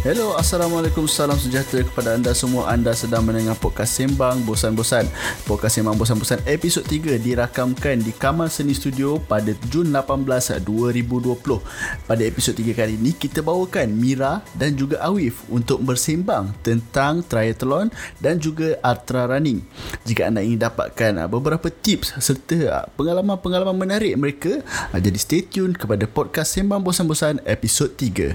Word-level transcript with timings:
Hello, 0.00 0.32
Assalamualaikum, 0.32 1.04
salam 1.04 1.36
sejahtera 1.36 1.84
kepada 1.84 2.16
anda 2.16 2.32
semua. 2.32 2.72
Anda 2.72 2.96
sedang 2.96 3.20
mendengar 3.20 3.52
podcast 3.60 4.00
Sembang 4.00 4.40
Bosan-Bosan. 4.48 5.04
Podcast 5.44 5.76
Sembang 5.76 5.92
Bosan-Bosan 6.00 6.40
episod 6.48 6.80
3 6.80 7.20
dirakamkan 7.20 8.00
di 8.00 8.08
Kamal 8.16 8.48
Seni 8.48 8.72
Studio 8.72 9.20
pada 9.20 9.52
Jun 9.68 9.92
18, 9.92 10.64
2020. 10.64 12.08
Pada 12.08 12.22
episod 12.24 12.56
3 12.56 12.72
kali 12.72 12.96
ini, 12.96 13.12
kita 13.12 13.44
bawakan 13.44 13.92
Mira 13.92 14.40
dan 14.56 14.72
juga 14.72 15.04
Awif 15.04 15.44
untuk 15.52 15.84
bersembang 15.84 16.48
tentang 16.64 17.20
triathlon 17.20 17.92
dan 18.24 18.40
juga 18.40 18.80
ultra 18.80 19.28
running. 19.28 19.60
Jika 20.08 20.32
anda 20.32 20.40
ingin 20.40 20.64
dapatkan 20.64 21.12
ah, 21.20 21.28
beberapa 21.28 21.68
tips 21.68 22.16
serta 22.24 22.58
ah, 22.72 22.84
pengalaman-pengalaman 22.96 23.76
menarik 23.76 24.16
mereka, 24.16 24.64
ah, 24.64 24.96
jadi 24.96 25.20
stay 25.20 25.44
tune 25.44 25.76
kepada 25.76 26.08
podcast 26.08 26.56
Sembang 26.56 26.80
Bosan-Bosan 26.80 27.44
episod 27.44 27.92
3. 27.92 28.32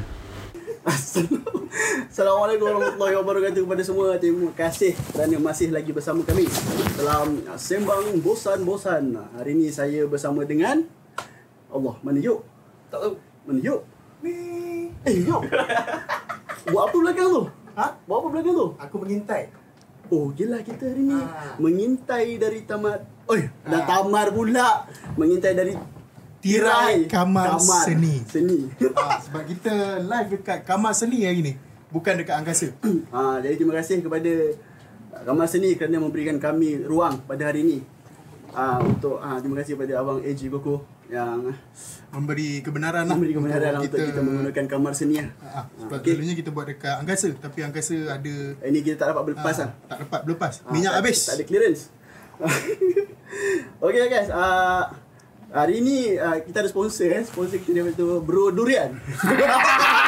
Assalamualaikum 0.85 1.54
warahmatullahi 1.75 3.15
wabarakatuh 3.19 3.61
kepada 3.67 3.83
semua. 3.83 4.15
Terima 4.15 4.49
kasih 4.55 4.95
kerana 5.11 5.37
masih 5.39 5.75
lagi 5.75 5.91
bersama 5.91 6.23
kami 6.23 6.47
dalam 6.95 7.43
Sembang 7.59 8.15
Bosan-Bosan. 8.23 9.11
Hari 9.35 9.51
ini 9.51 9.67
saya 9.67 10.07
bersama 10.07 10.47
dengan 10.47 10.87
Allah, 11.67 11.95
mana 11.99 12.19
yuk? 12.23 12.47
Tak 12.87 12.99
tahu. 13.03 13.13
Mana 13.43 13.59
yuk? 13.59 13.81
Ni. 14.23 14.35
Eh, 15.03 15.15
yuk. 15.27 15.43
Buat 16.71 16.83
apa 16.89 16.95
belakang 16.97 17.27
tu? 17.29 17.43
Ha? 17.75 17.85
Buat 18.07 18.17
apa 18.23 18.27
belakang 18.31 18.53
tu? 18.55 18.67
Aku 18.79 18.95
mengintai. 19.03 19.43
Oh, 20.13 20.29
gila 20.31 20.61
kita 20.61 20.85
hari 20.85 21.01
ni 21.01 21.17
Ah. 21.17 21.57
mengintai 21.57 22.37
dari 22.37 22.61
tamat. 22.63 23.01
Oi, 23.25 23.49
dah 23.65 23.81
Ah. 23.81 23.85
tamar 23.89 24.29
pula. 24.29 24.85
Mengintai 25.17 25.57
dari 25.57 25.73
Tirai 26.45 27.09
Kamar 27.09 27.57
Seni. 27.57 28.21
Seni. 28.29 28.69
ha, 28.93 29.17
sebab 29.17 29.43
kita 29.49 29.97
live 30.05 30.29
dekat 30.37 30.61
Kamar 30.61 30.93
Seni 30.93 31.25
hari 31.25 31.41
ni. 31.41 31.53
Bukan 31.95 32.19
dekat 32.19 32.35
angkasa. 32.35 32.67
Ha, 33.15 33.39
jadi 33.43 33.55
terima 33.55 33.79
kasih 33.79 34.03
kepada 34.03 34.33
uh, 35.15 35.23
Kamal 35.23 35.47
Seni 35.47 35.79
kerana 35.79 36.03
memberikan 36.03 36.35
kami 36.35 36.83
ruang 36.83 37.23
pada 37.23 37.47
hari 37.47 37.63
ini. 37.63 37.79
Ha, 38.51 38.83
untuk 38.83 39.23
ha, 39.23 39.39
terima 39.39 39.63
kasih 39.63 39.79
kepada 39.79 40.03
abang 40.03 40.19
AJ 40.19 40.51
Koko 40.51 40.83
yang 41.07 41.55
Memberi 42.11 42.63
kebenaran 42.63 43.03
lah. 43.03 43.19
memberi 43.19 43.35
kebenaran 43.35 43.83
untuk 43.83 43.99
kita, 43.99 44.23
menggunakan 44.23 44.65
kamar 44.71 44.93
seni 44.95 45.19
lah. 45.19 45.31
Ha, 45.43 45.59
sebab 45.67 45.99
okay. 45.99 46.15
dulunya 46.15 46.35
kita 46.35 46.49
buat 46.55 46.67
dekat 46.67 46.95
angkasa. 47.03 47.29
Tapi 47.35 47.59
angkasa 47.63 47.95
ada... 48.07 48.33
Ini 48.63 48.79
kita 48.79 48.95
tak 49.03 49.07
dapat 49.11 49.23
berlepas 49.31 49.55
ha, 49.59 49.63
lah. 49.67 49.71
Tak 49.91 49.97
dapat 50.07 50.19
berlepas. 50.23 50.53
Ha, 50.63 50.71
Minyak 50.71 50.95
tak, 50.95 50.99
habis. 51.03 51.19
Tak 51.27 51.35
ada 51.35 51.43
clearance. 51.43 51.81
okay 53.85 54.07
guys. 54.07 54.29
Uh, 54.31 54.83
hari 55.51 55.83
ini 55.83 56.15
uh, 56.15 56.39
kita 56.39 56.63
ada 56.63 56.69
sponsor 56.71 57.07
eh. 57.11 57.23
Sponsor 57.27 57.59
kita 57.59 57.83
dia 57.83 57.91
tu 57.91 58.23
Bro 58.23 58.55
Durian. 58.55 58.95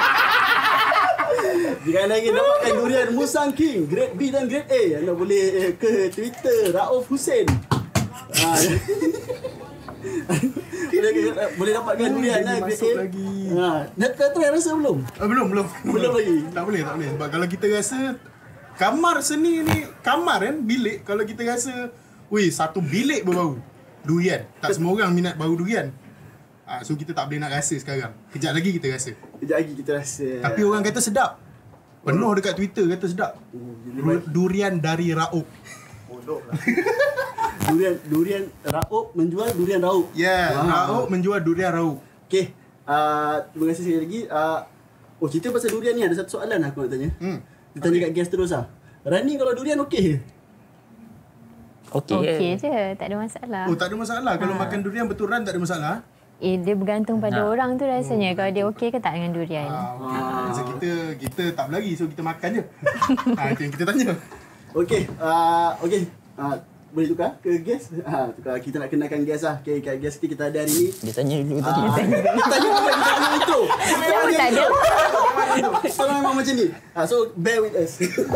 Jika 1.88 2.04
anda 2.04 2.20
ingin 2.20 2.36
dapatkan 2.36 2.74
durian 2.84 3.08
Musang 3.16 3.52
King 3.56 3.88
Grade 3.88 4.14
B 4.20 4.28
dan 4.28 4.52
Grade 4.52 4.68
A 4.68 5.00
Anda 5.00 5.16
boleh 5.16 5.44
eh, 5.56 5.72
ke 5.80 6.12
Twitter 6.12 6.76
Rauf 6.76 7.08
Hussein 7.08 7.48
ha, 7.48 8.50
boleh, 10.92 11.12
boleh 11.56 11.72
dapatkan 11.72 12.08
durian 12.12 12.44
lah 12.44 12.58
Grade 12.60 12.84
A 12.84 12.92
lagi. 13.08 13.32
ha, 13.56 13.70
Dah 13.96 14.10
dah 14.12 14.30
try 14.36 14.50
rasa 14.52 14.76
belum? 14.76 14.98
Ah, 15.16 15.28
belum, 15.32 15.46
belum. 15.48 15.68
Belum 15.88 16.12
lagi? 16.12 16.38
Tak 16.52 16.64
boleh, 16.68 16.82
tak 16.84 16.94
boleh. 17.00 17.10
Sebab 17.16 17.28
kalau 17.32 17.48
kita 17.48 17.66
rasa... 17.72 18.00
Kamar 18.78 19.16
seni 19.26 19.66
ni... 19.66 19.80
Kamar 20.06 20.44
kan, 20.44 20.56
bilik. 20.62 21.02
Kalau 21.02 21.24
kita 21.26 21.42
rasa... 21.48 21.90
Weh, 22.30 22.52
satu 22.52 22.84
bilik 22.84 23.24
berbau. 23.26 23.58
Durian. 24.06 24.46
Tak 24.60 24.78
semua 24.78 24.94
orang 24.94 25.12
minat 25.16 25.34
bau 25.40 25.52
durian. 25.56 25.90
Ah, 26.68 26.84
so 26.84 27.00
kita 27.00 27.16
tak 27.16 27.32
boleh 27.32 27.40
nak 27.40 27.56
rasa 27.56 27.80
sekarang. 27.80 28.12
Kejap 28.36 28.52
lagi 28.52 28.76
kita 28.76 28.92
rasa. 28.92 29.12
Sekejap 29.16 29.58
lagi 29.64 29.74
kita 29.80 29.92
rasa 29.96 30.28
Tapi 30.44 30.60
orang 30.68 30.84
kata 30.84 31.00
sedap. 31.00 31.47
Penuh 32.08 32.32
dekat 32.34 32.54
Twitter 32.54 32.88
kata 32.88 33.06
sedap. 33.06 33.32
Oh, 33.52 33.76
Du- 33.84 34.26
durian 34.48 34.78
dari 34.78 35.12
Raub. 35.12 35.44
Durian 37.68 37.96
Durian 38.06 38.44
Raub 38.64 39.12
menjual 39.14 39.48
durian 39.54 39.80
Raub 39.82 40.08
Ya, 40.14 40.52
yeah, 40.52 40.60
Ah. 40.62 40.84
Raub 40.88 41.08
menjual 41.08 41.40
durian 41.40 41.72
Raub. 41.74 42.00
Okay 42.26 42.52
uh, 42.84 43.44
Terima 43.46 43.66
kasih 43.68 43.82
sekali 43.82 44.00
lagi 44.02 44.20
uh, 44.26 44.60
Oh 45.18 45.28
cerita 45.28 45.50
pasal 45.50 45.72
durian 45.72 45.92
ni 45.92 46.02
Ada 46.02 46.16
satu 46.18 46.38
soalan 46.38 46.60
aku 46.62 46.84
nak 46.84 46.90
tanya 46.90 47.10
Hmm. 47.18 47.40
Kita 47.72 47.88
tanya 47.88 48.00
kat 48.02 48.14
guest 48.14 48.30
terus 48.30 48.52
lah 48.52 48.68
Rani 49.04 49.34
kalau 49.36 49.52
durian 49.52 49.80
okey 49.82 50.02
ke? 50.04 50.16
Okey 51.94 52.16
Okey 52.18 52.50
je. 52.54 52.68
je, 52.68 52.76
tak 52.96 53.08
ada 53.08 53.16
masalah. 53.16 53.64
Oh, 53.66 53.76
tak 53.76 53.88
ada 53.88 53.96
masalah. 53.96 54.34
Kalau 54.36 54.54
makan 54.54 54.80
durian 54.84 55.08
betulan 55.08 55.40
tak 55.42 55.56
ada 55.56 55.62
masalah. 55.62 55.96
Eh, 56.38 56.56
dia 56.56 56.74
bergantung 56.74 57.18
pada 57.18 57.42
Ha. 57.42 57.50
orang 57.50 57.76
tu 57.76 57.84
rasanya. 57.84 58.32
Kalau 58.32 58.52
dia 58.52 58.64
okey 58.68 58.88
ke 58.90 58.98
tak 58.98 59.18
dengan 59.18 59.34
durian. 59.34 59.66
Ah, 59.66 59.98
okay. 60.46 60.54
So 60.54 60.62
kita 60.70 60.90
kita 61.18 61.44
tak 61.52 61.66
berlari 61.66 61.92
so 61.94 62.06
kita 62.06 62.22
makan 62.22 62.50
je. 62.52 62.64
ha, 63.34 63.42
itu 63.52 63.62
yang 63.64 63.74
kita 63.74 63.84
tanya. 63.84 64.08
Okey 64.70 65.02
uh, 65.18 65.74
Okey 65.80 66.06
uh, 66.36 66.54
Boleh 66.88 67.08
tukar 67.08 67.40
ke 67.40 67.58
guest? 67.58 67.90
Ha, 67.98 68.30
tukar. 68.30 68.60
Kita 68.60 68.78
nak 68.78 68.90
kenalkan 68.90 69.24
guest 69.24 69.44
lah 69.44 69.58
Okay, 69.60 69.80
kat 69.80 69.98
guest 69.98 70.20
kita, 70.20 70.28
kita 70.30 70.44
ada 70.46 70.60
hari 70.60 70.70
ni 70.70 70.88
Dia 70.92 71.14
tanya 71.16 71.36
dulu 71.40 71.58
tadi. 71.58 71.82
Ah, 71.82 71.96
Tanya 71.96 72.18
apa? 72.70 72.90
Kita 72.92 73.08
tanya 73.08 73.30
intro 73.34 73.60
Kenapa 73.66 74.30
tak 74.30 74.48
ada? 74.50 74.64
Kita 75.82 76.04
memang 76.06 76.34
macam 76.36 76.54
ni 76.54 76.66
ha, 76.70 77.00
So 77.04 77.16
bear 77.34 77.58
with 77.60 77.76
us 77.76 77.92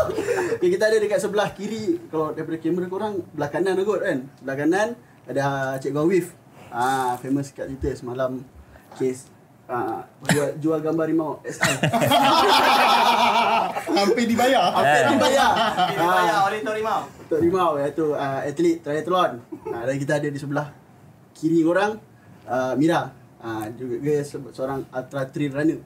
okay, 0.56 0.70
Kita 0.72 0.84
ada 0.84 0.98
dekat 0.98 1.20
sebelah 1.20 1.50
kiri 1.52 2.00
Kalau 2.08 2.32
daripada 2.32 2.58
kamera 2.58 2.86
korang 2.88 3.14
Belah 3.30 3.50
kanan 3.50 3.74
lah 3.76 3.84
kot 3.84 4.00
kan 4.02 4.18
Belah 4.40 4.56
kanan 4.58 4.88
Ada 5.28 5.44
Cikgu 5.78 6.00
Awif 6.02 6.26
ah, 6.72 7.14
Famous 7.18 7.52
kat 7.52 7.68
Twitter 7.68 7.94
semalam 7.94 8.40
Case 8.94 9.28
ah, 9.66 10.02
jual, 10.26 10.56
jual 10.58 10.80
gambar 10.80 11.06
rimau 11.06 11.40
SI 11.44 11.62
Hampir 13.92 14.26
dibayar. 14.26 14.72
Apa 14.72 14.84
yang 14.98 15.14
dibayar 15.16 15.50
Dibayar 15.88 16.34
Ah, 16.34 16.48
oleh 16.48 16.60
Tok 16.62 16.76
Rimau. 16.76 17.00
Tok 17.28 17.40
Rimau 17.40 17.70
iaitu 17.78 18.06
uh, 18.12 18.40
atlet 18.42 18.80
triathlon 18.80 19.32
ah, 19.68 19.84
Dan 19.84 19.96
kita 19.98 20.18
ada 20.18 20.28
di 20.28 20.36
sebelah 20.36 20.68
Kiri 21.32 21.62
korang 21.62 22.00
uh, 22.46 22.74
Mira 22.76 23.12
ah, 23.38 23.66
Juga 23.72 23.96
dia 24.00 24.22
se- 24.22 24.52
seorang 24.52 24.84
ultra 24.88 25.24
trail 25.26 25.52
runner 25.52 25.80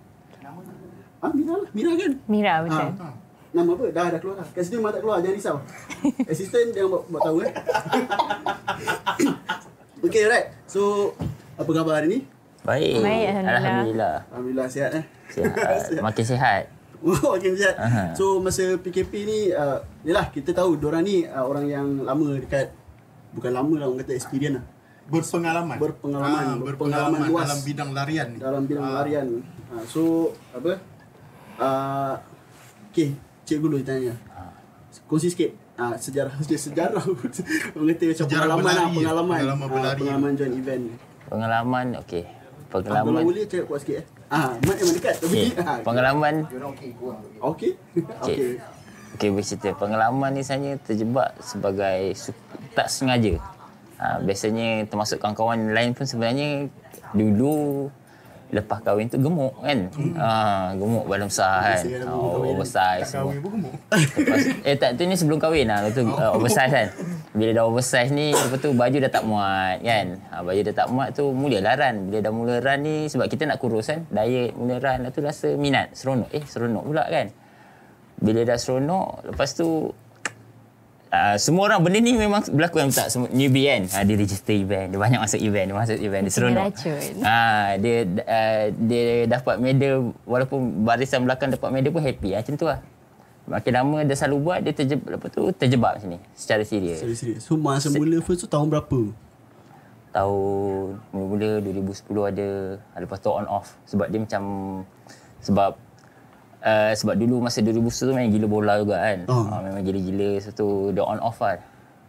Ah, 1.18 1.32
Mira 1.32 1.58
lah, 1.58 1.70
Mira 1.74 1.92
kan? 1.96 2.12
Mira 2.28 2.54
betul. 2.62 2.90
Ah. 2.96 3.14
Nama 3.50 3.72
apa? 3.72 3.86
Dah 3.90 4.06
dah 4.08 4.20
keluar 4.20 4.36
dah. 4.36 4.46
Kat 4.46 4.62
situ 4.62 4.78
memang 4.78 4.94
tak 4.94 5.02
keluar, 5.02 5.18
jangan 5.18 5.34
risau. 5.34 5.58
Assistant 6.30 6.70
dia 6.70 6.86
buat, 6.86 7.08
buat 7.08 7.22
tahu 7.24 7.38
eh. 7.42 7.50
okay, 10.06 10.24
right. 10.26 10.48
So, 10.66 11.12
apa 11.56 11.70
khabar 11.70 12.00
hari 12.00 12.08
ni? 12.08 12.20
Baik. 12.62 12.98
Baik, 12.98 13.26
Alhamdulillah. 13.30 13.54
Alhamdulillah. 13.54 14.16
Alhamdulillah 14.28 14.68
sihat 14.68 14.92
eh. 14.94 15.04
Sihat. 15.30 16.02
Makin 16.06 16.26
sihat. 16.26 16.64
Oh, 17.06 17.38
makin 17.38 17.54
sihat. 17.54 17.78
Aha. 17.78 18.18
So, 18.18 18.42
masa 18.42 18.82
PKP 18.82 19.30
ni, 19.30 19.40
uh, 19.54 19.78
yelah 20.02 20.26
kita 20.26 20.50
tahu 20.50 20.74
diorang 20.74 21.06
ni 21.06 21.22
uh, 21.22 21.46
orang 21.46 21.70
yang 21.70 21.88
lama 22.02 22.34
dekat, 22.34 22.74
bukan 23.30 23.54
lama 23.54 23.78
lah, 23.78 23.86
orang 23.86 24.02
kata 24.02 24.18
experience 24.18 24.58
lah. 24.58 24.66
Berpengalaman. 25.06 25.78
Berpengalaman. 25.78 26.34
Ah, 26.34 26.58
Berpengalaman 26.58 26.66
berpengalaman 26.66 27.30
luas. 27.30 27.46
dalam 27.46 27.60
bidang 27.62 27.90
larian. 27.94 28.30
Dalam 28.42 28.62
bidang 28.66 28.86
Ah. 28.90 28.94
larian. 28.98 29.28
Uh, 29.70 29.86
so, 29.86 30.02
apa? 30.50 30.82
Uh, 31.62 32.14
okay, 32.90 33.14
cikgu 33.46 33.68
dulu 33.70 33.86
tanya. 33.86 34.18
Kongsi 35.06 35.30
sikit 35.30 35.52
uh, 35.76 35.96
sejarah 35.96 36.34
sejarah 36.68 37.02
orang 37.76 37.88
kata 37.90 38.04
macam 38.06 38.26
Sejarah 38.26 38.46
pengalaman 38.46 38.64
lah, 38.64 38.74
berlari, 38.76 38.96
pengalaman 38.96 39.36
pengalaman 39.36 39.62
Ah, 39.62 39.70
berlari. 39.70 40.00
pengalaman 40.00 40.32
join 40.34 40.54
event. 40.54 40.84
Pengalaman 41.26 41.86
okey. 42.02 42.24
Ah, 42.26 42.34
kalau 42.68 42.82
Pengalaman. 42.84 43.24
boleh 43.24 43.44
cakap 43.46 43.66
kuat 43.66 43.80
sikit 43.82 43.96
eh. 43.98 44.06
Ah, 44.28 44.52
mat 44.60 44.76
memang 44.76 44.96
dekat 44.96 45.16
tapi 45.18 45.38
Okey. 45.38 45.48
ah, 45.64 45.78
Pengalaman 45.82 46.34
okey. 46.46 46.90
Okey. 47.40 47.72
Okey. 48.22 48.38
Okey 49.14 49.30
bercerita. 49.32 49.70
Pengalaman 49.74 50.32
ni 50.32 50.44
saya 50.44 50.76
terjebak 50.78 51.36
sebagai 51.40 52.00
su- 52.14 52.36
tak 52.72 52.88
sengaja. 52.88 53.40
Ha, 53.96 54.20
biasanya 54.20 54.84
termasuk 54.84 55.18
kawan-kawan 55.18 55.72
lain 55.72 55.92
pun 55.92 56.04
sebenarnya 56.04 56.68
dulu 57.12 57.88
lepas 58.54 58.80
kahwin 58.86 59.10
tu 59.10 59.18
gemuk 59.18 59.54
kan. 59.62 59.90
Ha, 60.18 60.30
gemuk 60.78 61.06
badan 61.10 61.28
besar 61.28 61.54
kan. 61.66 61.84
Kahwin. 61.86 62.52
oversize 62.54 63.02
Tak 63.02 63.10
semua. 63.10 63.32
kahwin 63.34 63.40
pun 63.42 63.50
gemuk. 63.58 63.74
Lepas, 63.92 64.42
eh 64.62 64.76
tak 64.78 64.90
tu 64.96 65.02
ni 65.10 65.16
sebelum 65.18 65.40
kahwin 65.42 65.66
lah. 65.66 65.80
Lepas 65.86 65.96
tu 65.98 66.04
uh, 66.06 66.32
oversize 66.38 66.72
kan. 66.72 66.88
Bila 67.34 67.52
dah 67.52 67.64
oversize 67.66 68.10
ni 68.14 68.32
lepas 68.32 68.60
tu 68.62 68.70
baju 68.72 68.98
dah 69.02 69.12
tak 69.12 69.24
muat 69.26 69.78
kan. 69.82 70.06
Ha, 70.30 70.36
baju 70.46 70.62
dah 70.62 70.76
tak 70.78 70.88
muat 70.94 71.10
tu 71.18 71.26
mulalah 71.34 71.74
run. 71.76 71.96
Bila 72.08 72.20
dah 72.22 72.32
mula 72.32 72.56
run 72.62 72.80
ni 72.86 72.96
sebab 73.10 73.26
kita 73.28 73.44
nak 73.50 73.58
kurus 73.58 73.90
kan. 73.90 74.06
Diet 74.14 74.54
mula 74.54 74.78
run 74.78 74.98
lepas 75.04 75.14
tu 75.14 75.22
rasa 75.26 75.48
minat. 75.58 75.92
Seronok. 75.98 76.30
Eh 76.32 76.44
seronok 76.46 76.84
pula 76.86 77.04
kan. 77.10 77.28
Bila 78.16 78.42
dah 78.48 78.58
seronok 78.62 79.34
lepas 79.34 79.50
tu 79.58 79.90
Uh, 81.16 81.38
semua 81.40 81.72
orang 81.72 81.80
benda 81.80 82.04
ni 82.04 82.12
memang 82.12 82.44
berlaku 82.52 82.84
yang 82.84 82.92
tak 82.92 83.08
semua 83.08 83.32
newbie 83.32 83.72
kan 83.72 83.88
uh, 83.88 84.04
dia 84.04 84.16
register 84.20 84.52
event 84.52 84.92
dia 84.92 85.00
banyak 85.00 85.20
masuk 85.24 85.40
event 85.40 85.66
dia 85.72 85.76
masuk 85.80 85.98
event 86.04 86.22
dia 86.28 86.34
seronok. 86.36 86.72
Ah 87.24 87.80
dia 87.80 87.96
uh, 88.04 88.64
dia 88.76 89.04
dapat 89.24 89.56
medal 89.64 90.12
walaupun 90.28 90.84
barisan 90.84 91.24
belakang 91.24 91.56
dapat 91.56 91.72
medal 91.72 91.96
pun 91.96 92.04
happy 92.04 92.36
ah 92.36 92.44
macam 92.44 92.56
tu 92.60 92.68
lah 92.68 92.80
makin 93.48 93.72
lama 93.72 93.98
dia 94.04 94.16
selalu 94.18 94.38
buat 94.44 94.60
dia 94.60 94.74
terjebak 94.76 95.10
lepas 95.16 95.30
tu 95.32 95.42
terjebak 95.56 95.92
macam 95.96 96.10
ni 96.12 96.20
secara 96.36 96.62
serius 96.68 97.00
Serius 97.00 97.20
serius. 97.24 97.42
So 97.48 97.56
masa 97.56 97.88
mula 97.94 98.20
first 98.20 98.44
tu 98.44 98.50
tahun 98.52 98.68
berapa? 98.68 99.00
tahun 100.16 100.96
mula-mula 101.12 101.60
2010 101.60 102.32
ada 102.32 102.48
ah, 102.96 103.00
lepas 103.04 103.20
tu 103.20 103.28
on 103.28 103.48
off 103.52 103.76
sebab 103.84 104.08
dia 104.08 104.20
macam 104.24 104.44
sebab 105.44 105.76
Uh, 106.66 106.98
sebab 106.98 107.14
dulu 107.14 107.46
masa 107.46 107.62
2010 107.62 108.10
tu 108.10 108.14
main 108.18 108.26
gila 108.26 108.48
bola 108.50 108.74
juga 108.82 108.98
kan. 108.98 109.20
Oh. 109.30 109.46
Uh, 109.46 109.62
memang 109.62 109.86
gila-gila. 109.86 110.42
So 110.42 110.50
tu 110.50 110.68
dia 110.98 111.06
on 111.06 111.22
off 111.22 111.38
lah. 111.38 111.62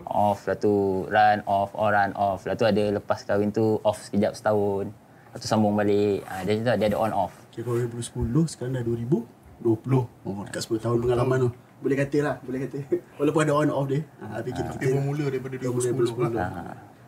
Off, 0.08 0.48
lepas 0.48 0.64
tu 0.64 1.04
run 1.12 1.44
off, 1.44 1.76
or 1.76 1.92
run 1.92 2.16
off. 2.16 2.48
Lepas 2.48 2.56
tu 2.56 2.64
ada 2.64 2.84
lepas 2.96 3.20
kahwin 3.20 3.52
tu 3.52 3.76
off 3.84 4.00
sekejap 4.08 4.32
setahun. 4.32 4.88
Lepas 4.88 5.38
tu 5.44 5.46
sambung 5.46 5.76
balik. 5.76 6.24
Uh, 6.24 6.40
dia, 6.48 6.52
tu, 6.56 6.64
dia 6.64 6.88
ada 6.88 6.96
on 6.96 7.12
off. 7.12 7.36
Okay, 7.52 7.60
kalau 7.60 7.84
2010 7.84 8.48
sekarang 8.48 8.72
dah 8.80 8.84
2020. 8.84 9.68
Oh, 10.24 10.40
dekat 10.48 10.62
10 10.64 10.84
tahun 10.88 10.96
pengalaman 11.04 11.36
tu. 11.44 11.50
Boleh 11.76 11.96
kata 12.00 12.18
lah, 12.24 12.34
boleh 12.40 12.58
kata. 12.64 12.78
Walaupun 13.20 13.40
ada 13.44 13.52
on 13.52 13.68
off 13.68 13.86
dia. 13.92 14.00
Ha, 14.24 14.40
tapi 14.40 14.50
kita, 14.56 14.72
Kita 14.80 14.88
bermula 14.96 15.24
daripada 15.28 15.54
2010 15.60 16.32
lah. 16.32 16.48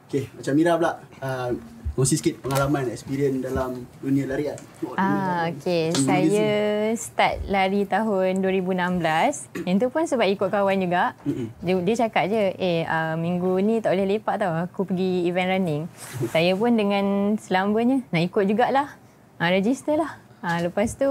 Okay, 0.05 0.29
macam 0.37 0.53
Mira 0.53 0.73
pula. 0.77 0.93
Uh, 1.21 1.51
kongsi 1.99 2.15
sikit 2.23 2.47
pengalaman, 2.47 2.95
experience 2.95 3.43
dalam 3.43 3.83
dunia 3.99 4.31
larian. 4.31 4.55
Oh, 4.87 4.95
dunia 4.95 5.03
Ah. 5.03 5.51
Dunia 5.51 5.99
Saya 5.99 6.51
start 6.95 7.43
lari 7.51 7.83
tahun 7.91 8.39
2016. 8.39 9.51
Yang 9.67 9.77
tu 9.83 9.87
pun 9.91 10.07
sebab 10.07 10.31
ikut 10.31 10.47
kawan 10.47 10.79
juga. 10.79 11.19
Dia, 11.59 11.75
dia 11.83 11.95
cakap 12.07 12.31
je, 12.31 12.55
eh 12.55 12.87
uh, 12.87 13.19
minggu 13.19 13.51
ni 13.67 13.83
tak 13.83 13.99
boleh 13.99 14.15
lepak 14.15 14.39
tau. 14.39 14.55
Aku 14.71 14.87
pergi 14.87 15.27
event 15.27 15.59
running. 15.59 15.83
Saya 16.33 16.55
pun 16.55 16.79
dengan 16.79 17.35
selambanya 17.35 17.99
nak 18.15 18.23
ikut 18.23 18.47
jugalah. 18.47 18.95
Ah, 19.43 19.51
register 19.51 19.99
lah. 19.99 20.23
Ah, 20.39 20.63
lepas 20.63 20.95
tu 20.95 21.11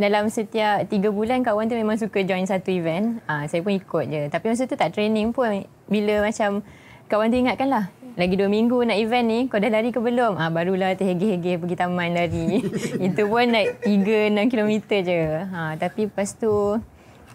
dalam 0.00 0.32
setiap 0.32 0.88
tiga 0.88 1.12
bulan 1.12 1.44
kawan 1.44 1.68
tu 1.68 1.76
memang 1.76 2.00
suka 2.00 2.24
join 2.24 2.48
satu 2.48 2.72
event. 2.72 3.20
Ah, 3.28 3.44
saya 3.52 3.60
pun 3.60 3.76
ikut 3.76 4.08
je. 4.08 4.32
Tapi 4.32 4.44
masa 4.48 4.64
tu 4.64 4.80
tak 4.80 4.96
training 4.96 5.36
pun. 5.36 5.68
Bila 5.92 6.24
macam 6.24 6.64
kawan 7.12 7.28
tu 7.28 7.36
ingatkan 7.36 7.68
lah. 7.68 7.92
Lagi 8.12 8.36
dua 8.36 8.44
minggu 8.52 8.84
nak 8.84 9.00
event 9.00 9.24
ni, 9.24 9.40
kau 9.48 9.56
dah 9.56 9.72
lari 9.72 9.88
ke 9.88 9.96
belum? 9.96 10.36
Ah, 10.36 10.52
barulah 10.52 10.92
terhege-hege 10.92 11.56
pergi 11.56 11.76
taman 11.80 12.12
lari. 12.12 12.60
Itu 13.08 13.24
pun 13.24 13.48
naik 13.48 13.80
3-6 13.80 14.52
km 14.52 14.72
je. 15.00 15.20
Ha, 15.48 15.80
tapi 15.80 16.12
lepas 16.12 16.36
tu, 16.36 16.76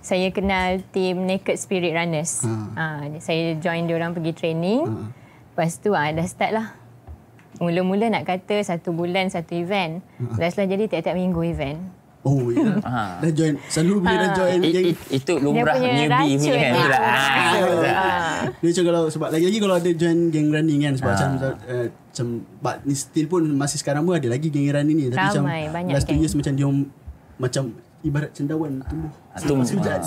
saya 0.06 0.30
kenal 0.30 0.86
tim 0.94 1.26
Naked 1.26 1.58
Spirit 1.58 1.98
Runners. 1.98 2.46
Ha. 2.78 3.10
saya 3.18 3.58
join 3.58 3.90
dia 3.90 3.98
orang 3.98 4.14
pergi 4.14 4.38
training. 4.38 4.86
Lepas 5.50 5.82
tu, 5.82 5.98
ah, 5.98 6.14
dah 6.14 6.28
start 6.30 6.54
lah. 6.54 6.68
Mula-mula 7.58 8.14
nak 8.14 8.30
kata 8.30 8.62
satu 8.62 8.94
bulan 8.94 9.34
satu 9.34 9.58
event. 9.58 10.06
Last 10.38 10.62
lah 10.62 10.70
jadi 10.70 10.86
tiap-tiap 10.86 11.18
minggu 11.18 11.42
event. 11.42 11.82
Oh, 12.28 12.52
ya. 12.52 12.76
Ah. 12.84 13.16
dah 13.24 13.32
join. 13.32 13.56
Selalu 13.72 13.94
bila 14.04 14.16
dah 14.20 14.32
join. 14.36 14.60
It, 14.60 14.76
it, 14.76 14.98
itu 15.16 15.34
lumrah 15.40 15.80
punya 15.80 15.92
newbie 15.96 16.36
punya 16.36 16.52
kan. 16.52 16.60
dia. 16.60 16.72
Itulah. 16.76 17.00
Ah, 17.00 17.54
betul. 17.56 17.88
Ah. 17.88 18.38
Dia 18.60 18.68
macam 18.68 18.84
kalau 18.84 19.02
sebab 19.08 19.30
lagi-lagi 19.32 19.58
kalau 19.64 19.76
ada 19.80 19.90
join 19.96 20.20
geng 20.28 20.50
running 20.52 20.80
kan 20.84 20.94
sebab 21.00 21.12
macam 21.16 21.30
uh, 21.40 21.88
macam 21.88 22.28
but 22.60 22.78
ni 22.84 22.96
still 23.00 23.28
pun 23.32 23.44
masih 23.56 23.78
sekarang 23.80 24.04
pun 24.04 24.20
ada 24.20 24.28
lagi 24.28 24.48
geng 24.52 24.68
running 24.68 24.98
ni 25.00 25.06
tapi 25.08 25.24
macam 25.24 25.44
Ramai, 25.48 25.64
banyak 25.72 25.94
last 25.96 26.06
two 26.12 26.20
years 26.20 26.34
macam 26.36 26.54
dia 26.58 26.68
macam 27.38 27.64
ibarat 28.06 28.32
cendawan 28.34 28.72
tumbuh. 28.86 29.12
tumbuh. 29.42 29.66
Selepas 29.66 29.70
hujan. 29.74 30.02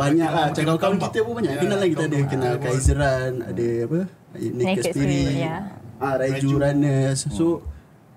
banyak 0.00 0.30
lah. 0.30 0.46
Macam 0.52 0.62
kawan-kawan 0.66 0.98
kita 1.00 1.18
pun 1.24 1.32
banyak. 1.40 1.52
Kenal 1.58 1.78
lagi 1.80 1.92
kita 1.94 2.04
ada 2.06 2.18
kenal 2.28 2.54
Kaiseran, 2.60 3.32
ada 3.44 3.66
apa? 3.88 4.00
Naked, 4.36 4.92
Spirit. 4.92 5.34
Ya. 5.36 5.56
Ah, 5.98 6.14
Raiju 6.20 6.50
Runners. 6.60 7.26
So 7.32 7.64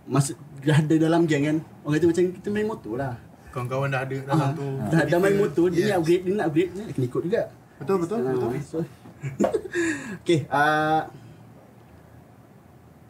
masa 0.05 0.35
dah 0.61 0.77
ada 0.77 0.95
dalam 0.99 1.21
geng 1.23 1.43
kan. 1.43 1.57
Orang 1.81 1.93
kata 1.95 2.05
macam 2.07 2.23
kita 2.31 2.47
main 2.49 2.67
motor 2.67 2.93
lah. 2.95 3.13
Kawan-kawan 3.49 3.87
dah 3.87 4.01
ada 4.01 4.15
dalam 4.21 4.39
Ah, 4.39 4.51
tu. 4.51 4.65
dah, 4.87 5.01
dah 5.05 5.17
main 5.17 5.35
motor, 5.35 5.65
dia 5.67 5.81
nak 5.81 5.89
Yes. 5.89 5.99
upgrade, 5.99 6.23
dia 6.23 6.33
nak 6.33 6.45
upgrade, 6.47 6.69
dia 6.71 6.83
kena 6.89 7.05
ikut 7.05 7.21
juga. 7.21 7.41
Betul, 7.77 7.95
betul, 7.99 8.17
Ah, 8.17 8.31
betul. 8.31 8.49
So, 8.63 8.77
okay, 10.21 10.39
uh, 10.47 11.01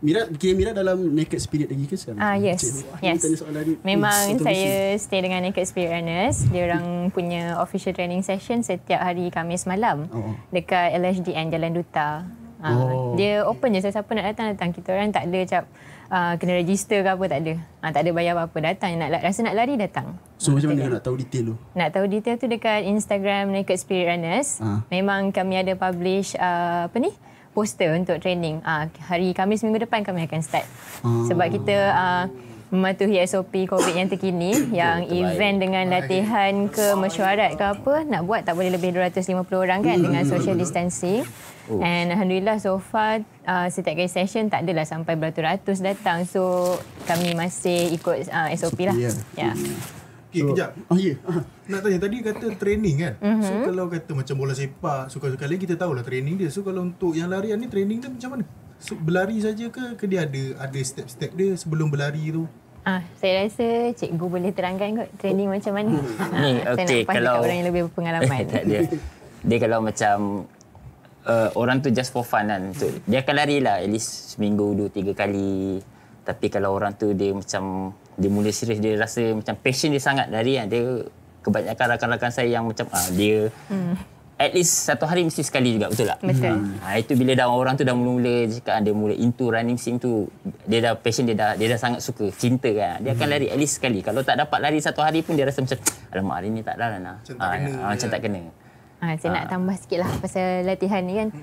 Mira, 0.01 0.25
kira 0.33 0.57
Mira 0.57 0.71
dalam 0.73 1.13
Naked 1.13 1.37
Spirit 1.37 1.69
lagi 1.69 1.85
ke 1.85 1.93
sekarang? 1.93 2.17
Ah 2.17 2.33
yes, 2.33 2.57
Cik, 2.57 2.89
wah, 2.89 2.99
yes. 3.05 3.21
Ni. 3.61 3.77
Memang 3.85 4.17
Hmm, 4.33 4.41
saya 4.41 4.71
stay 4.97 5.21
dengan 5.21 5.45
Naked 5.45 5.61
Spirit 5.61 5.93
Runners. 5.93 6.49
Dia 6.49 6.65
orang 6.65 6.85
punya 7.13 7.61
official 7.61 7.93
training 7.93 8.25
session 8.25 8.65
setiap 8.65 8.97
hari 8.97 9.29
Khamis 9.29 9.69
malam 9.69 10.09
Oh. 10.09 10.33
dekat 10.49 10.97
LHDN 10.97 11.53
Jalan 11.53 11.71
Duta. 11.71 12.25
Ah, 12.57 12.73
Oh. 12.73 13.13
Dia 13.13 13.45
open 13.45 13.77
je 13.77 13.85
siapa 13.85 14.09
nak 14.11 14.25
datang 14.25 14.49
datang. 14.49 14.73
Kita 14.73 14.89
orang 14.89 15.13
tak 15.13 15.29
ada 15.29 15.39
cap 15.45 15.65
uh, 16.11 16.33
kena 16.35 16.59
register 16.59 17.01
ke 17.01 17.09
apa 17.09 17.25
tak 17.31 17.39
ada. 17.47 17.53
Ah, 17.79 17.89
tak 17.89 18.05
ada 18.05 18.11
bayar 18.11 18.35
apa-apa 18.35 18.57
datang 18.61 18.99
nak 18.99 19.23
rasa 19.23 19.39
nak 19.41 19.55
lari 19.55 19.79
datang. 19.79 20.19
So 20.35 20.51
macam 20.51 20.75
mana 20.75 20.99
nak 20.99 21.03
tahu 21.07 21.15
detail 21.17 21.43
tu? 21.53 21.55
Nak 21.73 21.89
tahu 21.95 22.05
detail 22.11 22.35
tu 22.35 22.45
dekat 22.51 22.83
Instagram 22.85 23.55
Naked 23.55 23.77
Spirit 23.79 24.11
Runners. 24.11 24.59
Ah. 24.59 24.83
Memang 24.91 25.31
kami 25.31 25.63
ada 25.63 25.73
publish 25.79 26.35
uh, 26.35 26.91
apa 26.91 26.99
ni? 26.99 27.15
poster 27.51 27.91
untuk 27.99 28.15
training. 28.23 28.63
Ah 28.63 28.87
hari 29.11 29.35
Khamis 29.35 29.59
minggu 29.59 29.83
depan 29.83 30.07
kami 30.07 30.23
akan 30.23 30.39
start. 30.39 30.63
Ah. 31.03 31.27
Sebab 31.27 31.47
kita 31.51 31.75
uh, 31.91 32.25
mematuhi 32.71 33.19
SOP 33.27 33.67
COVID 33.67 33.93
yang 33.93 34.07
terkini 34.07 34.55
yang 34.79 35.03
event 35.11 35.59
dengan 35.59 35.91
latihan 35.91 36.71
ke 36.71 36.95
mesyuarat 36.95 37.59
ke 37.59 37.63
apa 37.67 38.07
nak 38.07 38.23
buat 38.23 38.47
tak 38.47 38.55
boleh 38.55 38.71
lebih 38.71 38.95
250 38.95 39.43
orang 39.51 39.83
kan 39.83 39.99
dengan 39.99 40.23
social 40.23 40.55
distancing. 40.55 41.27
And 41.71 42.11
Alhamdulillah 42.11 42.59
so 42.59 42.83
far 42.83 43.23
uh, 43.47 43.67
setiap 43.71 43.95
kali 43.95 44.11
session 44.11 44.51
tak 44.51 44.67
adalah 44.67 44.83
sampai 44.83 45.15
beratus-ratus 45.15 45.79
datang. 45.79 46.27
So 46.27 46.75
kami 47.07 47.31
masih 47.35 47.95
ikut 47.95 48.27
uh, 48.27 48.49
SOP 48.59 48.87
lah. 48.87 48.95
Ya. 48.95 49.11
Ya. 49.39 49.51
Okay, 50.31 50.47
kejap. 50.47 50.71
Oh 50.87 50.95
ya. 50.95 51.19
Ah. 51.27 51.43
Nak 51.67 51.79
tanya, 51.83 51.99
tadi 51.99 52.23
kata 52.23 52.55
training 52.55 52.95
kan? 53.03 53.13
Mhm. 53.19 53.43
So 53.43 53.51
kalau 53.67 53.91
kata 53.91 54.11
macam 54.15 54.35
bola 54.39 54.55
sepak, 54.55 55.11
suka-suka 55.11 55.43
lagi 55.43 55.67
kita 55.67 55.75
tahulah 55.75 56.07
training 56.07 56.39
dia. 56.39 56.47
So 56.47 56.63
kalau 56.63 56.87
untuk 56.87 57.19
yang 57.19 57.27
larian 57.27 57.59
ni, 57.59 57.67
training 57.67 57.99
dia 57.99 58.07
macam 58.07 58.39
mana? 58.39 58.43
So, 58.81 58.97
berlari 58.97 59.37
saja 59.37 59.69
ke 59.69 59.93
ke 59.93 60.09
dia 60.09 60.25
ada 60.25 60.65
ada 60.65 60.79
step-step 60.81 61.37
dia 61.37 61.53
sebelum 61.53 61.93
berlari 61.93 62.33
tu? 62.33 62.49
Ah, 62.81 63.05
saya 63.21 63.45
rasa 63.45 63.93
cikgu 63.93 64.25
boleh 64.25 64.49
terangkan 64.49 65.05
kot 65.05 65.09
training 65.21 65.53
macam 65.53 65.73
mana. 65.77 65.93
Ni, 65.93 66.01
Ah, 66.65 66.73
saya 66.73 66.85
okey, 66.85 66.85
nak 66.85 67.05
pass 67.05 67.15
kalau- 67.21 67.41
orang 67.45 67.57
yang 67.61 67.67
lebih 67.69 67.81
berpengalaman. 67.89 68.41
tak 68.53 68.63
dia. 68.65 68.81
Dia 69.41 69.57
kalau 69.61 69.79
macam 69.85 70.15
uh, 71.25 71.49
orang 71.53 71.77
tu 71.81 71.93
just 71.93 72.09
for 72.09 72.25
fun 72.25 72.49
kan. 72.49 72.73
Untuk, 72.73 72.89
dia 73.05 73.21
akan 73.21 73.35
lari 73.37 73.57
lah 73.61 73.85
at 73.85 73.89
least 73.89 74.33
seminggu 74.33 74.73
dua 74.73 74.89
tiga 74.89 75.13
kali. 75.13 75.77
Tapi 76.25 76.45
kalau 76.49 76.73
orang 76.73 76.97
tu 76.97 77.13
dia 77.13 77.33
macam 77.33 77.93
dia 78.17 78.29
mula 78.29 78.49
serius 78.49 78.81
dia 78.81 78.97
rasa 78.97 79.33
macam 79.33 79.53
passion 79.61 79.93
dia 79.93 80.01
sangat 80.01 80.33
lari 80.33 80.57
kan. 80.57 80.65
Dia 80.65 81.05
kebanyakan 81.41 81.85
rakan-rakan 81.97 82.31
saya 82.33 82.49
yang 82.49 82.65
macam 82.65 82.85
ah 82.89 83.07
dia 83.13 83.49
hmm. 83.69 83.93
At 84.47 84.53
least 84.57 84.89
satu 84.89 85.05
hari 85.05 85.21
mesti 85.21 85.45
sekali 85.45 85.77
juga 85.77 85.93
betul 85.93 86.09
tak? 86.09 86.19
Betul. 86.25 86.57
Ha, 86.81 86.97
itu 86.97 87.13
bila 87.13 87.31
dah 87.37 87.47
orang 87.49 87.77
tu 87.77 87.83
dah 87.85 87.93
mula-mula 87.93 88.49
cakap 88.49 88.81
dia 88.81 88.93
mula 88.95 89.13
into 89.13 89.45
running 89.51 89.77
scene 89.77 90.01
tu 90.01 90.25
dia 90.65 90.81
dah 90.81 90.93
passion 90.97 91.29
dia 91.29 91.37
dah 91.37 91.53
dia 91.53 91.69
dah 91.69 91.79
sangat 91.79 92.01
suka 92.01 92.33
cinta 92.33 92.69
kan 92.73 93.01
dia 93.01 93.13
akan 93.13 93.27
lari 93.29 93.47
at 93.53 93.57
least 93.61 93.77
sekali 93.77 94.01
kalau 94.01 94.25
tak 94.25 94.41
dapat 94.41 94.57
lari 94.57 94.81
satu 94.81 95.05
hari 95.05 95.21
pun 95.21 95.37
dia 95.37 95.45
rasa 95.45 95.61
macam 95.61 95.77
alamak 96.11 96.35
hari 96.41 96.47
ni 96.49 96.61
tak 96.65 96.75
dah 96.75 96.87
lah 96.91 97.15
Macam 97.21 97.35
tak 97.37 97.49
kena, 97.53 97.69
ha, 97.69 97.85
macam 97.93 98.07
ya. 98.07 98.13
tak 98.13 98.21
kena 98.25 98.41
Ah, 99.01 99.17
saya 99.17 99.33
nak 99.33 99.49
tambah 99.49 99.73
sikit 99.81 100.05
lah 100.05 100.11
pasal 100.21 100.61
latihan 100.61 101.01
ni 101.01 101.17
kan. 101.17 101.33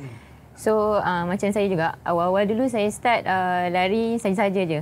So 0.54 1.02
uh, 1.02 1.26
macam 1.26 1.50
saya 1.50 1.66
juga, 1.66 1.98
awal-awal 2.06 2.46
dulu 2.46 2.70
saya 2.70 2.86
start 2.86 3.26
uh, 3.26 3.66
lari 3.66 4.14
saja-saja 4.22 4.62
je. 4.62 4.80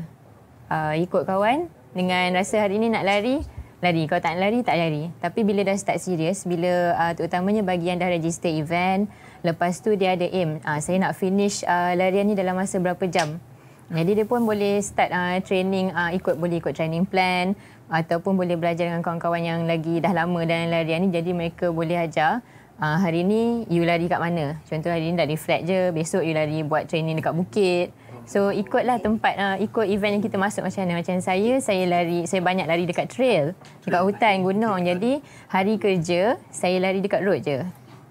Uh, 0.69 0.93
ikut 1.01 1.25
kawan 1.25 1.73
dengan 1.97 2.37
rasa 2.37 2.61
hari 2.61 2.77
ni 2.77 2.93
nak 2.93 3.09
lari, 3.09 3.41
lari. 3.87 4.11
Kalau 4.11 4.19
tak 4.19 4.35
lari, 4.35 4.67
tak 4.67 4.75
lari. 4.75 5.07
Tapi 5.23 5.41
bila 5.47 5.63
dah 5.63 5.79
start 5.79 6.03
serius, 6.03 6.43
bila 6.43 6.99
uh, 6.99 7.13
terutamanya 7.15 7.63
bagi 7.63 7.87
yang 7.87 8.03
dah 8.03 8.11
register 8.11 8.51
event, 8.51 9.07
lepas 9.47 9.79
tu 9.79 9.95
dia 9.95 10.19
ada 10.19 10.27
aim. 10.27 10.59
Uh, 10.67 10.83
saya 10.83 10.99
nak 10.99 11.15
finish 11.15 11.63
uh, 11.63 11.95
larian 11.95 12.27
ni 12.27 12.35
dalam 12.35 12.59
masa 12.59 12.83
berapa 12.83 13.07
jam. 13.07 13.39
Jadi 13.87 14.19
dia 14.19 14.27
pun 14.27 14.43
boleh 14.43 14.83
start 14.83 15.15
uh, 15.15 15.39
training, 15.47 15.95
uh, 15.95 16.11
ikut 16.11 16.35
boleh 16.35 16.59
ikut 16.59 16.75
training 16.75 17.07
plan 17.07 17.55
ataupun 17.87 18.35
boleh 18.35 18.59
belajar 18.59 18.91
dengan 18.91 18.99
kawan-kawan 18.99 19.47
yang 19.47 19.63
lagi 19.63 20.03
dah 20.03 20.11
lama 20.11 20.43
dalam 20.43 20.75
larian 20.75 21.07
ni. 21.07 21.15
Jadi 21.15 21.31
mereka 21.31 21.71
boleh 21.71 21.95
ajar 21.95 22.43
uh, 22.83 22.99
hari 22.99 23.23
ni 23.23 23.63
you 23.71 23.87
lari 23.87 24.11
kat 24.11 24.19
mana. 24.19 24.59
Contoh 24.67 24.91
hari 24.91 25.15
ni 25.15 25.15
lari 25.15 25.39
flat 25.39 25.63
je, 25.63 25.95
besok 25.95 26.27
you 26.27 26.35
lari 26.35 26.67
buat 26.67 26.91
training 26.91 27.23
dekat 27.23 27.35
bukit. 27.39 27.95
So 28.27 28.51
ikutlah 28.51 28.99
tempat, 28.99 29.35
uh, 29.39 29.57
ikut 29.63 29.87
event 29.87 30.19
yang 30.19 30.25
kita 30.27 30.35
masuk 30.35 30.67
macam 30.67 30.83
mana. 30.83 30.99
Macam 30.99 31.17
saya, 31.23 31.63
saya 31.63 31.83
lari, 31.87 32.27
saya 32.27 32.43
banyak 32.43 32.67
lari 32.67 32.85
dekat 32.85 33.07
trail, 33.07 33.55
dekat 33.87 34.03
hutan, 34.03 34.43
gunung. 34.43 34.83
Jadi 34.83 35.23
hari 35.47 35.79
kerja, 35.79 36.35
saya 36.51 36.77
lari 36.83 36.99
dekat 36.99 37.23
road 37.23 37.47
je. 37.47 37.63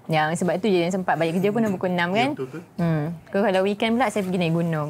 Yang 0.07 0.39
sebab 0.39 0.55
tu 0.63 0.71
je 0.71 0.87
yang 0.87 0.93
sempat 0.93 1.19
balik 1.19 1.35
kerja 1.41 1.51
pun 1.51 1.67
dah 1.67 1.71
pukul 1.73 1.91
6 1.91 1.99
kan. 1.99 2.29
betul-betul. 2.31 2.61
Hmm. 2.79 3.05
Kalau 3.27 3.61
weekend 3.67 3.99
pula 3.99 4.07
saya 4.07 4.23
pergi 4.23 4.39
naik 4.39 4.55
gunung. 4.55 4.89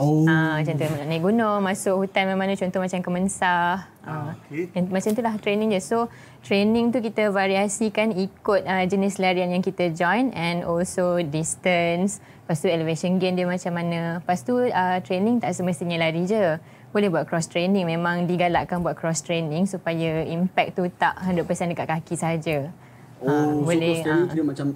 Oh. 0.00 0.24
Ah, 0.24 0.56
macam 0.56 0.74
tu 0.80 0.84
naik 0.86 1.22
gunung, 1.22 1.60
masuk 1.60 1.94
hutan 2.06 2.24
mana-mana 2.24 2.56
contoh 2.56 2.80
macam 2.80 3.00
Kemensah. 3.04 3.84
Ah, 4.00 4.32
okey. 4.48 4.72
okay. 4.72 4.88
Macam 4.88 5.08
itulah 5.12 5.34
training 5.38 5.76
je. 5.76 5.80
So 5.84 5.98
training 6.40 6.88
tu 6.88 7.04
kita 7.04 7.28
variasikan 7.28 8.16
ikut 8.16 8.64
uh, 8.64 8.84
jenis 8.88 9.20
larian 9.20 9.52
yang 9.52 9.60
kita 9.60 9.92
join 9.92 10.32
and 10.32 10.64
also 10.64 11.20
distance. 11.20 12.24
Lepas 12.50 12.66
tu 12.66 12.66
elevation 12.66 13.14
gain 13.22 13.38
dia 13.38 13.46
macam 13.46 13.78
mana. 13.78 14.18
Lepas 14.18 14.42
tu 14.42 14.58
uh, 14.58 14.98
training 15.06 15.38
tak 15.38 15.54
semestinya 15.54 16.02
lari 16.02 16.26
je. 16.26 16.58
Boleh 16.90 17.06
buat 17.06 17.22
cross 17.30 17.46
training. 17.46 17.86
Memang 17.86 18.26
digalakkan 18.26 18.82
buat 18.82 18.98
cross 18.98 19.22
training 19.22 19.70
supaya 19.70 20.26
impact 20.26 20.74
tu 20.74 20.82
tak 20.98 21.14
100% 21.22 21.46
dekat 21.46 21.86
kaki 21.86 22.18
saja. 22.18 22.74
Oh, 23.22 23.62
boleh, 23.62 24.02
so 24.02 24.02
cross 24.02 24.02
training 24.02 24.26
ah. 24.26 24.32
kira 24.34 24.42
macam 24.42 24.66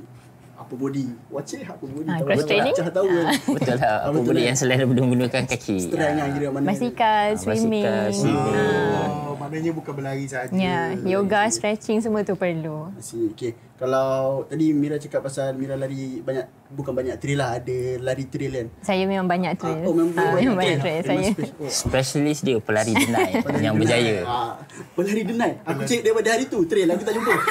apa 0.54 0.72
body. 0.78 1.04
Wacik 1.34 1.66
apa 1.66 1.82
body. 1.82 2.06
Tahu 2.14 2.22
cross 2.22 2.38
tak? 2.38 2.46
training? 2.46 2.74
Cah 2.78 2.88
tahu 2.94 3.06
kan. 3.10 3.26
betul 3.58 3.74
lah 3.82 3.96
apa 4.06 4.18
boleh 4.22 4.38
lah. 4.38 4.46
yang 4.46 4.56
selain 4.62 4.78
daripada 4.78 5.00
menggunakan 5.02 5.42
kaki 5.50 5.76
Strength 5.82 6.14
lah 6.14 6.28
kira 6.30 6.46
mana. 6.54 6.66
Basikal, 6.70 7.26
swimming. 7.34 7.82
basikal, 7.90 8.06
swimming. 8.14 8.54
Oh, 8.54 9.34
Maknanya 9.34 9.70
bukan 9.74 9.92
berlari 9.98 10.24
saja. 10.30 10.54
Ya, 10.54 10.94
yoga, 11.02 11.50
stretching 11.50 11.98
semua 11.98 12.22
tu 12.22 12.38
perlu. 12.38 12.94
Okay. 13.34 13.58
Kalau 13.74 14.10
tadi 14.44 14.70
Mira 14.70 14.96
cakap 14.96 15.20
pasal 15.20 15.50
Mira 15.52 15.74
lari 15.74 16.22
banyak 16.22 16.70
bukan 16.70 16.94
banyak 16.94 17.18
trail 17.18 17.38
lah, 17.38 17.58
ada 17.58 17.76
lari 18.00 18.24
trail 18.24 18.52
kan. 18.52 18.66
Saya 18.80 19.02
memang 19.04 19.26
banyak 19.26 19.52
trail. 19.54 19.82
oh, 19.82 19.90
memang, 19.92 20.14
Ah, 20.16 20.32
memang 20.32 20.56
banyak 20.56 20.78
trail. 20.78 21.02
trail 21.02 21.18
saya. 21.18 21.28
Special. 21.28 21.58
Oh. 21.58 21.70
Specialist 21.70 22.40
dia 22.42 22.58
pelari 22.58 22.92
denai 22.92 23.30
yang 23.66 23.74
berjaya. 23.74 24.22
Ah, 24.22 24.52
pelari 24.94 25.22
denai. 25.22 25.52
Aku 25.64 25.82
cek 25.82 26.00
daripada 26.02 26.28
hari 26.30 26.44
tu 26.46 26.62
trail 26.64 26.86
aku 26.88 27.02
tak 27.02 27.14
jumpa. 27.14 27.32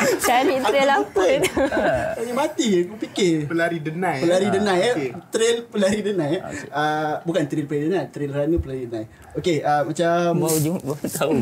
Cari 0.00 0.56
trail 0.60 0.88
apa 0.88 1.24
tu. 1.36 1.52
Tanya 2.16 2.32
mati 2.32 2.66
aku 2.80 2.94
fikir. 2.98 3.44
Pelari 3.46 3.78
denai. 3.78 4.18
Pelari 4.22 4.46
eh? 4.46 4.50
denai 4.50 4.78
eh. 4.80 4.94
Okey. 4.94 5.10
Trail 5.28 5.56
pelari 5.66 6.00
denai 6.00 6.30
eh. 6.32 6.42
Ah, 6.70 7.14
bukan 7.22 7.42
trail 7.44 7.66
pelari 7.66 7.84
denai, 7.86 8.04
trail 8.08 8.30
runner 8.30 8.58
pelari 8.58 8.82
denai. 8.86 9.04
Okey, 9.34 9.56
ah, 9.62 9.82
macam 9.84 10.10
Baru 10.36 10.58
jumpa 10.58 10.94
tahu. 11.06 11.34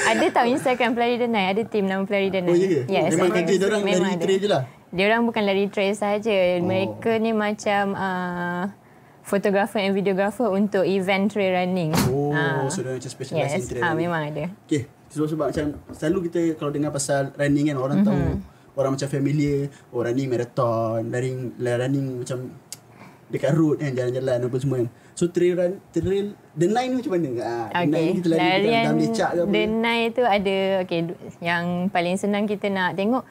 Ada 0.00 0.26
tahu 0.32 0.46
Instagram 0.48 0.90
pelari 0.92 1.16
denai, 1.16 1.44
ada 1.48 1.62
tim 1.64 1.84
nama 1.84 2.02
pelari 2.02 2.28
denai. 2.28 2.39
Oh 2.46 2.54
ya 2.54 2.66
ke? 2.66 2.80
Yes, 2.86 3.10
Memang 3.12 3.30
kerja 3.34 3.52
dia 3.52 3.66
orang 3.66 3.82
lari 3.82 4.00
ada. 4.06 4.22
trail 4.22 4.38
je 4.38 4.48
lah. 4.48 4.62
Dia 4.90 5.04
orang 5.06 5.22
bukan 5.24 5.42
lari 5.44 5.64
trail 5.66 5.94
saja. 5.94 6.32
Mereka 6.58 7.10
ni 7.18 7.30
macam 7.30 7.94
uh, 7.94 8.64
fotografer 9.22 9.78
and 9.80 9.94
videographer 9.94 10.48
untuk 10.48 10.82
event 10.82 11.30
trail 11.30 11.54
running. 11.54 11.92
Oh, 12.08 12.32
Ah. 12.32 12.66
so 12.66 12.80
dia 12.80 12.96
macam 12.96 13.10
specialize 13.10 13.52
in 13.52 13.60
Yes, 13.60 13.68
trail 13.68 13.82
ah, 13.82 13.92
running. 13.92 14.02
memang 14.06 14.22
ada. 14.26 14.44
Okay, 14.64 14.82
sebab-sebab 15.08 15.46
macam 15.50 15.64
selalu 15.90 16.18
kita 16.26 16.40
kalau 16.56 16.70
dengar 16.70 16.90
pasal 16.90 17.30
running 17.34 17.70
kan 17.70 17.76
orang 17.76 18.02
mm-hmm. 18.02 18.42
tahu 18.42 18.78
orang 18.78 18.90
macam 18.96 19.08
familiar, 19.08 19.58
oh 19.90 20.00
running 20.00 20.26
marathon, 20.26 21.02
running 21.06 21.52
running 21.58 22.06
macam 22.18 22.38
dekat 23.30 23.52
road 23.54 23.78
kan 23.78 23.94
jalan-jalan 23.94 24.38
apa 24.42 24.56
semua 24.58 24.76
kan. 24.82 24.88
So 25.20 25.28
trail 25.28 25.52
run 25.52 25.72
trail 25.92 26.32
denai 26.56 26.88
ni 26.88 26.94
macam 26.96 27.12
mana? 27.12 27.28
Ah, 27.44 27.84
denai 27.84 27.92
Okay. 27.92 28.08
ni 28.08 28.16
kita 28.16 28.28
lari 28.32 28.40
dekat 28.40 28.56
Larian 28.56 28.80
dalam 28.80 28.96
lecak 29.04 29.30
ke 29.30 29.40
apa? 29.44 29.52
denai 29.52 30.00
tu 30.16 30.22
ada 30.24 30.56
okay, 30.80 31.00
yang 31.44 31.64
paling 31.92 32.16
senang 32.16 32.44
kita 32.48 32.66
nak 32.72 32.96
tengok 32.96 33.24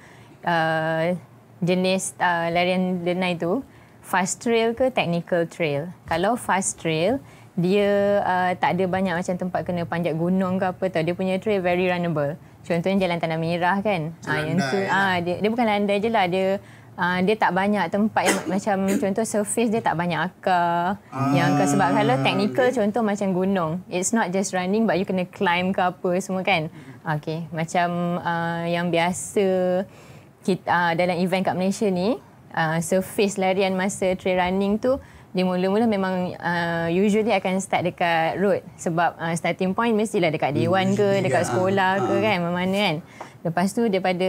uh, 0.45 1.17
jenis 1.65 2.13
uh, 2.21 2.53
larian 2.53 3.01
denai 3.01 3.41
tu 3.41 3.65
fast 4.05 4.37
trail 4.37 4.77
ke 4.77 4.93
technical 4.93 5.49
trail. 5.49 5.89
Kalau 6.05 6.37
fast 6.37 6.77
trail 6.77 7.17
dia 7.57 8.21
uh, 8.21 8.53
tak 8.53 8.77
ada 8.77 8.85
banyak 8.85 9.17
macam 9.17 9.35
tempat 9.41 9.65
kena 9.65 9.81
panjat 9.89 10.13
gunung 10.13 10.61
ke 10.61 10.69
apa 10.69 10.93
tau. 10.93 11.01
Dia 11.01 11.17
punya 11.17 11.41
trail 11.41 11.57
very 11.65 11.89
runnable. 11.89 12.37
Contohnya 12.69 13.09
jalan 13.09 13.17
tanah 13.17 13.41
merah 13.41 13.81
kan. 13.81 14.13
Ah 14.29 14.45
yang 14.45 14.61
tu 14.61 14.77
ah 14.93 15.17
dia, 15.25 15.41
dia 15.41 15.49
bukan 15.49 15.65
landai 15.65 15.97
je 15.97 16.13
lah 16.13 16.29
dia 16.29 16.61
Uh, 16.99 17.23
dia 17.23 17.39
tak 17.39 17.55
banyak 17.55 17.87
tempat 17.87 18.27
yang 18.27 18.39
macam 18.59 18.77
contoh 18.99 19.23
surface 19.23 19.71
dia 19.71 19.79
tak 19.79 19.95
banyak 19.95 20.19
akar. 20.19 20.99
Ah. 21.15 21.31
Yang 21.31 21.49
ke, 21.55 21.63
sebab 21.71 21.95
kalau 21.95 22.15
technical 22.19 22.67
contoh 22.75 23.01
macam 23.07 23.27
gunung. 23.31 23.71
It's 23.87 24.11
not 24.11 24.35
just 24.35 24.51
running 24.51 24.83
but 24.83 24.99
you 24.99 25.07
kena 25.07 25.23
climb 25.31 25.71
ke 25.71 25.79
apa 25.79 26.11
semua 26.19 26.43
kan. 26.43 26.67
Okay. 27.07 27.47
Macam 27.55 28.19
uh, 28.19 28.67
yang 28.67 28.91
biasa 28.91 29.47
kita 30.43 30.67
uh, 30.67 30.91
dalam 30.99 31.15
event 31.23 31.47
kat 31.47 31.55
Malaysia 31.55 31.87
ni 31.87 32.19
uh, 32.51 32.83
surface 32.83 33.39
larian 33.39 33.79
masa 33.79 34.19
trail 34.19 34.35
running 34.35 34.75
tu 34.75 34.99
dia 35.29 35.45
mula-mula 35.45 35.85
memang 35.85 36.33
uh, 36.41 36.89
usually 36.89 37.29
akan 37.29 37.61
start 37.61 37.85
dekat 37.85 38.41
road 38.41 38.65
sebab 38.81 39.13
uh, 39.13 39.33
starting 39.37 39.77
point 39.77 39.93
mestilah 39.93 40.33
dekat 40.33 40.57
Dewan 40.57 40.97
ke, 40.97 41.21
dekat 41.21 41.45
sekolah 41.53 42.01
ke 42.01 42.13
kan, 42.17 42.41
mana-mana 42.41 42.75
kan. 42.75 42.95
Lepas 43.39 43.71
tu 43.71 43.87
daripada 43.87 44.27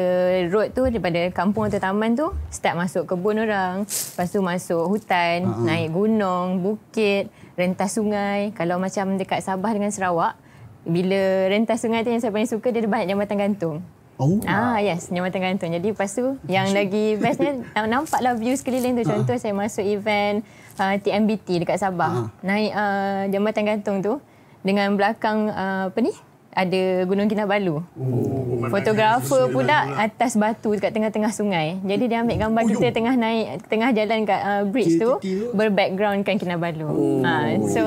road 0.54 0.70
tu, 0.70 0.86
daripada 0.86 1.18
kampung 1.34 1.66
atau 1.66 1.82
taman 1.82 2.14
tu, 2.14 2.30
start 2.46 2.78
masuk 2.78 3.10
kebun 3.10 3.42
orang. 3.42 3.82
Lepas 3.82 4.30
tu 4.30 4.38
masuk 4.38 4.86
hutan, 4.86 5.50
uh-huh. 5.50 5.66
naik 5.66 5.90
gunung, 5.90 6.62
bukit, 6.62 7.26
rentas 7.58 7.98
sungai. 7.98 8.54
Kalau 8.54 8.78
macam 8.78 9.18
dekat 9.18 9.42
Sabah 9.42 9.74
dengan 9.74 9.90
Sarawak, 9.90 10.38
bila 10.86 11.50
rentas 11.50 11.82
sungai 11.82 12.06
tu 12.06 12.14
yang 12.14 12.22
saya 12.22 12.30
paling 12.30 12.46
suka, 12.46 12.70
dia 12.70 12.86
ada 12.86 12.90
banyak 12.90 13.08
jambatan 13.10 13.36
gantung. 13.36 13.76
Oh. 14.20 14.36
Ah 14.44 14.76
yes, 14.84 15.08
jambatan 15.08 15.40
gantung. 15.40 15.72
Jadi 15.72 15.96
lepas 15.96 16.12
tu 16.12 16.36
yang 16.44 16.68
lagi 16.76 17.16
bestnya 17.16 17.56
nam- 17.72 17.88
nampaklah 17.88 18.36
view 18.36 18.52
sekeliling 18.52 19.00
tu. 19.00 19.08
Contoh 19.08 19.32
saya 19.40 19.56
masuk 19.56 19.80
event 19.80 20.44
uh, 20.76 20.94
TMBT 21.00 21.64
dekat 21.64 21.80
Sabah. 21.80 22.28
Naik 22.44 22.70
uh, 22.76 23.22
jambatan 23.32 23.64
gantung 23.64 23.96
tu 24.04 24.20
dengan 24.60 24.92
belakang 24.92 25.48
uh, 25.48 25.88
apa 25.88 25.98
ni? 26.04 26.12
Ada 26.52 26.82
Gunung 27.04 27.26
Kinabalu. 27.26 27.78
Oh, 27.78 28.66
Fotografer 28.68 29.46
pula 29.48 29.76
atas 29.96 30.34
batu 30.34 30.70
dekat 30.70 30.90
tengah-tengah 30.90 31.30
sungai. 31.30 31.78
Jadi 31.80 32.04
dia 32.04 32.20
ambil 32.20 32.36
gambar 32.36 32.62
kita 32.66 32.86
tengah 32.90 33.14
naik 33.14 33.46
tengah 33.64 33.90
jalan 33.90 34.18
kat 34.24 34.40
uh, 34.40 34.62
bridge 34.64 34.98
tu 34.98 35.16
Titik 35.16 35.46
tu. 35.46 35.54
berbackgroundkan 35.54 36.36
Kinabalu. 36.36 36.90
Ha, 37.22 37.32
so 37.64 37.82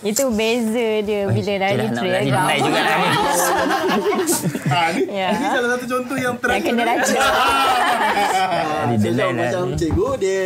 itu 0.00 0.24
beza 0.30 0.88
dia 1.00 1.28
bila 1.28 1.52
lari 1.60 1.84
nak 1.84 1.92
trail. 1.94 2.24
juga 2.58 2.80
lah 2.80 2.96
ni. 2.96 3.08
Ah, 4.66 4.90
ni, 4.90 5.02
Ya. 5.08 5.30
ini 5.30 5.46
salah 5.46 5.68
satu 5.72 5.86
contoh 5.86 6.16
yang 6.16 6.34
Yang 6.34 6.42
terakhir. 6.42 6.66
kena 6.66 6.82
racun. 6.84 7.16
Ah, 7.16 8.84
Dia 8.92 9.10
lah 9.12 9.28
macam 9.30 9.64
cikgu 9.74 10.08
dia 10.18 10.42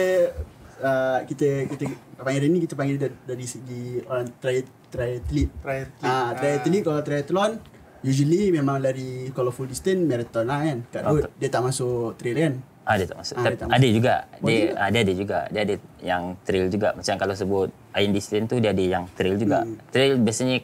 uh, 0.81 1.19
kita 1.29 1.69
kita 1.69 1.85
panggil 2.21 2.41
dia 2.45 2.51
ni 2.51 2.61
kita 2.65 2.75
panggil 2.75 2.97
dia 2.97 3.11
dari 3.25 3.47
segi 3.47 4.03
orang 4.09 4.29
tri 4.41 4.65
triathlete. 4.91 5.53
Triathlete. 5.63 6.05
Ah, 6.05 6.35
triathlete 6.35 6.83
kalau 6.83 7.01
triathlon 7.05 7.53
usually 8.01 8.49
memang 8.49 8.81
lari 8.81 9.29
kalau 9.37 9.53
full 9.53 9.69
distance 9.69 10.01
marathon 10.03 10.49
lah 10.49 10.61
kan. 10.65 10.79
Kat 10.91 11.03
road 11.07 11.31
dia 11.37 11.49
tak 11.53 11.63
masuk 11.63 12.17
trail 12.17 12.37
kan. 12.37 12.55
Ah, 12.89 12.97
dia 12.99 13.07
tak 13.07 13.19
masuk. 13.23 13.35
Ah, 13.39 13.43
dia 13.47 13.59
tak 13.61 13.69
ada 13.71 13.89
juga. 13.93 14.15
Oh, 14.41 14.49
Dia 14.49 14.57
dia? 14.57 14.69
ah, 14.75 14.89
dia 14.91 15.01
ada 15.05 15.13
juga. 15.15 15.39
Dia 15.53 15.61
ada 15.63 15.75
yang 16.03 16.23
trail 16.43 16.67
juga. 16.73 16.89
Macam 16.97 17.15
kalau 17.21 17.35
sebut 17.37 17.69
Iron 17.95 18.13
Distance 18.17 18.47
tu 18.51 18.57
dia 18.59 18.71
ada 18.75 18.85
yang 18.85 19.05
trail 19.15 19.37
juga. 19.39 19.63
Hmm. 19.63 19.77
Trail 19.95 20.13
biasanya 20.19 20.57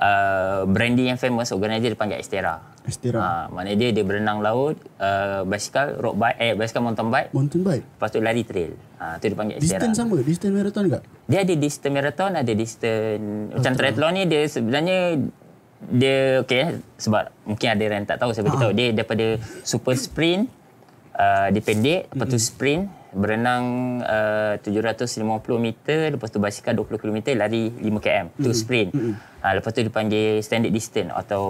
uh, 0.00 0.60
branding 0.66 1.14
yang 1.14 1.20
famous 1.20 1.54
organizer 1.54 1.94
dia 1.94 1.98
panggil 2.00 2.18
Estera. 2.18 2.73
Estera. 2.84 3.18
Ah, 3.18 3.44
maknanya 3.48 3.76
dia 3.80 3.90
dia 3.96 4.04
berenang 4.04 4.44
laut, 4.44 4.76
uh, 5.00 5.40
basikal 5.48 5.96
road 5.96 6.20
bike, 6.20 6.36
eh 6.36 6.52
basikal 6.52 6.84
mountain 6.84 7.08
bike, 7.08 7.32
Mountain 7.32 7.64
bike. 7.64 7.84
lepas 7.96 8.08
tu 8.12 8.20
lari 8.20 8.44
trail. 8.44 8.76
Ah, 9.00 9.16
tu 9.16 9.24
dia 9.32 9.36
panggil 9.36 9.56
Estera. 9.56 9.80
Distance 9.80 9.96
sama, 9.96 10.14
distance 10.20 10.52
marathon 10.52 10.82
juga. 10.84 11.00
Dia 11.24 11.38
ada 11.48 11.54
distance 11.56 11.94
marathon, 11.96 12.30
ada 12.36 12.52
distance 12.52 13.24
macam 13.56 13.72
triathlon 13.72 14.12
ni 14.12 14.22
dia 14.28 14.42
sebenarnya 14.44 14.98
dia 15.84 16.40
okey 16.44 16.60
eh, 16.60 16.70
sebab 16.96 17.28
mungkin 17.44 17.68
ada 17.68 17.82
yang 17.84 18.06
tak 18.08 18.16
tahu 18.16 18.32
saya 18.32 18.44
bagi 18.48 18.60
tahu 18.60 18.72
dia 18.72 18.88
daripada 18.96 19.26
super 19.64 19.92
sprint 19.96 20.48
uh, 21.18 21.48
dia 21.50 21.62
pendek 21.62 22.00
lepas 22.10 22.26
tu 22.30 22.38
sprint 22.38 22.90
berenang 23.14 23.64
uh, 24.02 24.58
750 24.58 25.22
meter 25.62 26.18
lepas 26.18 26.28
tu 26.34 26.42
basikal 26.42 26.74
20 26.74 26.98
km 26.98 27.18
lari 27.38 27.70
5 27.70 27.86
km 28.02 28.26
tu 28.42 28.50
sprint. 28.50 28.90
Uh, 28.90 29.52
lepas 29.54 29.70
tu 29.70 29.86
dipanggil 29.86 30.42
standard 30.42 30.74
distance 30.74 31.14
atau 31.14 31.44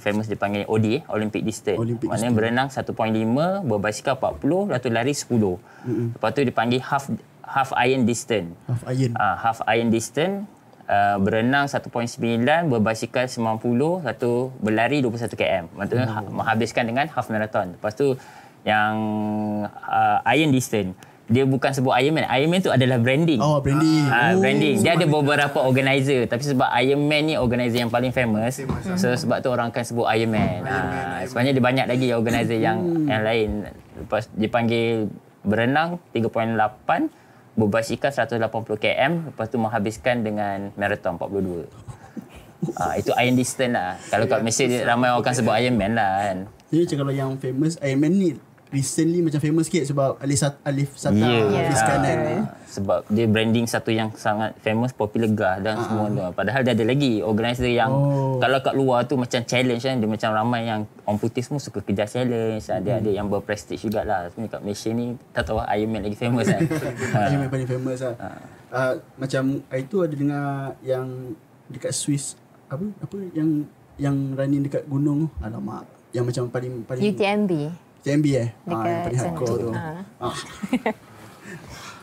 famous 0.00 0.26
dipanggil 0.26 0.64
OD 0.64 0.86
eh, 0.88 1.00
Olympic 1.12 1.44
distance. 1.44 1.76
Olympic 1.76 2.08
maknanya 2.08 2.32
berenang 2.32 2.68
1.5 2.72 3.68
berbasikal 3.68 4.16
40 4.16 4.72
lepas 4.72 4.80
tu 4.80 4.88
lari 4.88 5.12
10 5.12 6.16
lepas 6.16 6.30
tu 6.32 6.40
dipanggil 6.40 6.80
half 6.80 7.04
half 7.44 7.70
iron 7.76 8.08
distance. 8.08 8.56
Half 8.64 8.82
iron. 8.88 9.12
uh, 9.18 9.36
half 9.36 9.58
iron 9.68 9.88
distance 9.92 10.48
uh, 10.90 11.16
berenang 11.22 11.70
1.9 11.70 11.90
berbasikal 12.66 13.26
90 13.30 14.06
satu 14.06 14.54
berlari 14.58 15.02
21 15.02 15.38
km. 15.38 15.66
Maksudnya 15.78 16.06
oh. 16.10 16.32
menghabiskan 16.42 16.84
dengan 16.86 17.06
half 17.10 17.30
marathon. 17.30 17.78
Lepas 17.78 17.94
tu 17.94 18.18
yang 18.62 18.94
uh, 19.66 20.18
iron 20.26 20.52
distance 20.52 20.92
dia 21.30 21.46
bukan 21.46 21.70
sebut 21.70 21.94
Ironman. 21.94 22.26
Ironman 22.26 22.58
tu 22.58 22.74
adalah 22.74 22.98
branding. 22.98 23.38
Oh, 23.38 23.62
branding. 23.62 24.02
Ah, 24.10 24.34
Oh. 24.34 24.42
branding. 24.42 24.82
Dia 24.82 24.98
ada 24.98 25.06
beberapa 25.06 25.62
organizer 25.62 26.26
tapi 26.26 26.42
sebab 26.42 26.66
Ironman 26.74 27.22
ni 27.22 27.34
organizer 27.38 27.86
yang 27.86 27.92
paling 27.94 28.10
famous. 28.10 28.58
So 28.98 29.14
sebab 29.14 29.38
tu 29.38 29.46
orang 29.54 29.70
akan 29.70 29.84
sebut 29.86 30.10
Ironman. 30.10 30.66
Ah, 30.66 31.22
sebenarnya 31.22 31.54
dia 31.54 31.62
banyak 31.62 31.86
lagi 31.86 32.06
organizer 32.10 32.58
yang 32.58 33.06
yang 33.06 33.22
lain. 33.22 33.50
Lepas 34.02 34.26
dia 34.34 34.50
panggil 34.50 35.06
berenang 35.46 36.02
3.8 36.10 37.06
berbasikal 37.54 38.10
180 38.10 38.50
km 38.76 39.30
lepas 39.30 39.46
tu 39.46 39.56
menghabiskan 39.62 40.26
dengan 40.26 40.74
marathon 40.74 41.14
42. 41.14 41.62
Ah, 42.76 42.92
itu 42.92 43.08
Iron 43.16 43.40
distance 43.40 43.72
lah. 43.72 43.96
Kalau 44.12 44.28
kat 44.28 44.44
Malaysia 44.44 44.68
dia 44.68 44.84
ramai 44.84 45.08
orang 45.08 45.24
akan 45.24 45.32
sebut 45.32 45.54
Ironman 45.56 45.96
lah 45.96 46.10
kan. 46.20 46.38
Jadi 46.70 46.94
kalau 46.94 47.10
yang 47.10 47.34
famous 47.34 47.74
Iron 47.82 47.98
Man 47.98 48.12
ni 48.14 48.30
recently 48.70 49.18
macam 49.18 49.42
famous 49.42 49.66
sikit 49.66 49.84
sebab 49.90 50.22
Alif 50.22 50.38
Sat 50.38 50.54
Alif 50.62 50.90
Sata 50.94 51.18
Ya. 51.18 51.42
Hafiz 51.42 51.82
Ya. 51.82 51.86
Kanan. 51.86 52.18
Betul. 52.22 52.38
Sebab 52.70 52.98
dia 53.10 53.26
branding 53.26 53.66
satu 53.66 53.90
yang 53.90 54.14
sangat 54.14 54.54
famous, 54.62 54.94
popular 54.94 55.26
gah 55.34 55.58
dan 55.58 55.74
uh-huh. 55.74 55.86
semua 55.90 56.06
tu. 56.06 56.22
Padahal 56.38 56.62
dia 56.62 56.72
ada 56.78 56.84
lagi 56.86 57.18
organizer 57.18 57.66
yang 57.66 57.90
Oh. 57.90 58.38
kalau 58.38 58.62
kat 58.62 58.74
luar 58.78 59.02
tu 59.10 59.18
macam 59.18 59.42
challenge 59.42 59.82
kan. 59.82 59.98
Dia 59.98 60.06
macam 60.06 60.30
ramai 60.30 60.70
yang 60.70 60.86
orang 61.02 61.18
putih 61.18 61.42
semua 61.42 61.58
suka 61.58 61.82
kejar 61.82 62.06
challenge. 62.06 62.70
Ada 62.70 63.02
ada 63.02 63.10
yang 63.10 63.26
berprestige 63.26 63.82
jugalah. 63.82 64.30
Sebenarnya 64.30 64.54
kat 64.54 64.60
Malaysia 64.62 64.90
ni 64.94 65.06
tak 65.34 65.42
tahu 65.50 65.58
lah 65.58 65.66
Iron 65.74 65.90
Man 65.90 66.06
lagi 66.06 66.16
famous 66.16 66.46
kan. 66.46 66.60
Iron 67.26 67.38
Man 67.42 67.50
paling 67.50 67.68
famous 67.68 67.98
lah. 68.06 68.14
Uh, 68.70 68.94
macam 69.18 69.42
hari 69.66 69.82
tu 69.90 69.98
ada 70.06 70.14
dengar 70.14 70.78
yang 70.86 71.34
dekat 71.66 71.90
Swiss 71.90 72.38
apa 72.70 72.86
apa 73.02 73.16
yang 73.34 73.66
yang 73.98 74.14
running 74.38 74.62
dekat 74.62 74.86
gunung 74.86 75.26
tu. 75.26 75.28
Alamak. 75.42 75.90
Yang 76.14 76.24
macam 76.30 76.42
paling 76.54 76.74
paling 76.86 77.02
UTMB. 77.02 77.52
TMB 78.00 78.26
eh? 78.32 78.40
Ah, 78.40 78.40
yang 78.40 78.70
Dekat 78.70 78.96
paling 79.04 79.18
sana. 79.18 79.28
hardcore 79.28 79.56
tu. 79.56 79.68
Ah. 79.72 80.00
Ah. 80.20 80.36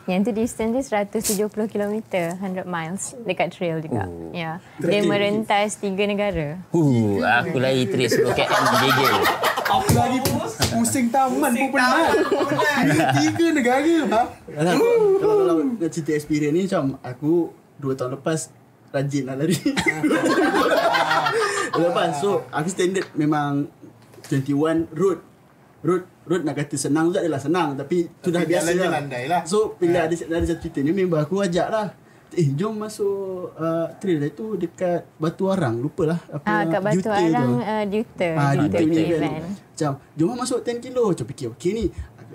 Yang 0.08 0.20
tu 0.24 0.32
distance 0.40 0.88
dia 0.88 1.04
170 1.04 1.68
km, 1.68 1.94
100 2.40 2.64
miles 2.64 3.12
dekat 3.28 3.52
trail 3.52 3.76
juga. 3.84 4.08
Oh. 4.08 4.32
Ya. 4.32 4.56
Dia 4.80 5.04
merentas 5.04 5.76
tiga 5.76 6.08
negara. 6.08 6.56
Huh, 6.72 7.20
aku 7.20 7.60
lari 7.60 7.84
trail 7.84 8.08
10 8.08 8.24
km. 8.32 8.56
Aku 9.68 9.92
lagi 9.92 10.18
pusing 10.72 11.12
taman 11.12 11.52
pun 11.52 11.68
penat. 11.76 12.08
Tiga 13.20 13.46
negara. 13.52 13.96
Ha? 14.08 14.22
Kalau 15.20 15.60
nak 15.76 15.90
cerita 15.92 16.16
experience 16.16 16.56
ni 16.56 16.62
macam 16.64 16.96
aku 17.04 17.52
dua 17.76 17.92
tahun 17.92 18.16
lepas 18.16 18.48
rajin 18.88 19.28
nak 19.28 19.44
lari. 19.44 19.60
lepas 21.84 22.16
so 22.16 22.48
aku 22.48 22.68
standard 22.72 23.04
memang 23.12 23.68
21 24.32 24.88
road 24.96 25.20
road 25.80 26.02
road 26.24 26.42
nak 26.42 26.54
kata 26.54 26.74
senang 26.74 27.08
tu 27.08 27.16
adalah 27.16 27.38
senang 27.38 27.74
tapi 27.74 28.10
tu 28.18 28.28
dah 28.28 28.42
biasa 28.42 28.70
lah. 28.72 28.90
landai 28.92 29.24
lah. 29.26 29.42
So 29.42 29.74
bila 29.74 30.04
ada 30.04 30.14
ada 30.14 30.44
satu 30.44 30.60
cerita 30.60 30.78
ni 30.80 30.90
member 30.90 31.18
aku 31.18 31.38
ajak 31.38 31.68
lah. 31.68 31.88
Eh 32.30 32.52
jom 32.52 32.76
masuk 32.76 33.56
uh, 33.56 33.88
trail 33.96 34.20
tu 34.30 34.52
dekat 34.54 35.00
Batu 35.16 35.48
Arang 35.48 35.80
lupalah 35.80 36.20
apa 36.28 36.44
Ah, 36.44 36.62
kat 36.62 36.80
Batu 36.82 37.08
Arang 37.08 37.56
tu. 37.56 37.64
uh, 37.64 37.84
Duta. 37.88 38.28
Ah, 38.36 38.52
Duta 38.52 38.68
Duta 38.68 38.78
punya 38.78 38.92
ni 38.92 39.00
event. 39.00 39.32
event. 39.32 39.44
Macam, 39.48 39.92
jom 40.12 40.26
lah 40.26 40.36
masuk 40.36 40.58
10 40.60 40.76
kilo. 40.78 41.02
Macam 41.08 41.24
fikir, 41.24 41.46
okay 41.48 41.70
ni. 41.72 41.84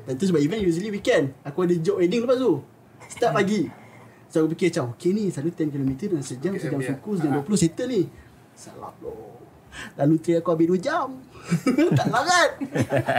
Dan 0.03 0.13
tu 0.15 0.25
sebab 0.25 0.41
event 0.41 0.61
usually 0.63 0.89
weekend. 0.89 1.37
Aku 1.43 1.61
ada 1.61 1.75
job 1.77 2.01
wedding 2.01 2.25
lepas 2.25 2.35
tu. 2.35 2.65
Start 3.05 3.37
pagi. 3.37 3.69
So 4.25 4.41
aku 4.41 4.57
fikir 4.57 4.73
macam, 4.73 4.85
okay 4.89 5.11
ni 5.13 5.29
selalu 5.29 5.49
10 5.53 5.69
km 5.69 5.91
dalam 6.09 6.23
sejam, 6.25 6.51
sejam 6.57 6.79
biar. 6.81 6.89
suku, 6.89 7.09
sejam 7.13 7.31
20 7.37 7.53
settle 7.53 7.87
ni. 7.87 8.01
Salah 8.51 8.91
bro. 8.97 9.42
Lalu 9.97 10.15
trail 10.21 10.39
aku 10.41 10.49
habis 10.53 10.67
2 10.69 10.79
jam. 10.79 11.07
tak 11.99 12.07
larat. 12.07 12.51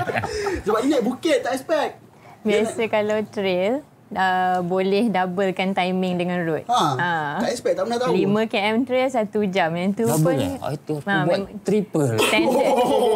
sebab 0.64 0.80
ni 0.82 0.88
naik 0.92 1.04
bukit, 1.04 1.44
tak 1.44 1.54
expect. 1.56 2.00
Biasa 2.44 2.82
kalau 2.92 3.18
trail, 3.28 3.84
uh, 4.14 4.58
boleh 4.60 5.04
doublekan 5.06 5.70
timing 5.70 6.14
dengan 6.16 6.38
road. 6.40 6.64
Ha, 6.64 6.80
Ah. 6.96 7.32
tak 7.38 7.50
expect, 7.50 7.74
tak 7.74 7.84
pernah 7.84 7.98
tahu. 8.00 8.12
5 8.14 8.46
km 8.46 8.76
trail 8.82 9.08
1 9.08 9.26
jam. 9.48 9.70
Yang 9.70 9.90
tu 9.94 10.04
Double 10.04 10.22
pun 10.24 10.34
eh? 10.36 10.52
Oh, 10.56 10.70
itu 10.70 10.94
aku 10.96 11.06
Ah, 11.06 11.22
buat 11.22 11.38
triple. 11.60 12.12
standard. 12.16 12.66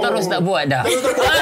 Terus 0.04 0.26
tak 0.26 0.40
buat 0.40 0.64
dah. 0.64 0.82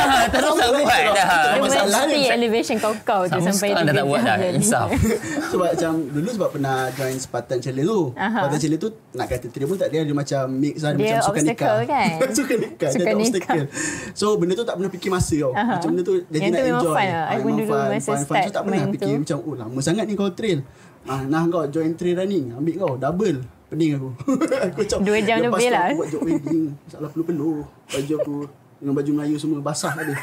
Ah, 0.06 0.26
Terus 0.28 0.54
tak 0.54 0.68
buat 0.72 0.84
dah. 1.08 1.28
Dia 1.48 1.60
masalah 1.60 2.00
mesti 2.04 2.18
dia. 2.18 2.32
elevation 2.32 2.76
kau-kau 2.78 3.20
tu 3.24 3.32
Sama 3.32 3.48
sampai 3.48 3.68
sekarang 3.70 3.84
dah 3.84 3.92
3 3.92 3.96
tak 3.96 4.06
buat 4.06 4.20
dah. 4.22 4.36
Insaf. 4.52 4.88
sebab 5.50 5.68
macam 5.72 5.92
dulu 6.08 6.28
sebab 6.30 6.48
pernah 6.50 6.76
join 6.92 7.16
Spartan 7.16 7.58
Challenge 7.58 7.86
tu. 7.86 8.00
Aha. 8.14 8.38
Spartan 8.38 8.58
Challenge 8.58 8.80
tu 8.80 8.88
nak 9.12 9.26
kata 9.26 9.46
trail 9.46 9.66
pun 9.66 9.76
tak 9.76 9.88
dia 9.88 10.00
ada 10.02 10.12
macam 10.12 10.42
mix 10.52 10.74
lah 10.78 10.90
Dia 10.92 10.98
macam 10.98 11.18
sukan 11.24 11.42
nikah. 11.42 11.76
kan? 11.86 12.08
sukan 12.30 12.56
nikah, 12.58 12.90
dia 12.90 12.98
nikah. 12.98 13.16
obstacle. 13.16 13.64
So 14.12 14.26
benda 14.36 14.52
tu 14.54 14.64
tak 14.64 14.74
pernah 14.76 14.90
fikir 14.90 15.10
masa 15.10 15.34
tau. 15.38 15.52
Macam 15.52 15.88
benda 15.88 16.02
tu 16.02 16.14
jadi 16.26 16.36
Yang 16.36 16.50
nak 16.50 16.58
tu 16.58 16.66
memang 16.66 16.80
enjoy. 16.80 16.94
fun 16.94 17.06
lah. 17.06 17.24
Ah, 17.24 17.34
memang 17.34 17.56
dulu 17.56 17.74
masa 17.88 18.12
start 18.16 18.42
So 18.42 18.50
tak 18.50 18.62
pernah 18.62 18.76
main 18.78 18.92
fikir 18.92 19.06
tu. 19.08 19.20
macam 19.22 19.38
oh 19.46 19.54
lama 19.54 19.78
sangat 19.78 20.04
ni 20.10 20.18
kau 20.18 20.28
trail. 20.34 20.66
Ah, 21.06 21.22
nah 21.22 21.46
kau 21.46 21.62
join 21.70 21.94
trail 21.94 22.18
running, 22.18 22.50
ambil 22.52 22.74
kau 22.82 22.92
double. 22.98 23.38
Pening 23.66 23.98
aku. 23.98 24.10
aku 24.66 24.78
macam 24.82 24.98
Dua 25.02 25.18
jam 25.22 25.36
lepas 25.42 25.58
lebih 25.58 25.70
lah. 25.74 25.86
Aku 25.90 25.98
buat 25.98 26.10
job 26.10 26.22
wedding, 26.22 26.64
salah 26.86 27.10
penuh-penuh. 27.10 27.58
Baju 27.66 28.14
aku 28.22 28.36
dengan 28.78 28.92
baju 28.94 29.10
Melayu 29.16 29.36
semua 29.38 29.58
basah 29.58 29.92
tadi. 29.94 30.14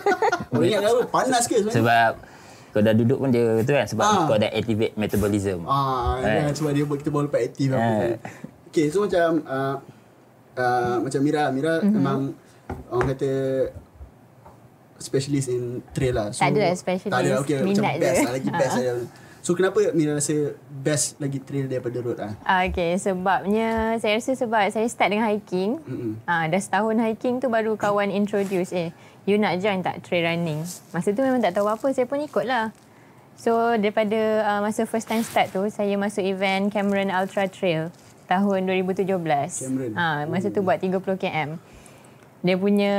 Kau 0.50 0.64
ingat 0.64 0.80
kan 0.80 0.94
panas 1.12 1.44
ke 1.44 1.60
sebenarnya? 1.60 1.78
Sebab 1.78 2.12
kau 2.68 2.84
dah 2.84 2.92
duduk 2.92 3.16
pun 3.20 3.28
dia 3.32 3.64
tu 3.64 3.72
kan 3.72 3.88
sebab 3.88 4.04
Ah. 4.04 4.24
kau 4.28 4.36
ada 4.36 4.48
activate 4.52 4.92
metabolism. 4.96 5.64
Ah, 5.64 6.20
Eh. 6.20 6.48
kan 6.48 6.54
sebab 6.56 6.72
dia 6.72 6.84
buat 6.84 6.98
kita 7.00 7.10
baru 7.12 7.28
lepas 7.28 7.40
aktif 7.44 7.68
apa. 7.72 7.84
Eh. 7.84 8.16
Okay, 8.68 8.86
so 8.92 9.04
macam 9.08 9.40
uh, 9.48 9.76
uh, 10.56 10.96
macam 11.00 11.20
Mira, 11.24 11.48
Mira 11.48 11.80
mm-hmm. 11.80 11.92
memang 11.96 12.18
orang 12.92 13.06
kata 13.16 13.30
specialist 14.98 15.48
in 15.48 15.62
trail 15.90 16.12
lah. 16.12 16.28
So, 16.30 16.42
Tak 16.42 16.50
ada 16.50 16.60
lah 16.60 16.74
specialist, 16.74 17.14
Tak 17.14 17.20
ada, 17.20 17.30
okay, 17.38 17.54
macam 17.56 17.66
minat 17.70 17.94
best 17.96 18.12
je. 18.12 18.22
lah, 18.22 18.32
lagi 18.32 18.50
best 18.60 18.74
Ah. 18.74 18.82
lah. 18.84 18.96
So 19.38 19.54
kenapa 19.54 19.78
Mira 19.92 20.12
rasa 20.12 20.34
best 20.68 21.16
lagi 21.16 21.38
trail 21.38 21.66
daripada 21.66 21.96
road 21.98 22.18
ah? 22.18 22.34
Ah, 22.42 22.66
Okay, 22.66 22.98
sebabnya 22.98 23.96
saya 23.96 24.18
rasa 24.18 24.34
sebab 24.34 24.60
saya 24.68 24.84
start 24.84 25.08
dengan 25.08 25.26
hiking. 25.26 25.78
Mm-mm. 25.80 26.12
Ah, 26.24 26.44
dah 26.44 26.58
setahun 26.58 26.98
hiking 27.00 27.38
tu 27.38 27.48
baru 27.48 27.72
kawan 27.74 28.10
introduce 28.10 28.70
eh, 28.70 28.90
you 29.24 29.38
nak 29.38 29.56
join 29.58 29.80
tak 29.80 30.02
trail 30.02 30.26
running? 30.26 30.60
Masa 30.90 31.10
tu 31.10 31.22
memang 31.22 31.38
tak 31.38 31.54
tahu 31.54 31.64
apa, 31.64 31.86
saya 31.88 32.04
pun 32.04 32.18
ikut 32.18 32.44
lah. 32.44 32.74
So 33.38 33.54
daripada 33.72 34.18
uh, 34.44 34.60
masa 34.60 34.82
first 34.84 35.06
time 35.06 35.22
start 35.22 35.48
tu, 35.48 35.62
saya 35.70 35.94
masuk 35.94 36.26
event 36.26 36.68
Cameron 36.68 37.08
Ultra 37.08 37.46
Trail 37.46 37.94
tahun 38.26 38.66
2017. 38.66 39.06
Cameron. 39.06 39.92
Ah, 39.94 40.26
masa 40.26 40.50
tu 40.50 40.60
buat 40.60 40.76
30 40.76 40.98
km. 41.16 41.56
Dia 42.38 42.54
punya 42.54 42.92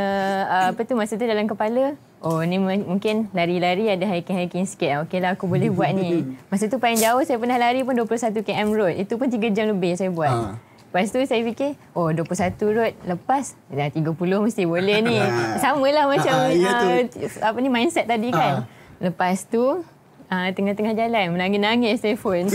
uh, 0.45 0.65
apa 0.69 0.83
tu 0.83 0.93
masa 0.93 1.15
tu 1.15 1.23
dalam 1.23 1.47
kepala, 1.47 1.95
oh 2.19 2.43
ni 2.43 2.59
mungkin 2.59 3.31
lari-lari 3.31 3.87
ada 3.87 4.03
hiking-hiking 4.03 4.67
sikit. 4.67 4.89
Ah, 4.89 4.99
Okey 5.01 5.17
lah 5.17 5.33
aku 5.33 5.47
boleh 5.47 5.71
buat 5.71 5.89
ni. 5.89 6.27
Masa 6.51 6.67
tu 6.67 6.75
paling 6.75 6.99
jauh 6.99 7.23
saya 7.23 7.39
pernah 7.39 7.55
lari 7.55 7.79
pun 7.81 7.95
21 7.95 8.35
km 8.35 8.69
road. 8.73 8.95
Itu 8.99 9.15
pun 9.15 9.31
3 9.31 9.39
jam 9.49 9.71
lebih 9.71 9.95
saya 9.95 10.11
buat. 10.11 10.27
Ah. 10.27 10.53
Lepas 10.89 11.13
tu 11.13 11.21
saya 11.21 11.39
fikir, 11.39 11.77
oh 11.93 12.09
21 12.09 12.25
road 12.73 12.93
lepas 13.05 13.53
dah 13.69 13.87
30 13.87 14.09
mesti 14.17 14.63
boleh 14.65 14.97
ni. 14.99 15.15
Sama 15.63 15.87
lah 15.87 16.09
macam 16.09 16.35
Ah, 16.35 16.51
ya 16.51 16.71
tu. 16.75 16.87
uh, 16.89 17.01
apa 17.39 17.57
ni 17.57 17.69
mindset 17.69 18.05
tadi 18.05 18.29
kan. 18.29 18.67
Lepas 18.99 19.47
tu 19.47 19.85
uh, 20.29 20.49
tengah-tengah 20.53 20.93
jalan 20.95 21.35
menangis-nangis 21.35 21.99
telefon. 21.99 22.47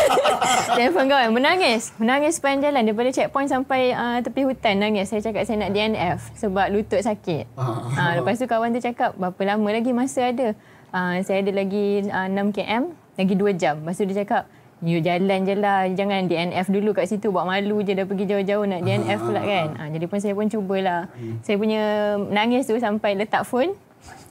telefon 0.78 1.04
kawan 1.10 1.30
menangis. 1.34 1.92
Menangis 1.98 2.38
sepanjang 2.38 2.70
jalan 2.70 2.82
daripada 2.86 3.10
checkpoint 3.10 3.50
sampai 3.50 3.92
uh, 3.92 4.18
tepi 4.22 4.46
hutan 4.46 4.78
nangis. 4.78 5.10
Saya 5.10 5.20
cakap 5.20 5.42
saya 5.44 5.66
nak 5.66 5.74
DNF 5.74 6.18
sebab 6.38 6.66
lutut 6.70 7.02
sakit. 7.02 7.50
Ah. 7.58 7.90
Uh, 7.92 8.12
lepas 8.22 8.38
tu 8.38 8.46
kawan 8.46 8.72
tu 8.72 8.80
cakap 8.80 9.12
berapa 9.18 9.42
lama 9.54 9.68
lagi 9.74 9.90
masa 9.90 10.30
ada. 10.30 10.54
Uh, 10.90 11.22
saya 11.22 11.42
ada 11.42 11.52
lagi 11.54 12.02
uh, 12.10 12.26
6 12.26 12.56
km, 12.56 12.90
lagi 13.14 13.34
2 13.38 13.60
jam. 13.60 13.74
Lepas 13.82 13.94
tu 13.94 14.06
dia 14.10 14.26
cakap, 14.26 14.50
You 14.80 15.04
jalan 15.04 15.44
je 15.44 15.60
lah, 15.60 15.92
jangan 15.92 16.24
DNF 16.24 16.72
dulu 16.72 16.96
kat 16.96 17.04
situ. 17.04 17.28
Buat 17.28 17.44
malu 17.44 17.84
je 17.84 17.92
dah 17.92 18.08
pergi 18.08 18.24
jauh-jauh 18.24 18.64
nak 18.64 18.80
DNF 18.80 19.20
pula 19.20 19.44
kan. 19.44 19.68
Ha, 19.76 19.82
jadi 19.92 20.04
pun 20.08 20.18
saya 20.24 20.32
pun 20.32 20.48
cubalah. 20.48 21.04
Saya 21.44 21.60
punya 21.60 22.16
nangis 22.32 22.64
tu 22.64 22.80
sampai 22.80 23.12
letak 23.12 23.44
phone. 23.44 23.76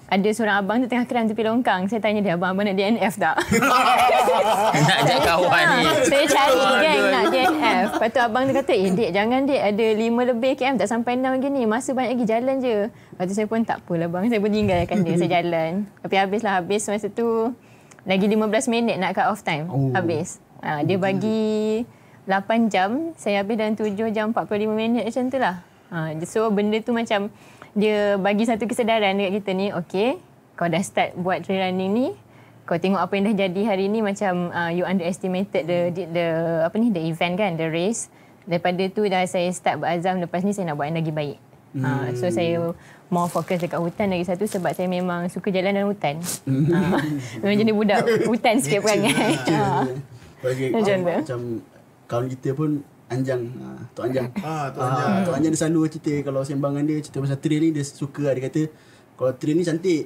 Ada 0.09 0.29
seorang 0.33 0.57
abang 0.65 0.77
tu 0.81 0.89
tengah 0.89 1.05
keram 1.05 1.29
tepi 1.29 1.45
longkang. 1.45 1.85
Saya 1.85 2.01
tanya 2.01 2.25
dia, 2.25 2.33
abang-abang 2.33 2.65
nak 2.65 2.75
DNF 2.81 3.13
tak? 3.21 3.37
Nak 4.89 4.97
ajak 5.05 5.19
kawan 5.21 5.65
ni. 5.69 5.85
Ha, 5.85 5.91
saya 6.01 6.25
cari 6.25 6.63
geng 6.81 7.03
nak 7.13 7.23
DNF. 7.29 7.85
Lepas 7.93 8.09
tu 8.09 8.19
abang 8.25 8.43
tu 8.49 8.53
kata, 8.57 8.73
eh 8.73 8.89
dek 8.89 9.09
jangan 9.13 9.45
dek. 9.45 9.61
Ada 9.61 9.85
5 10.01 10.31
lebih 10.33 10.51
KM 10.57 10.75
tak 10.81 10.89
sampai 10.89 11.13
6 11.21 11.29
lagi 11.29 11.47
ni. 11.53 11.61
Masa 11.69 11.93
banyak 11.93 12.11
lagi 12.17 12.25
jalan 12.25 12.55
je. 12.57 12.75
Lepas 12.89 13.23
tu 13.29 13.33
saya 13.37 13.45
pun 13.45 13.61
tak 13.61 13.77
apalah 13.85 14.09
bang. 14.09 14.23
Saya 14.33 14.39
pun 14.41 14.49
tinggalkan 14.49 14.97
dia. 15.05 15.13
Saya 15.13 15.29
jalan. 15.29 15.71
Tapi 16.01 16.15
habislah 16.17 16.53
habis 16.57 16.81
masa 16.89 17.07
tu. 17.13 17.53
Lagi 18.09 18.25
15 18.25 18.73
minit 18.73 18.97
nak 18.97 19.13
cut 19.13 19.29
off 19.29 19.45
time. 19.45 19.69
Oh. 19.69 19.93
Habis. 19.93 20.41
Ha, 20.65 20.81
dia 20.81 20.97
bagi 20.97 21.85
8 22.25 22.73
jam. 22.73 23.13
Saya 23.13 23.45
habis 23.45 23.61
dalam 23.61 23.77
7 23.77 23.93
jam 24.09 24.33
45 24.33 24.73
minit 24.73 25.05
macam 25.05 25.23
tu 25.29 25.37
lah. 25.37 25.61
Ha, 25.93 26.17
so 26.25 26.49
benda 26.49 26.81
tu 26.81 26.97
macam 26.97 27.29
dia 27.77 28.17
bagi 28.17 28.45
satu 28.47 28.65
kesedaran 28.65 29.17
dekat 29.17 29.43
kita 29.43 29.51
ni. 29.53 29.67
Okay, 29.73 30.17
kau 30.59 30.67
dah 30.67 30.83
start 30.83 31.15
buat 31.15 31.39
trail 31.47 31.71
running 31.71 31.91
ni 31.95 32.07
kau 32.69 32.77
tengok 32.77 33.01
apa 33.01 33.17
yang 33.17 33.25
dah 33.33 33.35
jadi 33.49 33.61
hari 33.65 33.89
ni 33.89 34.05
macam 34.05 34.53
uh, 34.53 34.69
you 34.69 34.85
underestimated 34.85 35.65
the, 35.65 35.89
the 35.89 36.03
the 36.05 36.27
apa 36.61 36.77
ni 36.77 36.93
the 36.93 37.01
event 37.01 37.33
kan 37.33 37.57
the 37.57 37.65
race 37.65 38.13
daripada 38.45 38.85
tu 38.93 39.09
dah 39.09 39.25
saya 39.25 39.49
start 39.49 39.81
berazam 39.81 40.21
lepas 40.21 40.45
ni 40.45 40.53
saya 40.53 40.69
nak 40.69 40.77
buat 40.77 40.93
yang 40.93 41.01
lagi 41.01 41.09
baik 41.09 41.37
hmm. 41.73 41.81
uh, 41.81 42.07
so 42.13 42.29
saya 42.29 42.77
more 43.09 43.25
fokus 43.25 43.57
dekat 43.57 43.81
hutan 43.81 44.13
lagi 44.13 44.21
satu 44.29 44.45
sebab 44.45 44.77
saya 44.77 44.85
memang 44.85 45.25
suka 45.33 45.49
jalan 45.49 45.73
dalam 45.73 45.89
hutan 45.89 46.21
uh, 46.45 47.01
memang 47.41 47.57
jenis 47.57 47.73
budak 47.73 48.05
hutan 48.29 48.55
sikit 48.61 48.85
perangai 48.85 49.33
uh. 49.49 49.89
Bagi 50.39 50.71
macam 50.71 51.65
kawan 52.05 52.25
kita 52.37 52.49
pun 52.53 52.85
Anjang, 53.09 53.41
ah, 53.59 53.81
Tok 53.91 54.03
Anjang. 54.05 54.27
Ah, 54.39 54.69
Tok 54.69 54.79
Ah, 54.79 54.87
Anjang. 54.87 55.11
Tok 55.23 55.33
Anjang 55.33 55.51
dia 55.51 55.59
selalu 55.59 55.81
cerita 55.89 56.13
kalau 56.23 56.41
sembang 56.41 56.71
dengan 56.71 56.85
dia 56.87 56.97
cerita 56.99 57.17
pasal 57.19 57.37
trail 57.37 57.59
ni 57.59 57.69
dia 57.71 57.83
suka 57.83 58.21
lah. 58.21 58.33
dia 58.33 58.43
kata 58.45 58.61
kalau 59.15 59.31
trail 59.33 59.55
ni 59.55 59.63
cantik. 59.63 60.03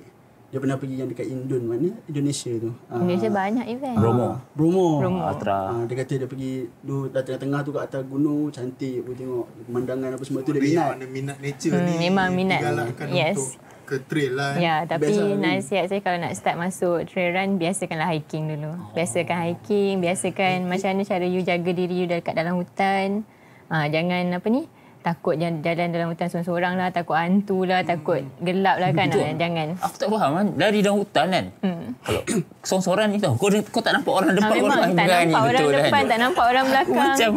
Dia 0.47 0.61
pernah 0.61 0.77
pergi 0.77 0.95
yang 0.95 1.09
dekat 1.09 1.25
Indon 1.25 1.65
mana? 1.65 1.89
Indonesia 2.05 2.53
tu. 2.55 2.69
Ah, 2.85 3.01
Malaysia 3.01 3.25
banyak 3.27 3.65
event 3.67 3.97
Bromo. 3.97 4.27
Bromo. 4.53 4.87
Bromo. 4.99 5.19
Ultra. 5.25 5.57
Ah, 5.67 5.83
dia 5.83 5.95
kata 5.97 6.13
dia 6.15 6.27
pergi 6.27 6.53
dulu 6.79 7.09
dah 7.09 7.21
tengah-tengah 7.21 7.59
tu 7.59 7.71
kat 7.71 7.83
atas 7.83 8.01
gunung 8.05 8.47
cantik 8.47 9.01
pun 9.01 9.13
tengok 9.13 9.45
pemandangan 9.65 10.09
apa 10.13 10.23
semua 10.23 10.41
tu 10.41 10.53
dia 10.53 10.61
minat. 10.61 10.89
ada 10.93 11.05
minat 11.07 11.37
nature 11.39 11.73
Hmm, 11.73 11.83
ni. 11.83 11.95
memang 11.99 12.27
minat. 12.31 12.59
Digalakkan 12.61 13.05
Yes. 13.09 13.33
untuk 13.33 13.49
ke 13.93 14.01
trail 14.03 14.33
lah. 14.33 14.57
Ya, 14.57 14.75
tapi 14.83 15.13
lah 15.13 15.37
nasihat 15.37 15.85
saya 15.85 16.01
kalau 16.01 16.17
nak 16.17 16.33
start 16.33 16.57
masuk 16.57 17.05
trail 17.05 17.29
run, 17.31 17.55
biasakanlah 17.55 18.09
hiking 18.09 18.49
dulu. 18.49 18.73
Biasakan 18.91 19.37
hiking, 19.47 20.01
biasakan 20.01 20.65
macam 20.65 20.89
mana 20.89 21.03
cara 21.05 21.25
you 21.25 21.41
jaga 21.41 21.69
diri 21.69 21.93
you 21.93 22.07
dekat 22.09 22.33
dalam 22.33 22.57
hutan. 22.57 23.21
Ha, 23.69 23.85
jangan 23.87 24.33
apa 24.33 24.47
ni, 24.49 24.65
takut 24.99 25.35
jalan, 25.35 25.59
jalan 25.59 25.87
dalam 25.89 26.07
hutan 26.09 26.27
seorang-seorang 26.27 26.73
lah, 26.73 26.89
takut 26.89 27.13
hantu 27.13 27.65
lah, 27.65 27.81
takut 27.81 28.21
gelap 28.39 28.77
lah 28.77 28.89
kan. 28.89 29.07
Ha, 29.09 29.33
jangan. 29.35 29.67
Aku 29.77 29.95
tak 29.95 30.07
faham 30.09 30.31
kan. 30.33 30.47
Lari 30.57 30.79
dalam 30.81 30.97
hutan 30.97 31.25
kan. 31.29 31.45
Hmm. 31.61 31.83
Kalau 32.01 32.21
sorang-sorang 32.61 33.07
ni 33.09 33.17
tau. 33.17 33.33
Kau, 33.35 33.49
kau 33.69 33.81
tak 33.81 33.93
nampak 33.93 34.13
orang 34.13 34.29
Ha, 34.29 34.37
depan. 34.37 34.55
memang 34.55 34.73
orang 34.73 34.91
tak 34.91 35.05
nampak 35.05 35.41
orang 35.43 35.53
betul 35.53 35.73
depan, 35.75 35.91
kan. 35.93 36.09
tak 36.09 36.19
nampak 36.19 36.45
orang 36.45 36.63
Aku 36.63 36.71
belakang. 36.73 36.97
Macam, 36.97 37.31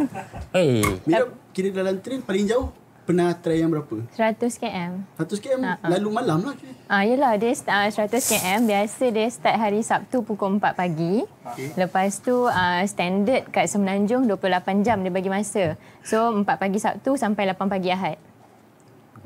hey. 0.55 0.73
Mira 1.05 1.25
kira 1.53 1.69
dalam 1.73 1.95
trail 2.01 2.21
paling 2.21 2.45
jauh 2.47 2.69
pernah 3.07 3.31
try 3.39 3.63
yang 3.63 3.71
berapa? 3.71 4.03
100 4.19 4.59
km. 4.59 5.07
100 5.15 5.39
km 5.39 5.63
ah. 5.63 5.79
lalu 5.87 6.09
malam 6.11 6.39
lah. 6.43 6.55
Ah, 6.91 7.07
yelah, 7.07 7.39
dia 7.39 7.55
uh, 7.55 7.89
100 7.89 8.11
km. 8.11 8.67
Biasa 8.67 9.05
dia 9.15 9.27
start 9.31 9.57
hari 9.57 9.81
Sabtu 9.87 10.27
pukul 10.27 10.59
4 10.59 10.75
pagi. 10.75 11.23
Okey. 11.23 11.79
Lepas 11.79 12.19
tu 12.19 12.51
uh, 12.51 12.83
standard 12.85 13.47
kat 13.55 13.71
Semenanjung 13.71 14.27
28 14.27 14.83
jam 14.83 14.99
dia 15.07 15.15
bagi 15.15 15.31
masa. 15.31 15.79
So 16.03 16.35
4 16.35 16.43
pagi 16.45 16.83
Sabtu 16.83 17.15
sampai 17.15 17.47
8 17.55 17.71
pagi 17.71 17.95
Ahad. 17.95 18.19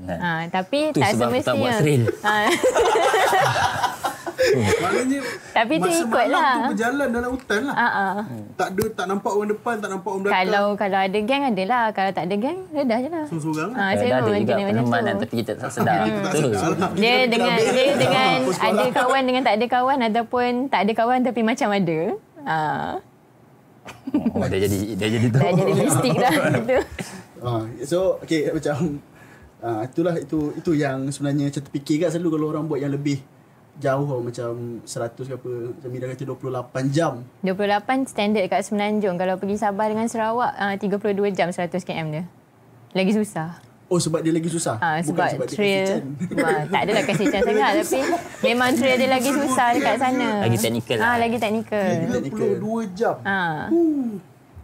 Ah, 0.01 0.49
tapi 0.49 0.97
Tu 0.97 1.01
tak 1.01 1.13
sebab 1.13 1.29
tak 1.29 1.45
semestinya. 1.45 1.61
buat 1.61 1.75
trail. 1.81 2.03
Ah, 2.25 2.49
Maknanya 4.81 5.19
Tapi 5.51 5.75
tu 5.75 5.85
masa 5.85 6.01
ikut 6.01 6.11
malam 6.23 6.33
lah. 6.35 6.51
tu 6.51 6.61
berjalan 6.71 7.09
dalam 7.11 7.31
hutan 7.31 7.61
lah. 7.63 7.75
ah, 7.75 7.87
ah. 7.87 8.15
Tak 8.55 8.69
ada 8.71 8.85
tak 8.91 9.07
nampak 9.07 9.31
orang 9.31 9.51
depan, 9.51 9.75
tak 9.77 9.89
nampak 9.89 10.09
orang 10.09 10.23
belakang. 10.23 10.39
Kalau 10.41 10.65
kalau 10.75 10.99
ada 11.01 11.19
geng 11.21 11.43
ada 11.45 11.63
lah. 11.65 11.85
Kalau 11.91 12.11
tak 12.11 12.25
ada 12.25 12.35
geng, 12.37 12.59
redah 12.71 12.99
je 12.99 13.09
lah. 13.09 13.25
Seorang-seorang 13.27 13.69
lah. 13.71 13.77
Ah, 13.77 13.89
Eh, 13.89 13.95
saya 13.97 14.09
dah 14.09 14.19
ada 14.19 14.31
juga 14.33 14.53
tu. 14.55 15.19
tapi 15.21 15.35
kita 15.37 15.53
tak 15.55 15.71
sedar. 15.71 15.99
Tak 16.01 16.33
Tu. 16.33 16.41
sedar 16.41 16.71
lah. 16.75 16.91
Dia 16.95 17.15
dengan 17.27 17.51
dia 17.57 17.93
dengan 17.95 18.31
Apa 18.39 18.51
sekolah? 18.51 18.71
ada 18.71 18.85
kawan 18.95 19.23
dengan 19.23 19.43
tak 19.43 19.55
ada 19.55 19.67
kawan 19.67 19.99
ataupun 20.03 20.51
tak 20.67 20.81
ada 20.81 20.93
kawan 20.95 21.19
tapi 21.23 21.41
macam 21.43 21.69
ada. 21.71 21.99
Ah, 22.43 22.93
Oh, 24.11 24.45
dia 24.45 24.59
jadi 24.61 24.79
dia 24.95 25.09
jadi 25.09 25.27
tu. 25.27 25.37
dah 25.37 25.51
jadi 25.53 25.73
mistik 25.77 26.15
dah 26.15 26.33
gitu. 26.57 26.77
Ah, 27.41 27.63
so 27.83 27.99
okay 28.19 28.51
macam 28.51 29.01
ah, 29.59 29.83
itulah 29.83 30.15
itu 30.15 30.53
itu 30.53 30.71
yang 30.73 31.09
sebenarnya 31.09 31.49
macam 31.49 31.63
terfikir 31.63 31.97
kan 31.99 32.09
selalu 32.09 32.29
kalau 32.31 32.47
orang 32.49 32.65
buat 32.67 32.79
yang 32.79 32.91
lebih 32.91 33.19
jauh 33.81 34.05
tau, 34.05 34.21
macam 34.21 34.51
100 34.85 35.17
ke 35.17 35.35
apa 35.35 35.51
macam 35.73 35.89
Mira 35.89 36.05
kata 36.07 36.25
28 36.29 36.93
jam 36.93 37.13
28 37.41 38.05
standard 38.07 38.45
kat 38.47 38.61
Semenanjung. 38.63 39.17
Kalau 39.17 39.35
pergi 39.35 39.57
Sabah 39.57 39.89
dengan 39.89 40.07
Sarawak, 40.07 40.53
uh, 40.55 40.75
32 40.77 41.33
jam 41.33 41.49
100 41.49 41.73
km 41.81 42.07
dia. 42.13 42.25
Lagi 42.93 43.13
susah. 43.13 43.57
oh 43.87 43.99
sebab 43.99 44.23
dia 44.23 44.31
lagi 44.31 44.47
susah 44.47 44.79
Ah, 44.79 45.03
bukan 45.03 45.11
sebab, 45.11 45.29
sebab 45.35 45.47
dia 45.47 45.57
trail 45.57 45.83
kasihan. 45.83 46.05
Wah, 46.39 46.61
tak 46.69 46.81
adalah 46.87 47.03
kasih 47.03 47.27
chance 47.27 47.43
sangat 47.43 47.73
tapi 47.75 47.99
memang 48.47 48.71
trail 48.73 48.97
dia 48.97 49.11
lagi 49.11 49.31
susah 49.31 49.67
dekat 49.75 49.97
sana. 49.99 50.31
Lagi 50.47 50.59
teknikal 50.59 50.95
lah. 50.95 51.07
Ah, 51.07 51.17
lagi 51.19 51.37
teknikal. 51.37 51.91
32 52.23 52.95
jam. 52.95 53.17
Ah. 53.27 53.67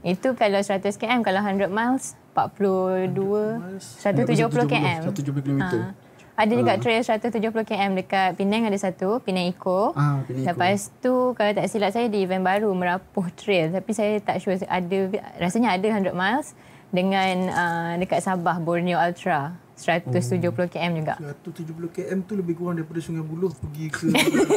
Itu 0.07 0.39
kalau 0.39 0.63
100 0.63 0.95
km, 0.95 1.27
kalau 1.27 1.43
100 1.43 1.67
miles 1.67 2.15
42 2.39 3.83
170 3.83 4.71
km. 4.71 4.89
170 5.11 5.43
km 5.43 5.61
Ah. 5.67 5.91
Ada 6.37 6.53
juga 6.53 6.77
trail 6.77 7.01
170 7.01 7.33
km 7.65 7.91
dekat 7.97 8.37
Penang 8.37 8.69
ada 8.69 8.77
satu, 8.77 9.19
Penang 9.19 9.49
Eco. 9.49 9.93
Ah, 9.93 10.21
Penang 10.21 10.45
Eco. 10.45 10.49
Lepas 10.53 10.79
tu 11.01 11.15
kalau 11.33 11.53
tak 11.53 11.67
silap 11.67 11.91
saya 11.91 12.07
di 12.07 12.23
event 12.23 12.45
baru 12.45 12.69
Merapuh 12.71 13.33
Trail 13.33 13.73
tapi 13.73 13.91
saya 13.91 14.21
tak 14.21 14.39
sure 14.39 14.61
ada 14.61 14.99
rasanya 15.37 15.73
ada 15.73 15.87
100 15.89 16.13
miles 16.13 16.53
dengan 16.87 17.35
uh, 17.49 17.93
dekat 17.97 18.21
Sabah 18.21 18.57
Borneo 18.59 18.95
Ultra 18.95 19.57
170 19.77 20.41
km 20.71 20.93
juga. 20.95 21.15
170 21.21 21.69
km 21.91 22.19
tu 22.25 22.33
lebih 22.35 22.57
kurang 22.57 22.81
daripada 22.81 22.97
Sungai 22.97 23.21
Buloh 23.21 23.53
pergi 23.53 23.87
ke 23.89 24.09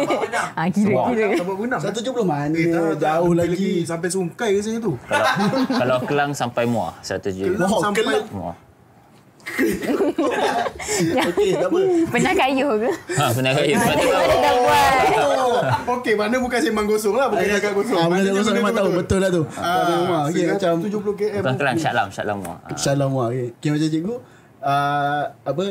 Ah 0.60 0.72
kira-kira. 0.72 1.36
Sabak 1.36 1.56
Benam. 1.58 1.80
170 1.82 2.24
mana 2.24 2.56
Eh, 2.56 2.72
tak, 2.72 3.04
jauh 3.04 3.32
pergi 3.34 3.40
lagi 3.52 3.70
Sampai 3.84 4.08
Sungkai 4.08 4.50
ke 4.56 4.80
tu. 4.80 4.96
Kalau 5.02 5.28
kalau 5.68 5.98
Kelang 6.04 6.32
sampai 6.32 6.64
Muar 6.64 6.96
170. 7.02 7.52
Kelang 7.52 7.68
Oh, 7.68 7.82
sampai 7.84 8.00
Kelang. 8.00 8.28
Muar. 8.32 8.56
Okey 11.30 11.50
tak 11.54 11.68
apa 11.68 11.80
Pernah 12.10 12.34
kayuh 12.34 12.72
ke? 12.78 12.90
Ha 13.14 13.26
pernah 13.32 13.52
kaya. 13.54 13.74
Sebab 13.76 13.96
tu 13.96 14.08
Ada 14.10 14.36
dah 14.40 14.54
buat. 14.56 15.04
Oh, 15.20 15.58
Okey, 16.00 16.14
mana 16.14 16.36
bukan 16.38 16.60
sembang 16.60 16.88
kosong 16.88 17.16
lah, 17.16 17.28
bukan 17.28 17.46
agak 17.50 17.74
kosong. 17.74 17.98
ah, 17.98 18.06
bukan 18.06 18.16
Maknanya 18.16 18.32
kosong 18.32 18.46
benda 18.48 18.60
memang 18.62 18.74
tahu 18.74 18.90
betul 18.96 19.20
lah 19.20 19.30
tu 19.30 19.44
ah, 19.58 20.28
okey 20.30 20.44
macam 20.48 20.74
70 20.80 21.20
km. 21.20 21.42
Bukan 21.42 21.56
Kelang, 21.58 21.78
Syaklam, 21.78 22.08
Syaklam 22.10 22.38
Muar. 22.40 22.58
Ha. 22.62 22.70
Shalom 22.76 23.12
wah 23.12 23.28
okay 23.28 23.70
macam 23.70 23.88
cikgu 23.88 24.16
uh, 24.62 25.24
apa 25.44 25.66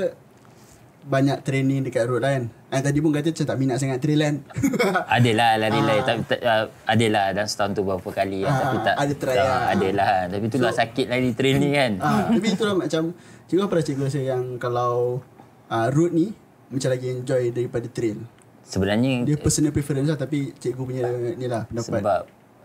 banyak 1.04 1.38
training 1.40 1.80
dekat 1.82 2.04
road 2.04 2.20
lah 2.20 2.36
kan 2.36 2.44
yang 2.68 2.84
tadi 2.84 2.98
pun 2.98 3.10
kata 3.10 3.32
macam 3.32 3.46
tak 3.46 3.56
minat 3.56 3.76
sangat 3.76 3.98
trail 3.98 4.20
kan 4.20 4.34
Adalah 5.16 5.56
lari-lari 5.56 6.02
tapi 6.02 6.20
tak, 6.22 6.40
uh, 6.42 6.64
adalah 6.84 7.24
dalam 7.32 7.48
setahun 7.48 7.72
tu 7.72 7.82
berapa 7.82 8.08
kali 8.10 8.44
Ah, 8.44 8.52
tapi 8.54 8.76
tak 8.82 8.94
ada 8.94 9.12
try 9.14 9.34
tak, 9.34 9.44
lah. 9.44 9.62
adalah 9.72 10.10
tapi 10.26 10.44
itulah 10.46 10.72
sakit 10.74 11.06
lari 11.08 11.30
trail 11.32 11.56
ni 11.56 11.68
kan. 11.72 11.92
Ah, 11.98 12.28
tapi 12.28 12.46
itulah 12.46 12.74
macam 12.76 13.02
cikgu 13.44 13.62
apa 13.64 13.80
cikgu 13.80 14.02
rasa 14.04 14.20
yang 14.20 14.44
kalau 14.56 15.24
uh, 15.66 15.88
road 15.88 16.12
ni 16.12 16.36
macam 16.68 16.88
lagi 16.90 17.08
enjoy 17.10 17.42
daripada 17.48 17.88
trail. 17.88 18.20
Sebenarnya 18.62 19.24
Dia 19.24 19.36
personal 19.40 19.72
preference 19.72 20.06
lah 20.06 20.18
tapi 20.18 20.52
cikgu 20.54 20.82
punya 20.84 21.08
ni 21.34 21.48
lah 21.48 21.64
pendapat. 21.64 21.88
sebab 21.88 22.20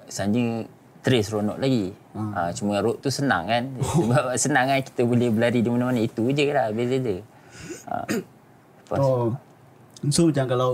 sebenarnya 0.06 0.46
trail 1.00 1.24
seronok 1.24 1.58
lagi. 1.58 1.86
Ha. 2.14 2.52
cuma 2.52 2.78
road 2.78 3.00
tu 3.00 3.08
senang 3.08 3.48
kan. 3.48 3.64
Sebab 3.96 4.36
senang 4.36 4.68
kan 4.68 4.80
kita 4.80 5.02
boleh 5.02 5.32
berlari 5.32 5.60
di 5.60 5.68
mana-mana 5.68 5.98
itu 5.98 6.28
je 6.28 6.52
lah 6.52 6.70
beza 6.70 7.00
dia. 7.00 7.24
Ha. 7.88 8.04
Lepas, 8.84 9.00
Oh. 9.00 9.32
So 10.10 10.26
macam 10.26 10.46
kalau 10.46 10.70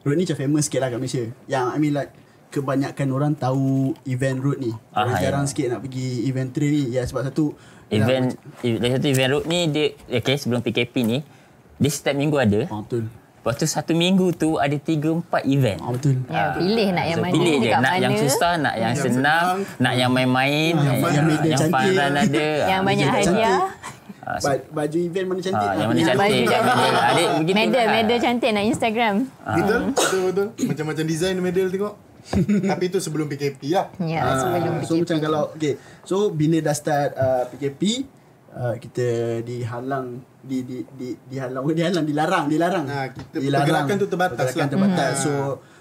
road 0.00 0.14
ni 0.14 0.24
macam 0.24 0.38
famous 0.38 0.64
sikit 0.64 0.80
lah 0.80 0.88
kat 0.88 0.98
Malaysia. 0.98 1.24
Yang 1.46 1.64
I 1.66 1.76
mean 1.76 1.92
like 1.92 2.10
kebanyakan 2.48 3.06
orang 3.10 3.32
tahu 3.34 3.92
event 4.04 4.38
road 4.38 4.58
ni. 4.58 4.72
Ah, 4.90 5.04
Orang 5.04 5.14
ya. 5.14 5.22
jarang 5.22 5.44
sikit 5.44 5.66
nak 5.68 5.80
pergi 5.80 6.06
event 6.24 6.48
trail 6.48 6.72
ni. 6.72 6.84
Ya 6.90 7.02
sebab 7.02 7.22
satu 7.24 7.54
event 7.88 8.32
lagi 8.62 8.92
satu 8.92 9.06
event 9.08 9.30
road 9.30 9.44
ni 9.46 9.60
dia 9.66 9.84
okay, 10.08 10.34
sebelum 10.34 10.60
PKP 10.60 10.94
ni 11.00 11.18
dia 11.76 11.90
setiap 11.90 12.14
minggu 12.14 12.36
ada. 12.36 12.60
Ah, 12.66 12.80
betul. 12.80 13.06
Lepas 13.40 13.56
tu 13.56 13.64
satu 13.64 13.92
minggu 13.94 14.36
tu 14.36 14.60
ada 14.60 14.76
3 14.76 14.84
4 15.16 15.24
event. 15.48 15.78
Ah, 15.80 15.90
betul. 15.90 16.12
Ya, 16.28 16.52
pilih 16.52 16.88
nak 16.92 17.04
yang 17.06 17.16
So, 17.16 17.22
mana 17.22 17.32
pilih 17.32 17.54
je 17.56 17.68
nak 17.70 17.80
mana. 17.80 17.96
yang 17.96 18.14
susah, 18.14 18.52
nak 18.54 18.74
yang, 18.74 18.84
Yang 18.84 18.96
senang, 19.00 19.16
senang. 19.16 19.80
nak 19.80 19.92
yang 19.96 20.10
main-main, 20.10 20.72
yang 20.72 20.84
yang, 20.84 20.96
fun- 21.00 21.14
yang, 21.14 21.24
media 21.26 21.48
yang 21.48 21.56
cantik. 21.56 21.72
fun 21.72 21.88
run 21.88 22.14
ada. 22.20 22.48
Yang 22.68 22.68
Ah, 22.76 22.84
banyak 22.84 23.06
Media 23.06 23.16
hadiah. 23.16 23.58
Ah, 24.20 24.36
Ba- 24.38 24.64
baju 24.70 24.98
event 24.98 25.26
mana 25.26 25.40
cantik. 25.40 25.64
Ah, 25.64 25.74
yang 25.74 25.88
mana 25.88 25.96
Yang 25.96 26.06
cantik. 26.06 26.20
baju 26.20 26.34
yang 26.34 26.46
cantik. 26.46 26.76
mana- 26.76 27.08
Adik 27.10 27.28
begitu 27.38 27.56
Medal, 27.56 27.80
lah. 27.80 27.92
medal 27.94 28.18
cantik 28.20 28.50
nak 28.50 28.64
Instagram. 28.66 29.14
Betul? 29.50 29.80
Betul, 29.90 30.20
betul. 30.26 30.46
Macam-macam 30.62 31.04
design 31.04 31.34
medal 31.38 31.66
tengok. 31.66 31.94
Tapi 32.62 32.84
itu 32.86 32.98
sebelum 32.98 33.26
PKP 33.26 33.60
lah. 33.70 33.86
Ya, 33.98 34.20
Ah, 34.22 34.36
sebelum 34.36 34.74
so 34.82 34.92
macam 34.94 35.16
kalau 35.18 35.42
okay 35.50 35.72
so 36.02 36.16
bila 36.30 36.60
dah 36.60 36.74
start 36.74 37.10
uh, 37.14 37.48
PKP 37.48 38.04
uh, 38.52 38.76
kita 38.76 39.06
dihalang 39.40 40.06
di 40.38 40.58
di 40.62 40.76
di 40.90 41.08
dihalang 41.22 41.64
dihalang 41.66 42.04
dilarang 42.04 42.44
dilarang 42.46 42.84
Ah, 42.86 43.08
kita- 43.08 43.40
pergerakan 43.40 43.94
tu 43.94 44.06
terbatas 44.06 44.36
pergerakan 44.46 44.60
lah. 44.60 44.68
terbatas 44.70 45.12
so 45.18 45.32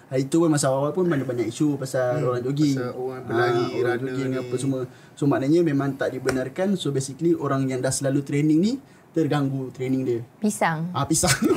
hari 0.10 0.26
tu 0.26 0.38
pun 0.39 0.50
masa 0.50 0.67
awal 0.67 0.89
pun 0.89 1.06
banyak 1.06 1.24
banyak 1.24 1.48
isu 1.48 1.74
pasal 1.76 2.17
orang 2.19 2.41
jogging 2.41 2.74
pasal 2.74 2.91
orang 2.93 3.22
berlari, 3.24 3.62
Ah, 3.63 3.80
orang 3.80 3.98
jogging 4.00 4.28
ni. 4.28 4.38
apa 4.38 4.56
semua 4.56 4.80
so 5.13 5.24
maknanya 5.24 5.62
memang 5.62 5.93
tak 5.93 6.10
dibenarkan 6.12 6.74
so 6.74 6.89
basically 6.89 7.32
orang 7.34 7.65
yang 7.65 7.78
dah 7.78 7.89
selalu 7.89 8.22
training 8.22 8.58
ni 8.58 8.74
terganggu 9.10 9.69
training 9.69 10.02
dia 10.04 10.22
Pisang. 10.38 10.89
ah 10.91 11.02
pisang 11.04 11.34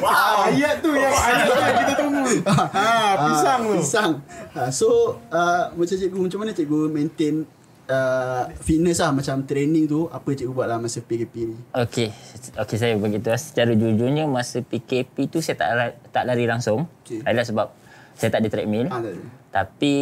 Ah, 0.00 0.46
ayat 0.46 0.78
tu 0.78 0.90
yang 0.90 1.14
ayat 1.26 1.42
tu 1.44 1.54
yang 1.54 1.76
kita 1.76 1.94
tunggu. 1.96 2.26
Ha, 2.44 2.86
pisang 3.24 3.60
tu. 3.60 3.70
Ah, 3.70 3.78
Pisang. 3.78 4.12
Ah, 4.52 4.70
so 4.70 4.88
uh, 5.28 5.70
macam 5.72 5.94
cikgu 5.94 6.18
macam 6.20 6.38
mana 6.38 6.50
cikgu 6.52 6.80
maintain 6.88 7.34
uh, 7.88 8.44
fitness 8.60 9.00
lah 9.02 9.10
macam 9.10 9.42
training 9.48 9.88
tu 9.88 10.06
apa 10.08 10.28
cikgu 10.32 10.52
buat 10.52 10.68
lah 10.68 10.78
masa 10.78 11.00
PKP 11.02 11.34
ni. 11.48 11.56
Okey, 11.74 12.08
okey 12.54 12.76
saya 12.76 12.94
begitu. 13.00 13.32
Secara 13.34 13.72
jujurnya 13.74 14.28
masa 14.28 14.62
PKP 14.62 15.32
tu 15.32 15.40
saya 15.40 15.56
tak 15.58 15.68
lari, 15.74 15.94
tak 16.12 16.24
lari 16.28 16.44
langsung. 16.44 16.86
Okey. 17.04 17.24
Adalah 17.24 17.46
sebab 17.48 17.66
saya 18.14 18.28
tak 18.34 18.40
ada 18.44 18.48
treadmill. 18.52 18.86
Ah, 18.92 19.00
tak 19.00 19.12
ada. 19.16 19.22
Tapi 19.48 19.94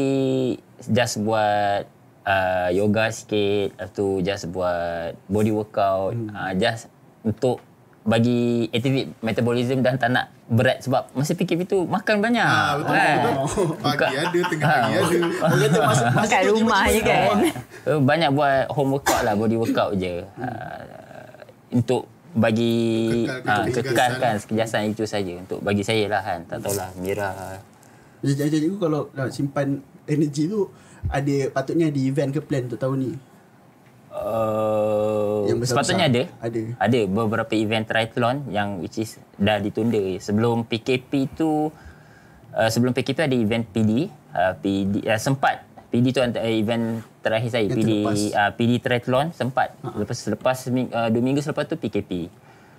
just 0.91 1.23
buat 1.23 1.87
uh, 2.27 2.69
yoga 2.75 3.09
sikit, 3.15 3.79
lepas 3.79 3.91
tu 3.95 4.21
just 4.21 4.51
buat 4.51 5.15
body 5.31 5.53
workout, 5.55 6.13
hmm. 6.13 6.29
uh, 6.35 6.53
just 6.59 6.91
untuk 7.23 7.63
bagi 8.07 8.71
activate 8.71 9.11
metabolism 9.19 9.83
dan 9.83 9.99
tak 9.99 10.15
nak 10.15 10.31
berat 10.47 10.79
sebab 10.79 11.11
masa 11.11 11.35
PKP 11.35 11.67
tu 11.67 11.83
makan 11.91 12.23
banyak. 12.23 12.47
Ah, 12.47 12.79
betul, 12.79 12.95
kan? 12.95 13.17
betul. 13.19 13.67
Pagi 13.83 14.17
ada, 14.17 14.39
tengah 14.47 14.71
hari 14.71 14.95
ada. 14.95 15.19
Orang 15.43 15.59
kata 15.59 15.79
masa, 15.83 16.05
masa 16.15 16.31
Kat 16.31 16.43
rumah 16.47 16.83
je 16.87 17.01
kan. 17.03 17.37
Uh, 17.83 17.99
banyak 17.99 18.31
buat 18.31 18.71
home 18.71 18.95
workout 18.95 19.23
lah, 19.27 19.35
body 19.35 19.57
workout 19.59 19.93
je. 19.99 20.23
Uh, 20.39 20.81
untuk 21.75 22.07
bagi 22.37 22.77
Kekalkan 23.27 23.51
uh, 23.51 23.65
kekejasan. 23.67 23.91
kekalkan 23.91 24.33
kekejasan 24.39 24.81
itu 24.95 25.05
saja 25.09 25.33
untuk 25.35 25.59
bagi 25.67 25.83
saya 25.83 26.05
lah 26.07 26.23
kan. 26.23 26.47
Tak 26.47 26.63
tahulah 26.63 26.89
Mira. 27.03 27.59
Cikgu 28.23 28.79
kalau 28.79 29.11
nak 29.19 29.35
simpan 29.35 29.83
energi 30.07 30.47
tu 30.47 30.71
ada 31.11 31.37
patutnya 31.51 31.91
di 31.91 32.07
event 32.07 32.31
ke 32.31 32.39
plan 32.39 32.71
untuk 32.71 32.79
tahun 32.79 32.97
ni. 33.03 33.13
Uh, 34.17 35.45
Yang 35.53 35.69
sepatutnya 35.69 36.09
ada. 36.09 36.23
Ada. 36.41 36.61
Ada 36.81 37.01
beberapa 37.05 37.53
event 37.53 37.85
triathlon 37.85 38.49
yang 38.49 38.81
which 38.81 38.97
is 38.97 39.21
dah 39.37 39.61
ditunda. 39.61 40.17
Sebelum 40.17 40.65
PKP 40.65 41.37
tu 41.37 41.69
uh, 42.57 42.69
sebelum 42.73 42.97
PKP 42.97 43.29
ada 43.29 43.37
event 43.37 43.65
PD, 43.69 44.09
uh, 44.33 44.57
PD 44.57 45.05
uh, 45.05 45.21
sempat 45.21 45.69
PD 45.93 46.11
tu 46.11 46.21
antara 46.21 46.49
event 46.51 47.01
terakhir 47.23 47.49
saya 47.53 47.65
Yang 47.69 47.79
PD 47.79 47.91
terlepas. 47.93 48.19
uh, 48.35 48.51
PD 48.57 48.73
triathlon 48.83 49.27
sempat. 49.33 49.69
Lepas 49.95 50.17
selepas 50.19 50.57
uh, 50.67 51.09
dua 51.13 51.23
minggu 51.23 51.41
selepas 51.45 51.69
tu 51.69 51.77
PKP. 51.79 52.33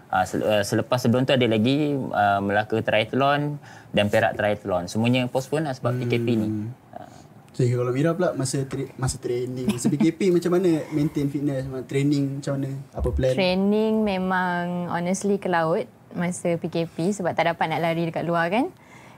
Uh, 0.07 0.23
uh, 0.23 0.63
selepas 0.63 0.99
sebelum 1.03 1.27
tu 1.27 1.35
ada 1.35 1.47
lagi 1.47 1.95
uh, 1.95 2.39
Melaka 2.39 2.79
triathlon 2.83 3.59
dan 3.95 4.05
Perak 4.11 4.35
triathlon. 4.35 4.89
Semuanya 4.91 5.27
postpone 5.27 5.71
lah 5.71 5.73
sebab 5.75 5.97
PKP 6.03 6.27
ni. 6.35 6.47
Uh, 6.93 7.09
So 7.57 7.65
kalau 7.65 7.89
Mira 7.89 8.13
pula 8.13 8.37
masa 8.37 8.69
tra- 8.69 8.93
masa 9.01 9.17
training, 9.17 9.65
masa 9.65 9.89
PKP 9.89 10.29
macam 10.37 10.53
mana 10.53 10.85
maintain 10.93 11.25
fitness, 11.25 11.65
training 11.89 12.37
macam 12.37 12.53
mana? 12.53 12.69
Apa 12.93 13.09
plan? 13.09 13.33
Training 13.33 14.05
memang 14.05 14.93
honestly 14.93 15.41
ke 15.41 15.49
laut 15.49 15.89
masa 16.13 16.53
PKP 16.61 17.17
sebab 17.17 17.33
tak 17.33 17.49
dapat 17.49 17.65
nak 17.73 17.81
lari 17.81 18.13
dekat 18.13 18.29
luar 18.29 18.53
kan. 18.53 18.69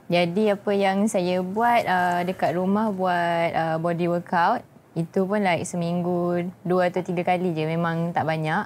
Jadi 0.08 0.56
apa 0.56 0.72
yang 0.72 1.04
saya 1.04 1.44
buat 1.44 1.84
uh, 1.84 2.24
dekat 2.24 2.56
rumah 2.56 2.88
buat 2.88 3.48
uh, 3.52 3.76
body 3.76 4.08
workout 4.08 4.64
itu 4.96 5.20
pun 5.28 5.44
like 5.44 5.68
seminggu 5.68 6.48
dua 6.64 6.88
atau 6.88 7.04
tiga 7.04 7.28
kali 7.28 7.52
je 7.52 7.68
memang 7.68 8.16
tak 8.16 8.24
banyak. 8.24 8.64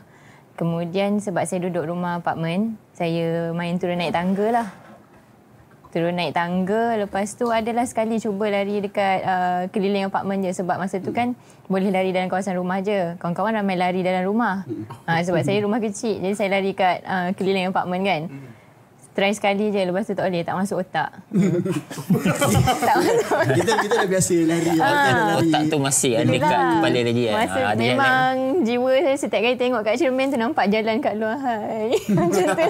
Kemudian 0.54 1.18
sebab 1.18 1.50
saya 1.50 1.66
duduk 1.66 1.90
rumah 1.90 2.22
apartment, 2.22 2.78
saya 2.94 3.50
main 3.50 3.74
turun 3.82 3.98
naik 3.98 4.14
tangga 4.14 4.54
lah. 4.54 4.68
Turun 5.94 6.18
naik 6.18 6.34
tangga, 6.34 6.98
lepas 6.98 7.38
tu 7.38 7.54
adalah 7.54 7.86
sekali 7.86 8.18
cuba 8.18 8.50
lari 8.50 8.82
dekat 8.82 9.22
uh, 9.22 9.62
keliling 9.70 10.10
apartment 10.10 10.42
je 10.42 10.50
sebab 10.50 10.74
masa 10.74 10.98
tu 10.98 11.14
kan 11.14 11.38
boleh 11.70 11.86
lari 11.86 12.10
dalam 12.10 12.26
kawasan 12.26 12.58
rumah 12.58 12.82
je. 12.82 13.14
Kawan-kawan 13.22 13.54
ramai 13.54 13.78
lari 13.78 14.02
dalam 14.02 14.26
rumah. 14.26 14.66
Uh, 15.06 15.22
sebab 15.22 15.46
saya 15.46 15.62
rumah 15.62 15.78
kecil, 15.78 16.18
jadi 16.18 16.34
saya 16.34 16.50
lari 16.50 16.74
kat 16.74 16.98
uh, 17.06 17.30
keliling 17.38 17.70
apartment 17.70 18.02
kan. 18.02 18.22
Try 19.14 19.30
sekali 19.30 19.70
je, 19.70 19.86
lepas 19.86 20.02
tu 20.02 20.18
tak 20.18 20.26
boleh, 20.26 20.42
tak 20.42 20.58
masuk 20.58 20.82
otak. 20.82 21.14
tak 22.82 22.94
masuk 22.98 23.38
kita 23.54 23.72
kita 23.86 23.94
dah 23.94 24.08
biasa 24.10 24.34
lari, 24.42 24.70
lari. 24.74 25.22
Otak 25.46 25.62
tu 25.70 25.76
masih 25.78 26.12
ada 26.18 26.26
Itulah. 26.26 26.50
kat 26.50 26.58
kepala 26.74 27.00
lagi 27.06 27.22
kan. 27.22 27.34
Masa 27.38 27.54
Ah, 27.54 27.70
ada 27.70 27.78
yang 27.78 27.94
memang 27.94 28.32
jiwa 28.66 28.92
saya 28.98 29.14
setiap 29.14 29.40
kali 29.46 29.54
tengok 29.54 29.80
kat 29.86 29.94
cermin 29.94 30.26
tu 30.26 30.38
nampak 30.42 30.66
jalan 30.66 30.98
kat 30.98 31.14
luar. 31.14 31.38
Hai. 31.38 31.94
Macam 32.18 32.46
tu. 32.50 32.66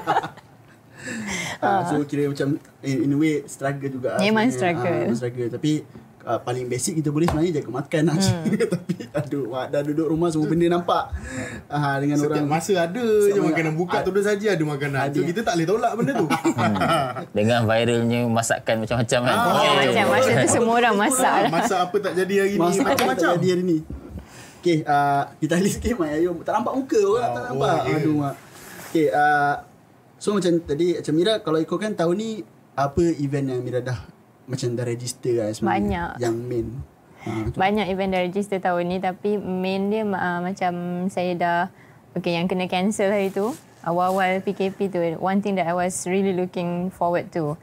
Ah, 1.59 1.85
so 1.85 2.03
kira 2.05 2.27
macam 2.27 2.57
in, 2.81 2.97
in 3.03 3.11
a 3.11 3.17
way 3.17 3.35
struggle 3.45 3.91
juga. 3.91 4.17
lah 4.17 4.21
Memang 4.21 4.49
struggle. 4.49 5.01
Memang 5.05 5.17
struggle 5.17 5.49
tapi 5.49 5.73
uh, 6.23 6.39
paling 6.39 6.65
basic 6.65 6.99
kita 6.99 7.09
boleh 7.09 7.25
sebenarnya 7.25 7.61
jaga 7.61 7.71
makan 7.71 8.03
lah. 8.05 8.17
Hmm. 8.17 8.45
tapi 8.75 8.95
aduh 9.07 9.45
wah, 9.49 9.65
dah 9.67 9.81
duduk 9.81 10.07
rumah 10.07 10.29
semua 10.29 10.47
benda 10.47 10.67
nampak. 10.71 11.05
Ah 11.67 11.97
dengan 11.97 12.17
Setiap 12.17 12.35
orang 12.35 12.49
masa 12.51 12.73
ada 12.83 13.05
je 13.05 13.39
makanan 13.39 13.73
buka 13.75 14.01
tu 14.01 14.11
dah 14.11 14.25
saja 14.25 14.49
ada 14.53 14.65
makanan. 14.65 14.99
Ada. 15.05 15.15
So 15.15 15.23
kita 15.23 15.41
tak 15.41 15.55
boleh 15.55 15.69
tolak 15.69 15.93
benda 15.95 16.13
tu. 16.15 16.27
Dengan 17.37 17.61
viralnya 17.65 18.21
masakan 18.27 18.75
macam-macam 18.83 19.21
kan. 19.21 19.37
Ah, 19.37 19.45
Oh. 19.45 19.75
Macam 19.77 20.05
masa 20.11 20.31
tu 20.35 20.49
semua 20.51 20.75
orang 20.75 20.95
masak 20.97 21.35
lah. 21.39 21.51
Masak 21.51 21.79
apa 21.81 21.97
tak 22.01 22.13
jadi 22.15 22.35
hari 22.41 22.55
ni 22.55 22.79
macam-macam. 22.81 23.31
Jadi 23.37 23.49
hari 23.49 23.65
ni. 23.65 23.79
Okay, 24.59 24.81
uh, 24.81 25.29
kita 25.39 25.61
list 25.63 25.77
sikit 25.79 26.01
Mak 26.01 26.09
Ayu. 26.11 26.33
Tak 26.41 26.53
nampak 26.57 26.73
muka 26.73 26.97
orang, 26.99 27.29
tak 27.29 27.43
Oh, 27.43 27.49
nampak. 27.53 27.69
oh, 27.69 27.77
okay. 27.77 27.95
Aduh, 27.95 28.15
Mak. 28.17 28.35
Okay, 28.89 29.07
uh, 29.13 29.55
so 30.25 30.33
macam 30.33 30.57
tadi, 30.65 30.97
macam 30.97 31.13
Mira, 31.13 31.35
kalau 31.45 31.61
ikutkan 31.61 31.93
tahun 31.93 32.17
ni, 32.17 32.31
apa 32.73 33.05
event 33.21 33.53
yang 33.53 33.61
Mira 33.61 33.85
dah 33.85 34.01
macam 34.49 34.73
dah 34.73 34.85
register 34.89 35.45
lah 35.45 35.53
sebenarnya? 35.53 35.77
Banyak. 35.77 36.11
Yang 36.25 36.37
main. 36.49 36.67
Uh, 37.25 37.45
Banyak 37.53 37.87
event 37.93 38.11
dah 38.17 38.23
register 38.25 38.57
tahun 38.61 38.85
ni 38.89 38.97
tapi 39.05 39.37
main 39.37 39.93
dia 39.93 40.05
uh, 40.05 40.41
macam 40.41 40.73
saya 41.13 41.33
dah 41.37 41.61
okay 42.17 42.37
yang 42.37 42.49
kena 42.49 42.69
cancel 42.69 43.09
hari 43.09 43.33
tu 43.33 43.53
awal-awal 43.85 44.41
PKP 44.45 44.93
tu 44.93 45.01
one 45.21 45.41
thing 45.41 45.57
that 45.57 45.65
I 45.65 45.73
was 45.73 46.05
really 46.05 46.37
looking 46.37 46.93
forward 46.93 47.33
to 47.33 47.57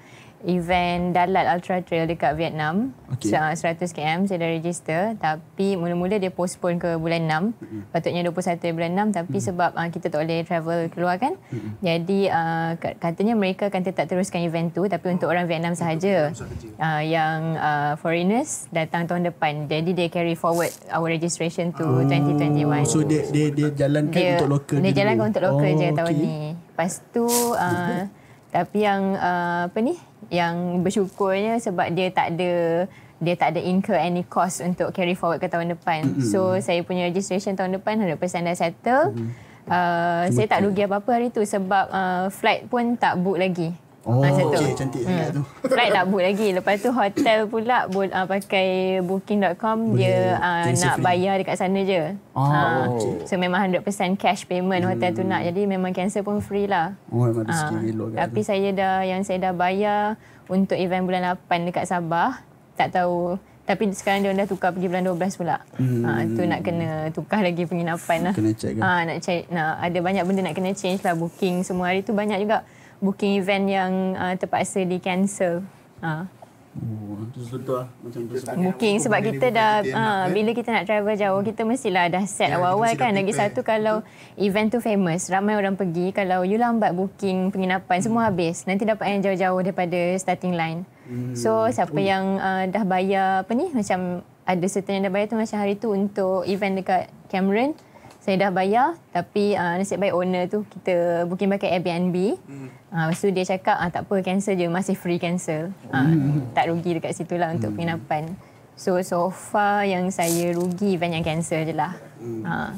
event 0.46 1.12
Dalat 1.12 1.46
Ultra 1.58 1.82
Trail 1.82 2.06
dekat 2.06 2.38
Vietnam 2.38 2.94
Okay. 3.12 3.36
okay. 3.36 3.76
100 3.76 3.92
km 3.92 4.20
saya 4.24 4.40
dah 4.40 4.52
register 4.56 5.02
tapi 5.20 5.76
mula-mula 5.76 6.16
dia 6.16 6.32
postpone 6.32 6.80
ke 6.80 6.96
bulan 6.96 7.28
6 7.28 7.60
mm-hmm. 7.60 7.82
patutnya 7.92 8.22
21 8.24 8.72
bulan 8.72 8.92
6 9.12 9.20
tapi 9.20 9.28
mm-hmm. 9.36 9.48
sebab 9.52 9.70
uh, 9.76 9.90
kita 9.92 10.06
tak 10.08 10.20
boleh 10.24 10.40
travel 10.48 10.80
keluar 10.96 11.16
kan 11.20 11.36
mm-hmm. 11.36 11.72
jadi 11.84 12.20
uh, 12.32 12.70
kat- 12.80 12.98
katanya 13.04 13.36
mereka 13.36 13.68
akan 13.68 13.84
tetap 13.84 14.08
teruskan 14.08 14.48
event 14.48 14.72
tu 14.72 14.88
tapi 14.88 15.12
untuk 15.12 15.28
orang 15.28 15.44
Vietnam 15.44 15.76
sahaja 15.76 16.32
uh, 16.80 17.02
yang 17.04 17.60
uh, 17.60 18.00
foreigners 18.00 18.72
datang 18.72 19.12
tahun 19.12 19.28
depan 19.28 19.68
jadi 19.68 19.92
dia 19.92 20.08
carry 20.08 20.40
forward 20.40 20.72
our 20.96 21.12
registration 21.12 21.76
to 21.76 21.84
2021 22.08 22.88
so 22.88 23.04
dia 23.04 23.28
dia 23.28 23.52
dia 23.52 23.70
jalankan 23.76 24.16
dia, 24.16 24.40
untuk 24.40 24.50
lokal 24.56 24.78
dia 24.80 24.88
dulu. 24.88 25.00
jalankan 25.04 25.26
untuk 25.36 25.44
lokal 25.44 25.72
Oh, 25.72 25.80
je 25.80 25.88
tahun 25.94 26.14
okay. 26.14 26.26
ni. 26.26 26.38
Lepas 26.56 26.92
tu 27.14 27.26
uh, 27.56 28.02
tapi 28.56 28.78
yang 28.84 29.16
uh, 29.16 29.72
apa 29.72 29.80
ni? 29.80 29.96
Yang 30.32 30.56
bersyukurnya 30.88 31.60
sebab 31.60 31.91
dia 31.91 32.08
tak 32.10 32.39
ada 32.39 32.52
dia 33.22 33.36
tak 33.38 33.54
ada 33.54 33.62
incur 33.62 33.94
any 33.94 34.26
cost 34.26 34.65
untuk 34.65 34.89
carry 34.96 35.13
forward 35.13 35.38
ke 35.38 35.46
tahun 35.46 35.78
depan. 35.78 36.02
Mm-hmm. 36.10 36.32
So 36.34 36.58
saya 36.58 36.82
punya 36.82 37.06
registration 37.06 37.54
tahun 37.54 37.78
depan 37.78 38.02
100% 38.02 38.17
dah 38.17 38.56
settle. 38.58 39.13
Mm-hmm. 39.13 39.30
Uh, 39.70 40.26
saya 40.34 40.50
tak 40.50 40.65
rugi 40.65 40.89
apa-apa 40.89 41.22
hari 41.22 41.30
tu 41.30 41.46
sebab 41.46 41.86
uh, 41.94 42.26
flight 42.34 42.65
pun 42.65 42.98
tak 42.98 43.22
book 43.22 43.38
lagi. 43.38 43.78
Oh, 44.02 44.18
Masa 44.18 44.42
tu. 44.42 44.50
okay, 44.50 44.74
cantik 44.74 45.06
sangat 45.06 45.30
tu. 45.30 45.46
Flight 45.64 45.94
tak 45.94 46.06
book 46.06 46.20
lagi. 46.20 46.48
Lepas 46.52 46.76
tu 46.78 46.90
hotel 46.92 47.46
pula 47.46 47.86
bo- 47.86 48.02
uh, 48.04 48.26
pakai 48.26 48.98
booking.com 49.00 49.94
dia 49.94 50.36
uh, 50.36 50.66
nak 50.66 50.98
free. 50.98 51.06
bayar 51.06 51.38
dekat 51.38 51.56
sana 51.56 51.80
je. 51.80 52.18
Oh, 52.32 52.42
Ah, 52.42 52.90
okay. 52.90 53.22
So 53.24 53.38
memang 53.38 53.62
100% 53.64 53.86
cash 54.16 54.44
payment 54.44 54.82
hotel 54.84 55.14
tu 55.14 55.22
nak. 55.22 55.42
Jadi 55.44 55.64
memang 55.66 55.92
cancel 55.92 56.22
pun 56.22 56.40
free 56.40 56.66
lah. 56.66 56.98
Oh, 57.08 57.24
memang 57.24 57.46
Ah, 57.46 57.54
sikit 57.54 57.78
elok 57.80 58.18
tapi 58.18 58.40
tu. 58.40 58.48
saya 58.48 58.70
dah 58.72 58.96
yang 59.04 59.22
saya 59.22 59.38
dah 59.40 59.54
bayar 59.54 60.18
untuk 60.48 60.76
event 60.76 61.06
bulan 61.06 61.22
8 61.38 61.70
dekat 61.70 61.86
Sabah. 61.86 62.42
Tak 62.74 62.96
tahu 62.96 63.38
tapi 63.62 63.88
sekarang 63.94 64.26
dia 64.26 64.34
dah 64.34 64.50
tukar 64.50 64.74
pergi 64.74 64.90
bulan 64.90 65.06
12 65.06 65.38
pula. 65.38 65.62
Hmm. 65.78 66.02
Ha, 66.02 66.12
tu 66.28 66.42
nak 66.44 66.60
kena 66.60 66.88
tukar 67.08 67.40
lagi 67.40 67.64
penginapan 67.64 68.18
lah. 68.20 68.34
Kena 68.34 68.52
check 68.52 68.74
kan? 68.74 68.82
Ha, 68.82 69.06
nak 69.06 69.18
check. 69.22 69.46
Nah, 69.48 69.78
ada 69.78 69.96
banyak 69.96 70.26
benda 70.26 70.42
nak 70.42 70.58
kena 70.58 70.74
change 70.74 71.00
lah. 71.00 71.14
Booking 71.14 71.62
semua 71.62 71.88
hari 71.88 72.02
tu 72.02 72.12
banyak 72.12 72.42
juga 72.42 72.66
booking 73.02 73.36
event 73.36 73.66
yang 73.68 73.92
uh, 74.14 74.34
terpaksa 74.34 74.82
di 74.82 74.98
cancel. 74.98 75.66
Ha. 76.00 76.30
Oh, 76.72 77.28
tu 77.28 77.44
betul 77.44 77.76
lah. 77.76 77.88
Macam 78.00 78.20
tu. 78.22 78.32
Tak- 78.32 78.56
Booking 78.56 78.64
Booking 78.64 78.96
sebab 78.98 79.20
booking 79.20 79.34
kita 79.34 79.48
dah 79.52 79.74
booking 79.76 79.92
kita 79.92 80.00
uh, 80.00 80.26
bila 80.32 80.50
kita 80.54 80.70
nak 80.72 80.84
travel 80.86 81.16
jauh 81.18 81.42
kita 81.44 81.62
mestilah 81.64 82.06
dah 82.08 82.24
set 82.24 82.48
Ya, 82.48 82.56
awal-awal 82.56 82.96
kan 82.96 83.12
lagi 83.12 83.28
prepare. 83.28 83.52
satu 83.52 83.60
kalau 83.62 83.96
event 84.38 84.70
tu 84.70 84.80
famous 84.80 85.28
ramai 85.28 85.54
orang 85.54 85.76
pergi 85.76 86.10
kalau 86.12 86.42
you 86.42 86.56
lambat 86.56 86.96
booking 86.96 87.52
penginapan 87.52 88.00
semua 88.00 88.32
habis 88.32 88.64
nanti 88.64 88.88
dapat 88.88 89.04
yang 89.10 89.22
jauh-jauh 89.22 89.60
daripada 89.62 90.00
starting 90.16 90.56
line 90.56 90.88
so 91.34 91.68
siapa 91.68 92.00
yang 92.00 92.40
uh, 92.40 92.64
dah 92.66 92.88
bayar 92.88 93.44
apa 93.44 93.52
ni 93.52 93.68
macam 93.68 94.24
ada 94.42 94.66
certain 94.66 94.96
yang 94.96 95.06
dah 95.06 95.14
bayar 95.14 95.28
tu 95.28 95.36
macam 95.36 95.58
hari 95.60 95.76
tu 95.76 95.92
untuk 95.92 96.48
event 96.48 96.80
dekat 96.80 97.02
Cameron 97.28 97.76
saya 98.22 98.38
dah 98.38 98.52
bayar 98.54 99.02
tapi 99.10 99.58
uh, 99.58 99.82
nasib 99.82 99.98
baik 99.98 100.14
owner 100.14 100.46
tu 100.46 100.62
kita 100.70 101.26
booking 101.26 101.50
pakai 101.58 101.82
Airbnb. 101.82 102.38
Hmm. 102.46 102.70
Uh, 102.94 103.04
lepas 103.10 103.18
tu 103.18 103.34
dia 103.34 103.46
cakap 103.50 103.82
ah 103.82 103.90
tak 103.90 104.06
apa 104.06 104.16
cancel 104.22 104.54
je 104.54 104.70
masih 104.70 104.94
free 104.94 105.18
cancel. 105.18 105.74
Uh, 105.90 106.46
tak 106.54 106.70
rugi 106.70 107.02
dekat 107.02 107.18
situ 107.18 107.34
lah 107.42 107.50
untuk 107.50 107.74
penginapan. 107.74 108.38
So 108.78 109.02
so 109.02 109.34
far 109.34 109.90
yang 109.90 110.14
saya 110.14 110.54
rugi 110.54 111.02
yang 111.02 111.26
cancel 111.26 111.66
je 111.66 111.74
lah. 111.74 111.98
Hmm. 112.22 112.46
Uh, 112.46 112.72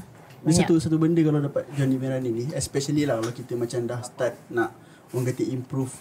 satu 0.48 0.80
satu 0.80 0.96
benda 1.00 1.20
kalau 1.24 1.40
dapat 1.40 1.64
Johnny 1.76 1.96
Merani 1.96 2.32
ni 2.32 2.44
especially 2.52 3.08
lah 3.08 3.20
kalau 3.20 3.32
kita 3.32 3.56
macam 3.56 3.80
dah 3.88 4.00
start 4.04 4.36
nak 4.52 4.76
orang 5.16 5.32
kata 5.32 5.44
improve 5.48 5.92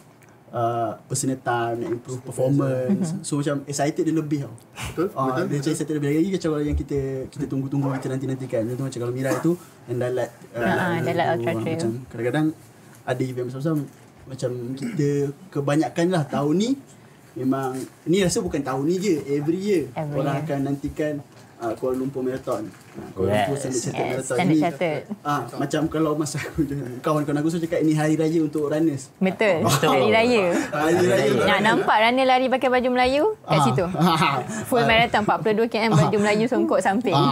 uh, 0.52 0.94
personal 1.02 1.38
time 1.38 1.76
nak 1.80 1.90
improve 1.90 2.20
performance. 2.22 3.16
So 3.20 3.40
macam 3.40 3.64
excited 3.64 4.02
dia 4.02 4.12
lebih 4.12 4.44
tau. 4.44 4.54
Betul, 4.92 5.06
Ah, 5.12 5.32
betul, 5.32 5.44
dia 5.48 5.56
macam 5.58 5.70
excited 5.72 5.94
lebih 5.96 6.08
lagi 6.12 6.30
macam 6.30 6.48
kalau 6.48 6.62
yang 6.62 6.76
kita 6.76 6.98
kita 7.26 7.44
tunggu-tunggu 7.46 7.88
kita 7.96 8.08
nanti-nantikan. 8.08 8.60
Contoh 8.68 8.84
macam 8.86 9.00
kalau 9.00 9.12
Mira 9.12 9.30
itu 9.32 9.52
yang 9.86 9.98
dalat 9.98 10.30
uh, 10.52 10.60
Ah, 10.62 10.96
Dalat 11.00 11.26
Ultra 11.34 11.50
ah, 11.50 11.56
Trail. 11.58 11.74
macam 11.74 11.90
kadang-kadang 12.06 12.46
ada 13.02 13.22
event 13.24 13.46
besar-besar 13.48 13.74
macam 14.22 14.50
kita 14.72 15.08
kebanyakan 15.50 16.06
lah 16.08 16.22
tahun 16.22 16.54
ni 16.54 16.70
memang 17.32 17.74
ni 18.04 18.20
rasa 18.20 18.38
bukan 18.38 18.60
tahun 18.60 18.84
ni 18.84 18.96
je 18.96 19.14
every 19.26 19.58
year 19.58 19.84
Every 19.92 20.14
orang 20.14 20.36
year. 20.36 20.44
akan 20.46 20.58
nantikan 20.62 21.12
uh, 21.62 21.72
Kuala 21.72 21.94
Lumpur 21.96 22.20
Marathon 22.20 22.66
uh, 22.66 23.09
Kuala 23.12 23.31
Lumpur 23.46 23.55
Yes. 23.55 23.62
Standard 23.62 23.79
Chartered 23.79 23.94
Yes, 23.94 24.03
Marathon 24.03 24.27
Standard 24.27 24.51
Ini- 24.51 24.61
Chartered. 24.61 25.03
Ah, 25.22 25.40
macam 25.55 25.81
kalau 25.87 26.12
masa 26.14 26.37
aku 26.37 26.61
kawan-kawan 26.98 27.38
aku 27.38 27.48
selalu 27.48 27.64
cakap 27.64 27.79
ini 27.81 27.92
hari 27.92 28.14
raya 28.14 28.40
untuk 28.40 28.66
runners. 28.66 29.09
Betul. 29.16 29.57
Betul. 29.62 29.88
Hari 29.88 30.09
raya. 30.11 30.44
Hari 30.68 31.05
raya 31.05 31.31
Nak 31.46 31.61
nampak 31.62 31.96
runner 32.01 32.27
lari 32.27 32.46
pakai 32.48 32.68
baju 32.68 32.88
Melayu 32.90 33.25
kat 33.40 33.55
Ah. 33.55 33.64
situ. 33.64 33.85
Ah. 33.88 34.42
Full 34.68 34.83
marathon 34.83 35.22
42 35.22 35.66
km 35.68 35.90
baju 35.96 36.16
Melayu 36.18 36.44
songkok 36.44 36.81
samping. 36.81 37.14
Ah. 37.14 37.31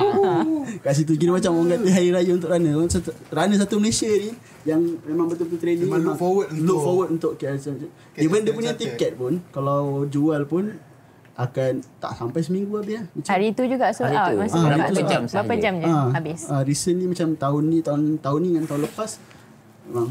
Kat 0.84 0.94
situ 0.94 1.12
kira 1.14 1.34
macam 1.34 1.50
orang 1.52 1.76
kata 1.76 1.88
hari 1.90 2.08
raya 2.08 2.30
untuk 2.30 2.48
runner. 2.48 2.72
Orang 2.72 2.88
satu, 2.88 3.10
runner 3.28 3.58
satu 3.58 3.74
Malaysia 3.76 4.06
ni 4.08 4.30
yang 4.62 4.78
memang 5.02 5.26
betul-betul 5.26 5.58
training 5.58 5.82
Memang 5.82 6.04
look 6.04 6.16
forward 6.16 6.48
look 6.50 6.60
untuk- 6.60 6.80
forward 6.80 7.08
untuk 7.10 7.32
KL. 7.34 7.56
Even 8.16 8.40
dia 8.40 8.52
punya 8.52 8.72
tiket 8.72 9.16
pun 9.16 9.40
kalau 9.50 10.04
jual 10.06 10.44
pun 10.44 10.76
akan 11.40 11.72
tak 11.96 12.12
sampai 12.14 12.40
seminggu 12.40 12.76
habis 12.76 12.94
lah. 12.94 13.04
Macam 13.08 13.30
Hari 13.30 13.46
tu 13.50 13.62
juga 13.64 13.86
sold 13.90 14.12
out 14.12 14.28
tu. 14.28 14.36
masa 14.38 14.52
Ah, 14.52 14.60
buka 14.60 14.68
berapa 14.70 14.92
tu. 14.92 15.02
jam 15.06 15.22
Berapa 15.22 15.32
sahaja? 15.48 15.62
jam 15.62 15.74
je 15.74 15.86
Ah, 15.86 16.08
habis. 16.12 16.40
ah, 16.46 16.62
recently 16.62 17.06
macam 17.06 17.28
tahun 17.34 17.62
ni 17.66 17.78
tahun 17.80 18.00
tahun 18.18 18.38
ni 18.38 18.48
dengan 18.50 18.66
tahun 18.66 18.82
lepas 18.84 19.10
memang 19.84 20.08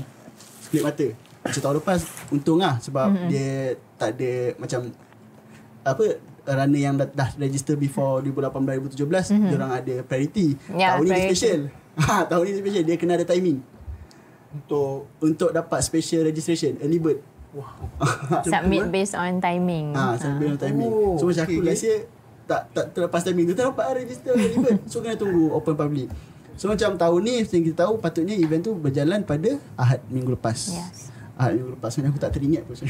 sekelip 0.60 0.84
mata. 0.84 1.08
Macam 1.40 1.62
tahun 1.62 1.76
lepas 1.78 2.00
untung 2.30 2.58
lah 2.58 2.76
sebab 2.80 3.06
Mhm. 3.06 3.14
mm-hmm. 3.16 3.30
dia 3.30 3.50
tak 3.96 4.10
ada 4.12 4.32
macam 4.56 4.80
apa 5.82 6.06
runner 6.50 6.82
yang 6.82 6.96
dah, 6.96 7.08
dah 7.08 7.30
register 7.38 7.76
before 7.76 8.20
2018 8.20 8.90
2017 8.90 9.06
mm-hmm. 9.30 9.46
dia 9.46 9.56
orang 9.56 9.72
ada 9.76 9.96
priority. 10.02 10.48
Ya, 10.72 10.88
tahun 10.92 11.00
ni 11.00 11.10
priority. 11.10 11.28
special. 11.30 11.60
Ha, 12.00 12.14
tahun 12.30 12.42
ni 12.44 12.54
special 12.56 12.84
dia 12.84 12.96
kena 12.96 13.14
ada 13.14 13.26
timing 13.26 13.60
Untuk 14.50 15.06
untuk 15.20 15.50
dapat 15.52 15.78
special 15.80 16.24
registration 16.24 16.74
early 16.80 16.98
bird. 16.98 17.22
Wah 17.50 17.74
Submit 18.52 18.94
based 18.94 19.18
on 19.18 19.42
timing. 19.42 19.98
Ha, 19.98 20.14
sampai 20.22 20.54
ha. 20.54 20.58
timing. 20.58 20.92
Oh, 20.92 21.18
so 21.18 21.26
macam 21.26 21.44
aku 21.50 21.58
okay, 21.58 21.66
last 21.66 21.84
year 21.86 22.00
tak 22.46 22.62
tak 22.74 22.86
terlepas 22.98 23.22
timing 23.22 23.46
tu 23.50 23.56
tak 23.58 23.70
dapat 23.70 23.86
register 23.98 24.34
event. 24.34 24.80
So 24.86 25.02
kena 25.02 25.18
tunggu 25.18 25.54
open 25.54 25.74
public. 25.74 26.10
So 26.60 26.68
macam 26.68 26.98
tahun 27.00 27.20
ni 27.24 27.34
yang 27.40 27.64
kita 27.72 27.88
tahu 27.88 27.98
patutnya 27.98 28.36
event 28.36 28.62
tu 28.62 28.76
berjalan 28.76 29.24
pada 29.24 29.56
Ahad 29.74 30.04
minggu 30.12 30.36
lepas. 30.36 30.76
Yes. 30.76 31.08
Ahad 31.40 31.56
minggu 31.56 31.72
lepas. 31.80 31.90
Sebenarnya 31.94 32.12
aku 32.14 32.22
tak 32.22 32.32
teringat 32.36 32.64
pun. 32.68 32.76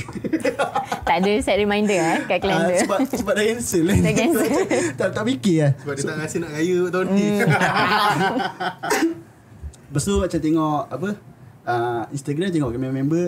Tak 1.10 1.26
ada 1.26 1.34
set 1.42 1.58
reminder 1.58 1.98
eh 1.98 2.22
kat 2.30 2.38
Ah, 2.38 2.38
kalender. 2.38 2.78
sebab 2.86 3.00
sebab 3.02 3.34
dah 3.34 3.46
cancel 3.50 3.82
kan. 3.82 3.98
Dah 3.98 4.14
cancel. 4.14 4.50
tak 5.02 5.08
tak 5.10 5.24
fikir 5.26 5.58
lah. 5.58 5.72
Sebab 5.82 5.94
dia 5.98 6.04
tak 6.06 6.16
rasa 6.22 6.36
nak 6.38 6.52
raya 6.54 6.80
tahun 6.86 7.08
ni. 7.18 7.28
Lepas 9.90 10.04
tu 10.06 10.14
macam 10.22 10.40
tengok 10.40 10.82
apa 10.86 11.10
uh, 11.66 12.02
Instagram 12.14 12.50
tengok 12.54 12.70
member-member 12.78 13.26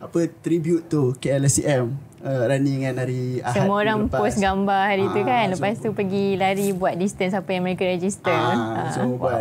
apa 0.00 0.18
tribute 0.34 0.84
tu 0.86 1.12
KLSCM 1.14 1.92
uh, 2.18 2.42
running 2.46 2.82
kan 2.82 2.96
hari 2.96 3.38
Ahad 3.38 3.52
Semua 3.54 3.76
orang 3.78 3.98
lepas. 4.02 4.16
post 4.18 4.36
gambar 4.38 4.82
hari 4.86 5.04
tu 5.06 5.20
Ah, 5.20 5.26
kan. 5.26 5.44
so- 5.46 5.52
Lepas 5.54 5.74
tu 5.78 5.88
pergi 5.90 6.26
lari 6.34 6.66
buat 6.72 6.94
distance 6.94 7.34
apa 7.34 7.48
yang 7.50 7.62
mereka 7.62 7.84
register. 7.86 8.32
Ah, 8.32 8.56
Ah. 8.78 8.90
semua 8.90 9.14
buat. 9.14 9.40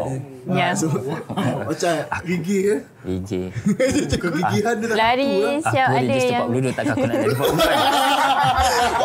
Ya. 0.49 0.67
Ah, 0.67 0.73
so, 0.73 0.91
macam 1.69 1.93
Gigi 2.21 2.57
eh. 2.67 2.79
DJ. 3.01 3.31
Kegigihan 4.11 4.73
dia 4.75 4.87
tak 4.87 4.97
Lari 4.97 5.31
tentu, 5.31 5.69
siap 5.69 5.87
Aku 5.87 5.95
ada 5.95 6.03
register 6.03 6.27
yang 6.29 6.43
40 6.43 6.55
duduk 6.57 6.73
takkan 6.73 6.91
aku 6.91 7.03
nak 7.05 7.15
jadi 7.15 7.33
44. 7.33 8.19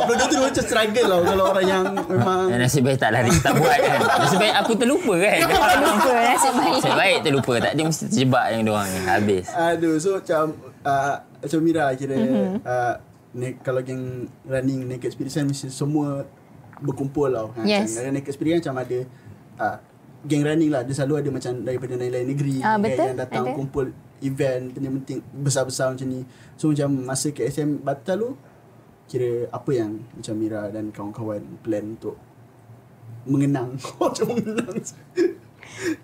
benda 0.04 0.24
tu 0.24 0.36
macam 0.38 0.62
struggle 0.64 1.06
lah 1.06 1.18
kalau 1.24 1.44
orang 1.48 1.66
yang 1.66 1.84
memang 2.04 2.40
Dan 2.46 2.58
nasib 2.60 2.82
baik 2.82 2.98
tak 2.98 3.10
lari, 3.10 3.30
tak 3.38 3.52
buat 3.54 3.78
kan. 3.78 3.98
Nasib 4.18 4.38
baik 4.38 4.54
aku 4.56 4.72
terlupa 4.74 5.14
kan. 5.16 5.38
lupa 5.84 6.12
nasib 6.18 6.52
baik. 6.54 6.72
Nasib 6.74 6.94
baik 6.94 7.18
terlupa. 7.22 7.54
Tak 7.60 7.72
dia 7.72 7.84
mesti 7.84 8.04
terjebak 8.04 8.44
yang 8.50 8.62
diorang 8.62 8.88
ni. 8.88 8.98
Habis. 9.04 9.44
Aduh, 9.50 9.94
so 9.96 10.08
macam 10.16 10.44
uh, 10.82 11.14
macam 11.44 11.60
Mira 11.60 11.84
kira 11.94 12.16
mm-hmm. 12.16 12.54
uh, 12.62 12.94
ne- 13.34 13.58
kalau 13.60 13.80
geng 13.80 14.24
running 14.44 14.84
naked 14.84 15.08
expedition 15.08 15.44
mesti 15.44 15.68
semua 15.68 16.24
berkumpul 16.80 17.28
tau. 17.28 17.48
Ha, 17.54 17.62
Yes. 17.62 17.94
Macam, 17.94 18.12
naked 18.12 18.30
expedition 18.30 18.58
macam 18.60 18.76
ada 18.80 18.98
uh, 19.56 19.76
geng 20.22 20.42
running 20.42 20.70
lah. 20.70 20.82
Dia 20.82 20.94
selalu 20.94 21.14
ada 21.20 21.28
macam 21.30 21.52
daripada 21.60 21.94
lain-lain 21.94 22.26
negeri 22.26 22.56
Ah, 22.60 22.76
betul, 22.76 23.04
yang 23.06 23.18
datang 23.18 23.44
ada. 23.46 23.54
kumpul 23.54 23.86
event 24.20 24.72
penting-penting 24.72 25.20
besar-besar 25.36 25.92
macam 25.92 26.06
ni. 26.08 26.24
So 26.56 26.72
macam 26.72 26.88
masa 27.04 27.28
KSM 27.28 27.80
batal 27.80 28.16
tu 28.18 28.30
kira 29.04 29.52
apa 29.52 29.70
yang 29.70 30.00
macam 30.00 30.34
Mira 30.34 30.72
dan 30.72 30.88
kawan-kawan 30.88 31.44
plan 31.60 31.92
untuk 31.92 32.16
mengenang 33.24 33.76
macam 34.00 34.26
mengenang 34.32 34.80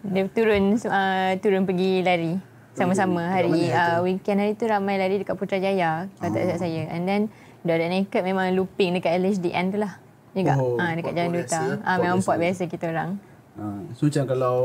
Dia 0.05 0.24
turun 0.29 0.76
uh, 0.76 1.33
turun 1.40 1.64
pergi 1.64 2.05
lari 2.05 2.33
sama-sama 2.72 3.26
hari 3.26 3.68
uh, 3.68 3.98
weekend 4.00 4.38
hari 4.38 4.54
tu 4.54 4.64
ramai 4.64 4.94
lari 4.94 5.18
dekat 5.18 5.35
Putrajaya 5.35 6.06
kalau 6.16 6.30
tak 6.30 6.42
silap 6.44 6.59
saya 6.59 6.83
and 6.90 7.04
then 7.04 7.22
Budak 7.61 7.83
Naked 7.85 8.22
memang 8.22 8.54
looping 8.54 8.96
dekat 8.96 9.18
LHDN 9.18 9.66
tu 9.68 9.78
lah 9.78 9.98
juga 10.30 10.54
Oh, 10.54 10.78
ah 10.78 10.94
dekat 10.94 11.12
Jalan 11.12 11.30
biasa, 11.30 11.42
Duta 11.42 11.61
eh? 11.61 11.76
ah 11.83 11.94
Pot 11.94 12.00
memang 12.00 12.18
biasa. 12.18 12.28
pot 12.28 12.37
biasa 12.38 12.62
kita 12.66 12.87
orang 12.88 13.11
Uh, 13.50 13.83
so 13.92 14.06
macam 14.06 14.24
kalau 14.24 14.56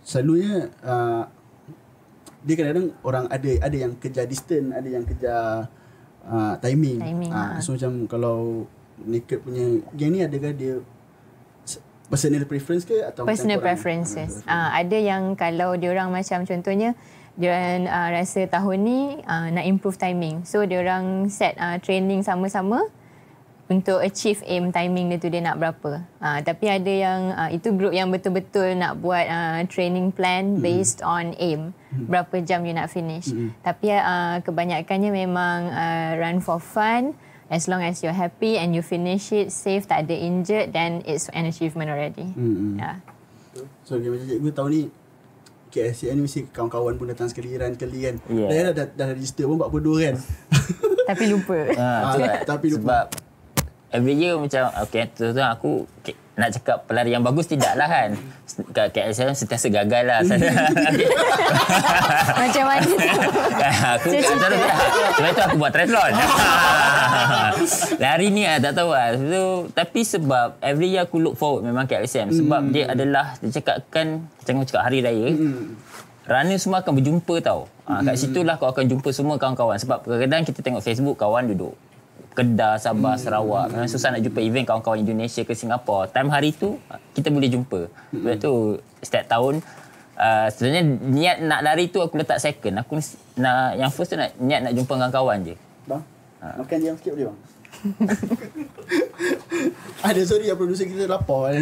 selalunya 0.00 0.70
uh, 0.80 1.26
dia 2.40 2.54
kadang-kadang 2.54 2.88
orang 3.02 3.24
ada 3.28 3.50
ada 3.60 3.76
yang 3.76 3.92
kejar 3.94 4.24
distance, 4.24 4.72
ada 4.72 4.88
yang 4.88 5.04
kejar 5.04 5.68
uh, 6.24 6.54
timing. 6.58 7.02
Timing, 7.02 7.28
Uh, 7.28 7.58
ha. 7.58 7.60
so 7.60 7.74
macam 7.74 8.06
kalau 8.06 8.64
naked 8.96 9.42
punya 9.42 9.82
geng 9.92 10.14
ni 10.14 10.22
adakah 10.22 10.54
dia 10.54 10.80
personal 12.08 12.44
preference 12.44 12.84
ke 12.84 13.00
atau 13.00 13.24
personal 13.24 13.58
preferences. 13.58 14.40
Ah 14.44 14.70
ada 14.72 14.96
yang 14.96 15.32
kalau 15.32 15.74
dia 15.74 15.90
orang 15.90 16.08
macam 16.08 16.44
contohnya 16.44 16.92
dia 17.32 17.48
orang 17.56 17.88
uh, 17.88 18.08
rasa 18.12 18.44
tahun 18.44 18.78
ni 18.84 19.00
uh, 19.24 19.48
nak 19.52 19.64
improve 19.64 19.96
timing. 19.96 20.44
So 20.44 20.64
dia 20.68 20.84
orang 20.84 21.32
set 21.32 21.56
uh, 21.56 21.80
training 21.80 22.20
sama-sama 22.20 22.92
untuk 23.72 24.04
achieve 24.04 24.44
aim 24.44 24.68
timing 24.68 25.08
dia 25.08 25.16
tu 25.16 25.32
dia 25.32 25.40
nak 25.40 25.56
berapa. 25.56 26.04
Uh, 26.20 26.38
tapi 26.44 26.68
ada 26.68 26.92
yang 26.92 27.20
uh, 27.32 27.48
itu 27.48 27.72
group 27.72 27.96
yang 27.96 28.12
betul-betul 28.12 28.76
nak 28.76 29.00
buat 29.00 29.24
uh, 29.24 29.64
training 29.72 30.12
plan 30.12 30.60
based 30.60 31.00
on 31.00 31.32
aim. 31.40 31.72
Berapa 31.92 32.40
jam 32.44 32.64
you 32.68 32.76
nak 32.76 32.92
finish. 32.92 33.32
Tapi 33.64 33.92
uh, 33.96 34.44
kebanyakannya 34.44 35.12
memang 35.12 35.58
uh, 35.72 36.10
run 36.20 36.44
for 36.44 36.60
fun. 36.60 37.16
As 37.52 37.68
long 37.68 37.84
as 37.84 38.00
you're 38.00 38.16
happy 38.16 38.56
and 38.56 38.72
you 38.72 38.80
finish 38.80 39.28
it 39.28 39.52
safe, 39.52 39.84
tak 39.84 40.08
ada 40.08 40.16
injured, 40.16 40.72
then 40.72 41.04
it's 41.04 41.28
an 41.36 41.44
achievement 41.44 41.92
already. 41.92 42.32
Hmm, 42.32 42.56
hmm. 42.56 42.74
Yeah. 42.80 42.96
So 43.84 44.00
dia 44.00 44.08
macam 44.08 44.24
cikgu 44.24 44.50
tahun 44.56 44.68
ni 44.72 44.82
KSCN 45.72 46.14
ni 46.14 46.22
mesti 46.22 46.40
kawan-kawan 46.46 46.94
pun 46.94 47.08
datang 47.08 47.26
sekali 47.26 47.56
run 47.56 47.72
sekali 47.72 48.04
kan. 48.04 48.14
Yeah. 48.28 48.48
Dah, 48.48 48.60
dah, 48.62 48.72
dah, 48.74 48.86
dah 48.94 49.08
register 49.10 49.44
pun 49.44 49.56
42 49.58 50.04
kan. 50.04 50.14
Tapi 51.08 51.24
lupa. 51.26 51.56
Ha, 51.72 51.88
Ah, 51.98 52.14
lah. 52.14 52.36
tapi 52.44 52.66
lupa. 52.70 52.78
Sebab 52.78 53.06
every 53.90 54.14
year 54.14 54.36
macam 54.36 54.70
okay, 54.78 55.10
tu 55.10 55.28
tu 55.28 55.40
aku 55.40 55.84
okay, 55.98 56.14
nak 56.32 56.48
cakap 56.50 56.88
pelari 56.88 57.12
yang 57.12 57.20
bagus 57.20 57.44
tidak 57.44 57.76
lah 57.76 57.84
kan. 57.84 58.16
Kat 58.72 58.88
KSL 58.88 59.32
sentiasa 59.32 59.68
gagal 59.68 60.02
lah. 60.08 60.20
Macam 62.34 62.64
mana 62.64 62.82
tu? 62.82 62.96
aku 63.92 64.06
tak 64.10 64.12
tahu 64.16 64.16
cerita. 64.16 64.46
tak. 64.48 64.60
Sebab 65.12 65.28
itu 65.28 65.42
aku 65.42 65.56
buat 65.56 65.70
triathlon. 65.70 66.12
Lari 68.02 68.26
ni 68.28 68.42
ah 68.44 68.56
tak 68.58 68.72
tahu 68.74 68.90
lah. 68.90 69.14
So, 69.14 69.40
tapi 69.70 70.00
sebab 70.02 70.46
every 70.60 70.90
year 70.90 71.04
aku 71.04 71.20
look 71.20 71.36
forward 71.36 71.62
memang 71.62 71.84
ke 71.84 71.96
LSM. 71.96 72.32
Sebab 72.32 72.60
Hmm. 72.62 72.70
dia 72.70 72.84
adalah, 72.88 73.36
dia 73.38 73.50
cakap 73.52 73.84
kan, 73.88 74.24
macam 74.24 74.52
cakap 74.64 74.82
hari 74.82 74.98
raya. 75.00 75.28
Runner 76.22 76.56
semua 76.56 76.80
akan 76.80 76.92
berjumpa 76.94 77.34
tau. 77.40 77.66
Ha, 77.84 78.00
kat 78.00 78.08
Hmm. 78.08 78.16
situlah 78.16 78.54
kau 78.56 78.68
akan 78.68 78.84
jumpa 78.86 79.08
semua 79.10 79.34
kawan-kawan. 79.36 79.76
Sebab 79.76 80.00
kadang-kadang 80.00 80.42
kita 80.46 80.58
tengok 80.60 80.80
Facebook 80.80 81.16
kawan 81.18 81.46
duduk 81.46 81.74
Kedah, 82.32 82.80
Sabah, 82.80 83.14
Hmm. 83.16 83.22
Sarawak. 83.22 83.66
Memang 83.70 83.88
susah 83.88 84.08
nak 84.12 84.24
jumpa 84.24 84.40
event 84.40 84.64
kawan-kawan 84.64 85.04
Indonesia 85.04 85.44
ke 85.44 85.52
Singapura. 85.52 86.08
Time 86.08 86.32
hari 86.32 86.56
tu 86.56 86.80
kita 87.12 87.28
boleh 87.28 87.48
jumpa. 87.52 87.80
Sebab 88.12 88.34
tu 88.40 88.52
setiap 89.04 89.24
tahun 89.28 89.60
uh, 90.16 90.46
sebenarnya 90.48 90.82
niat 91.12 91.36
nak 91.44 91.60
lari 91.60 91.92
tu 91.92 92.00
aku 92.00 92.16
letak 92.16 92.40
second. 92.40 92.80
Aku 92.80 92.96
nak 93.36 93.76
yang 93.76 93.92
first 93.92 94.12
tu 94.12 94.16
nak 94.16 94.32
niat 94.40 94.64
nak 94.64 94.72
jumpa 94.72 94.92
kawan-kawan 94.96 95.44
je. 95.44 95.54
Bang, 95.84 96.02
makan 96.40 96.76
jam 96.80 96.94
sikit 96.96 97.12
boleh 97.14 97.26
bang? 97.28 97.38
Ada 100.06 100.20
sorry 100.24 100.48
ya 100.48 100.54
producer 100.54 100.86
kita 100.86 101.10
lapar. 101.10 101.52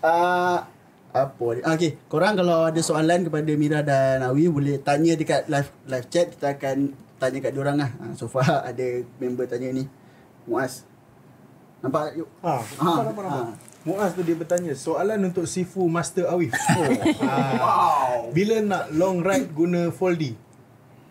uh, 0.00 0.58
apa 1.12 1.46
ni? 1.56 1.60
Ah, 1.64 1.74
Okay, 1.74 1.96
korang 2.06 2.36
kalau 2.36 2.68
ada 2.68 2.78
soalan 2.84 3.26
kepada 3.26 3.50
Mira 3.56 3.80
dan 3.82 4.22
Awi 4.22 4.46
boleh 4.46 4.78
tanya 4.78 5.16
dekat 5.16 5.48
live 5.50 5.72
live 5.88 6.06
chat. 6.12 6.36
Kita 6.36 6.54
akan 6.54 6.92
tanya 7.18 7.38
kat 7.38 7.52
diorang 7.52 7.76
lah. 7.76 7.90
Uh, 7.98 8.14
so 8.14 8.26
far 8.26 8.46
ada 8.70 8.86
member 9.18 9.44
tanya 9.44 9.70
ni. 9.70 9.84
Muaz. 10.42 10.86
Nampak 11.78 12.10
tak? 12.10 12.12
Yuk. 12.16 12.28
Ha, 12.40 12.50
Ah, 12.50 12.62
nampak, 12.74 13.02
nampak, 13.04 13.24
nampak. 13.24 13.44
ah. 13.44 13.50
Muaz 13.82 14.10
tu 14.12 14.20
dia 14.20 14.34
bertanya, 14.34 14.72
soalan 14.74 15.18
untuk 15.24 15.46
Sifu 15.46 15.86
Master 15.86 16.26
Awif. 16.26 16.50
Oh. 16.74 16.90
wow. 17.56 18.12
Bila 18.28 18.60
nak 18.60 18.84
long 18.92 19.20
ride 19.20 19.48
guna 19.48 19.88
foldy? 19.88 20.34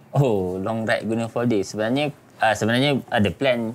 Oh, 0.09 0.57
long 0.57 0.83
ride 0.83 1.03
guna 1.03 1.25
full 1.25 1.45
day. 1.45 1.61
Sebenarnya 1.61 2.11
uh, 2.37 2.53
sebenarnya 2.53 3.01
ada 3.07 3.29
plan 3.29 3.73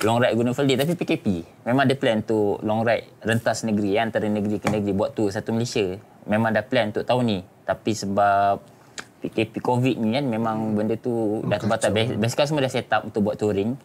long 0.00 0.18
ride 0.18 0.32
guna 0.32 0.50
full 0.50 0.64
day 0.64 0.76
tapi 0.76 0.94
PKP. 0.94 1.26
Memang 1.64 1.84
ada 1.84 1.94
plan 1.94 2.20
tu 2.20 2.56
long 2.60 2.80
ride 2.80 3.08
rentas 3.20 3.62
negeri 3.62 3.96
antara 3.96 4.24
negeri 4.24 4.56
ke 4.56 4.68
negeri 4.68 4.92
buat 4.92 5.12
tu 5.12 5.28
satu 5.28 5.50
Malaysia. 5.50 5.98
Memang 6.24 6.50
ada 6.50 6.62
plan 6.62 6.88
untuk 6.88 7.04
tahun 7.04 7.24
ni. 7.26 7.38
Tapi 7.62 7.92
sebab 7.92 8.60
PKP 9.20 9.60
COVID 9.60 9.96
ni 9.96 10.16
kan 10.16 10.24
memang 10.24 10.72
benda 10.72 10.96
tu 10.96 11.44
dah 11.44 11.60
terbatal. 11.60 11.92
Bas- 11.92 12.16
Basikal 12.16 12.44
semua 12.48 12.64
dah 12.64 12.72
set 12.72 12.88
up 12.88 13.04
untuk 13.04 13.20
buat 13.22 13.36
touring. 13.36 13.76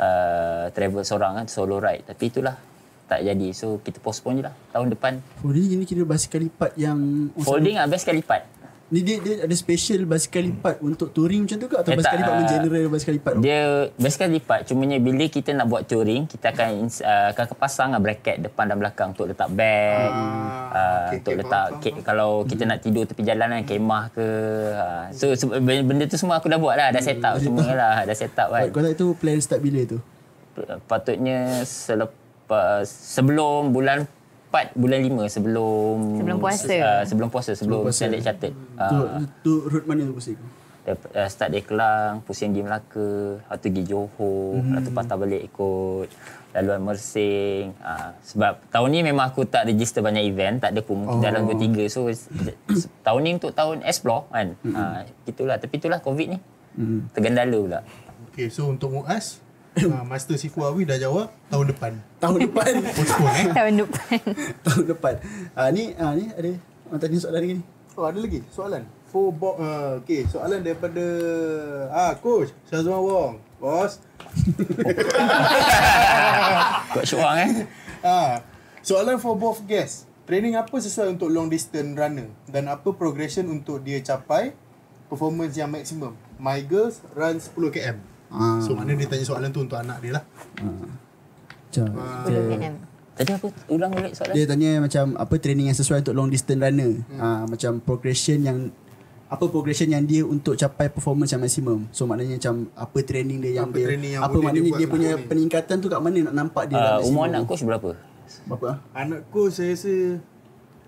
Uh, 0.00 0.72
travel 0.72 1.04
seorang 1.04 1.36
kan 1.36 1.46
solo 1.46 1.76
ride. 1.76 2.08
Tapi 2.08 2.32
itulah 2.32 2.56
tak 3.04 3.20
jadi. 3.20 3.48
So 3.52 3.84
kita 3.84 4.00
postpone 4.00 4.40
je 4.40 4.44
lah 4.48 4.54
tahun 4.72 4.96
depan. 4.96 5.20
Oh, 5.44 5.52
ni 5.52 5.68
ini 5.68 5.84
kira 5.84 6.08
basikal 6.08 6.40
lipat 6.40 6.72
yang... 6.74 7.28
oh, 7.36 7.44
Folding 7.44 7.76
ah 7.76 7.84
basikal 7.84 8.16
lipat. 8.16 8.59
Ni 8.90 9.00
dia, 9.00 9.22
dia 9.22 9.46
ada 9.46 9.54
special 9.54 10.02
basikal 10.02 10.42
lipat 10.42 10.82
untuk 10.82 11.14
touring 11.14 11.46
macam 11.46 11.56
tu 11.56 11.66
ke? 11.66 11.76
Atau 11.78 11.90
Eh, 11.90 11.96
basikal 11.96 12.10
tak, 12.12 12.22
lipat 12.26 12.34
ah, 12.34 12.48
general 12.50 12.82
basikal 12.90 13.14
lipat 13.14 13.32
tu? 13.32 13.40
Dia 13.40 13.60
basikal 13.94 14.28
lipat 14.28 14.60
cumanya 14.66 14.98
bila 14.98 15.24
kita 15.24 15.50
nak 15.54 15.66
buat 15.66 15.82
touring 15.84 16.26
kita 16.26 16.50
akan 16.50 16.70
uh, 17.00 17.26
akan 17.30 17.44
pasang 17.54 17.88
lah 17.88 17.98
bracket 17.98 18.42
depan 18.42 18.66
dan 18.66 18.76
belakang 18.76 19.14
untuk 19.14 19.30
letak 19.30 19.46
bag 19.48 20.10
Ah, 20.10 20.10
uh, 20.10 21.02
okey, 21.06 21.16
untuk 21.16 21.32
okey, 21.32 21.40
letak 21.40 21.64
faham, 21.70 21.80
ke, 21.80 21.90
kalau 22.02 22.30
kita 22.42 22.62
nak 22.64 22.78
tidur 22.80 23.02
tepi 23.04 23.22
jalan 23.22 23.46
kan 23.48 23.62
kemah 23.64 24.04
ke 24.10 24.26
uh, 24.72 25.02
so 25.10 25.30
se- 25.32 25.46
benda, 25.62 26.04
tu 26.04 26.18
semua 26.18 26.38
aku 26.38 26.46
dah 26.46 26.58
buat 26.58 26.74
lah 26.74 26.90
dah 26.90 26.98
set 27.00 27.18
up 27.20 27.38
semua 27.38 27.70
lah 27.70 27.94
dah 28.10 28.16
set 28.16 28.34
up 28.34 28.50
kan 28.50 28.66
Kau 28.68 28.82
tak 28.82 28.92
itu 28.92 29.06
plan 29.14 29.38
start 29.38 29.60
bila 29.60 29.86
tu? 29.86 30.02
patutnya 30.84 31.62
selepas 31.62 32.84
sebelum 32.84 33.70
bulan 33.70 34.04
4 34.50 34.74
bulan 34.74 34.98
5 34.98 35.30
sebelum 35.30 35.94
Sebelum 36.18 36.38
puasa. 36.38 36.74
uh, 36.74 37.02
sebelum 37.06 37.28
puasa 37.30 37.50
sebelum 37.54 37.86
puasa. 37.86 38.02
standard 38.02 38.22
chartered 38.22 38.54
Tu, 38.54 38.96
uh, 38.98 39.22
tu 39.40 39.52
route 39.64 39.86
mana 39.86 40.02
tu 40.02 40.12
pusing? 40.12 40.38
Uh, 40.80 41.28
start 41.28 41.54
dari 41.54 41.62
Kelang, 41.62 42.24
pusing 42.24 42.50
pergi 42.50 42.66
Melaka, 42.66 43.10
lepas 43.38 43.56
tu 43.56 43.68
pergi 43.68 43.82
Johor, 43.84 44.10
mm-hmm. 44.58 44.66
lepas 44.66 44.80
tu 44.82 44.90
patah 44.90 45.16
balik 45.16 45.42
ikut 45.46 46.08
laluan 46.50 46.80
Mersing. 46.82 47.78
Uh, 47.78 48.10
sebab 48.24 48.58
tahun 48.68 48.88
ni 48.90 49.00
memang 49.04 49.30
aku 49.30 49.46
tak 49.46 49.70
register 49.70 50.02
banyak 50.02 50.26
event, 50.26 50.58
tak 50.58 50.74
ada 50.74 50.80
pun 50.82 51.04
oh. 51.04 51.22
dalam 51.22 51.46
23. 51.46 51.86
So 51.86 52.10
s- 52.10 52.26
s- 52.66 52.90
tahun 53.06 53.20
ni 53.22 53.30
untuk 53.38 53.54
tahun 53.54 53.86
explore 53.86 54.26
kan. 54.34 54.56
Mm-hmm. 54.56 54.74
Uh, 54.74 55.00
itulah, 55.30 55.56
tapi 55.62 55.78
itulah 55.78 56.00
COVID 56.00 56.26
ni. 56.26 56.38
Mm-hmm. 56.74 57.00
Tergendala 57.14 57.56
pula. 57.60 57.80
Okay, 58.32 58.46
so 58.48 58.66
untuk 58.66 58.90
Muaz, 58.90 59.38
ha, 59.78 60.02
Master 60.02 60.34
Sifu 60.34 60.66
Awi 60.66 60.82
dah 60.82 60.98
jawab 60.98 61.30
tahun 61.46 61.70
depan. 61.70 61.92
Tahun 62.18 62.38
depan. 62.42 62.72
Postpone 62.98 63.36
eh. 63.38 63.46
Tahun 63.54 63.74
depan. 63.86 64.18
Tahun 64.66 64.84
depan. 64.90 65.14
Ah 65.54 65.70
ni 65.70 65.94
ah 65.94 66.10
ni 66.14 66.26
ada 66.32 66.50
orang 66.90 66.98
tanya 66.98 67.18
soalan 67.22 67.40
lagi 67.42 67.54
ni. 67.60 67.64
Oh 67.94 68.04
ada 68.06 68.18
lagi 68.18 68.40
soalan. 68.50 68.82
Four 69.10 69.34
bo- 69.34 69.58
uh, 69.58 69.98
okay, 69.98 70.22
soalan 70.26 70.62
daripada 70.62 71.02
ah 71.90 72.14
coach 72.18 72.50
Syazwan 72.70 73.02
Wong. 73.02 73.34
Bos. 73.60 74.00
Coach 76.96 77.12
Wang 77.12 77.36
eh. 77.36 77.50
Ah, 78.00 78.40
soalan 78.80 79.20
for 79.20 79.36
both 79.36 79.60
guests. 79.68 80.08
Training 80.24 80.56
apa 80.56 80.72
sesuai 80.78 81.18
untuk 81.18 81.28
long 81.28 81.50
distance 81.50 81.92
runner 81.92 82.30
dan 82.46 82.70
apa 82.70 82.94
progression 82.94 83.50
untuk 83.50 83.82
dia 83.82 83.98
capai 84.00 84.54
performance 85.10 85.58
yang 85.58 85.68
maksimum? 85.68 86.14
My 86.38 86.62
girls 86.64 87.02
run 87.12 87.36
10 87.36 87.52
km. 87.68 87.98
Ah. 88.30 88.62
So 88.62 88.78
mana 88.78 88.94
dia 88.94 89.06
tanya 89.10 89.26
soalan 89.26 89.50
tu 89.50 89.60
untuk 89.66 89.76
anak 89.76 89.98
dia 90.00 90.12
lah. 90.18 90.24
Macam 90.56 91.86
10 92.26 92.50
km. 92.50 92.66
Tadi 93.10 93.30
apa? 93.36 93.48
Ulang 93.68 93.90
balik 93.92 94.12
soalan. 94.16 94.32
dia 94.32 94.44
tanya 94.48 94.70
macam 94.80 95.04
apa 95.18 95.34
training 95.36 95.66
yang 95.68 95.78
sesuai 95.78 96.06
untuk 96.06 96.14
long 96.16 96.30
distance 96.30 96.62
runner. 96.62 96.92
Ah 97.18 97.44
macam 97.44 97.82
progression 97.82 98.38
yang 98.40 98.58
apa 99.30 99.46
progression 99.46 99.86
yang 99.86 100.02
dia 100.02 100.26
untuk 100.26 100.58
capai 100.58 100.90
performance 100.90 101.30
yang 101.30 101.42
maksimum. 101.42 101.86
So 101.94 102.02
maknanya 102.10 102.42
macam 102.42 102.66
apa 102.74 102.98
training 103.06 103.38
dia 103.38 103.62
yang 103.62 103.70
Apa 103.70 103.78
dia 103.78 103.86
training 103.86 104.10
yang 104.18 104.22
apa 104.26 104.34
dia 104.34 104.42
maknanya 104.42 104.62
buat 104.66 104.80
dia, 104.82 104.88
punya 104.90 105.10
ni. 105.14 105.26
peningkatan 105.30 105.76
tu 105.78 105.86
kat 105.86 106.00
mana 106.02 106.18
nak 106.26 106.34
nampak 106.34 106.64
dia 106.66 106.78
Uh, 106.80 107.06
umur 107.06 107.30
anak 107.30 107.46
coach 107.46 107.62
berapa? 107.62 107.94
berapa 108.46 108.66
ah? 108.66 108.76
Anak 108.94 109.30
coach 109.30 109.58
saya 109.58 109.74
rasa 109.74 109.94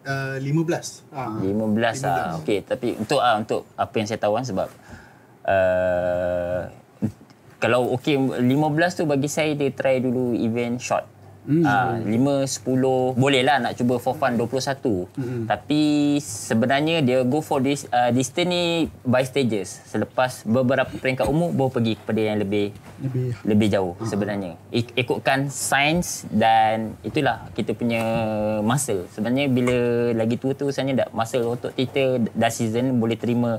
uh, 0.06 0.36
15. 0.42 1.14
Ah. 1.14 1.38
15 1.38 2.02
ah. 2.06 2.38
Okey, 2.42 2.58
tapi 2.66 2.98
untuk 2.98 3.22
ah 3.22 3.38
untuk 3.38 3.62
apa 3.78 3.94
yang 3.94 4.06
saya 4.10 4.18
tahu 4.18 4.34
kan 4.34 4.44
sebab 4.46 4.68
uh, 5.46 6.60
kalau 7.62 7.94
okey 7.94 8.18
15 8.18 8.42
tu 8.98 9.06
bagi 9.06 9.30
saya 9.30 9.54
dia 9.54 9.70
try 9.70 10.02
dulu 10.02 10.34
event 10.34 10.82
short. 10.82 11.06
Hmm. 11.42 11.66
Ah, 11.66 11.98
5 11.98 12.06
10 12.06 13.18
boleh 13.18 13.42
lah 13.42 13.58
nak 13.58 13.74
cuba 13.74 13.98
for 13.98 14.14
fun 14.14 14.38
21. 14.38 15.10
Hmm. 15.18 15.42
Tapi 15.50 15.82
sebenarnya 16.22 17.02
dia 17.02 17.26
go 17.26 17.42
for 17.42 17.58
this 17.58 17.82
uh, 17.90 18.14
distance 18.14 18.46
ni 18.46 18.86
by 19.02 19.26
stages. 19.26 19.82
Selepas 19.90 20.46
beberapa 20.46 20.86
peringkat 20.86 21.26
umur 21.26 21.50
baru 21.50 21.70
pergi 21.74 21.98
kepada 21.98 22.20
yang 22.22 22.38
lebih 22.38 22.70
Lebih 23.02 23.26
lebih 23.42 23.68
jauh 23.74 23.94
sebenarnya. 24.06 24.54
Ik- 24.70 24.94
ikutkan 24.94 25.50
sains 25.50 26.30
dan 26.30 26.94
itulah 27.02 27.50
kita 27.58 27.74
punya 27.74 28.02
muscle. 28.62 29.10
Sebenarnya 29.10 29.50
bila 29.50 29.78
lagi 30.14 30.38
tua 30.38 30.54
tu 30.54 30.70
sebenarnya 30.70 31.06
dah 31.06 31.08
muscle 31.10 31.42
otot 31.42 31.74
kita 31.74 32.22
dah 32.38 32.50
season 32.54 33.02
boleh 33.02 33.18
terima 33.18 33.58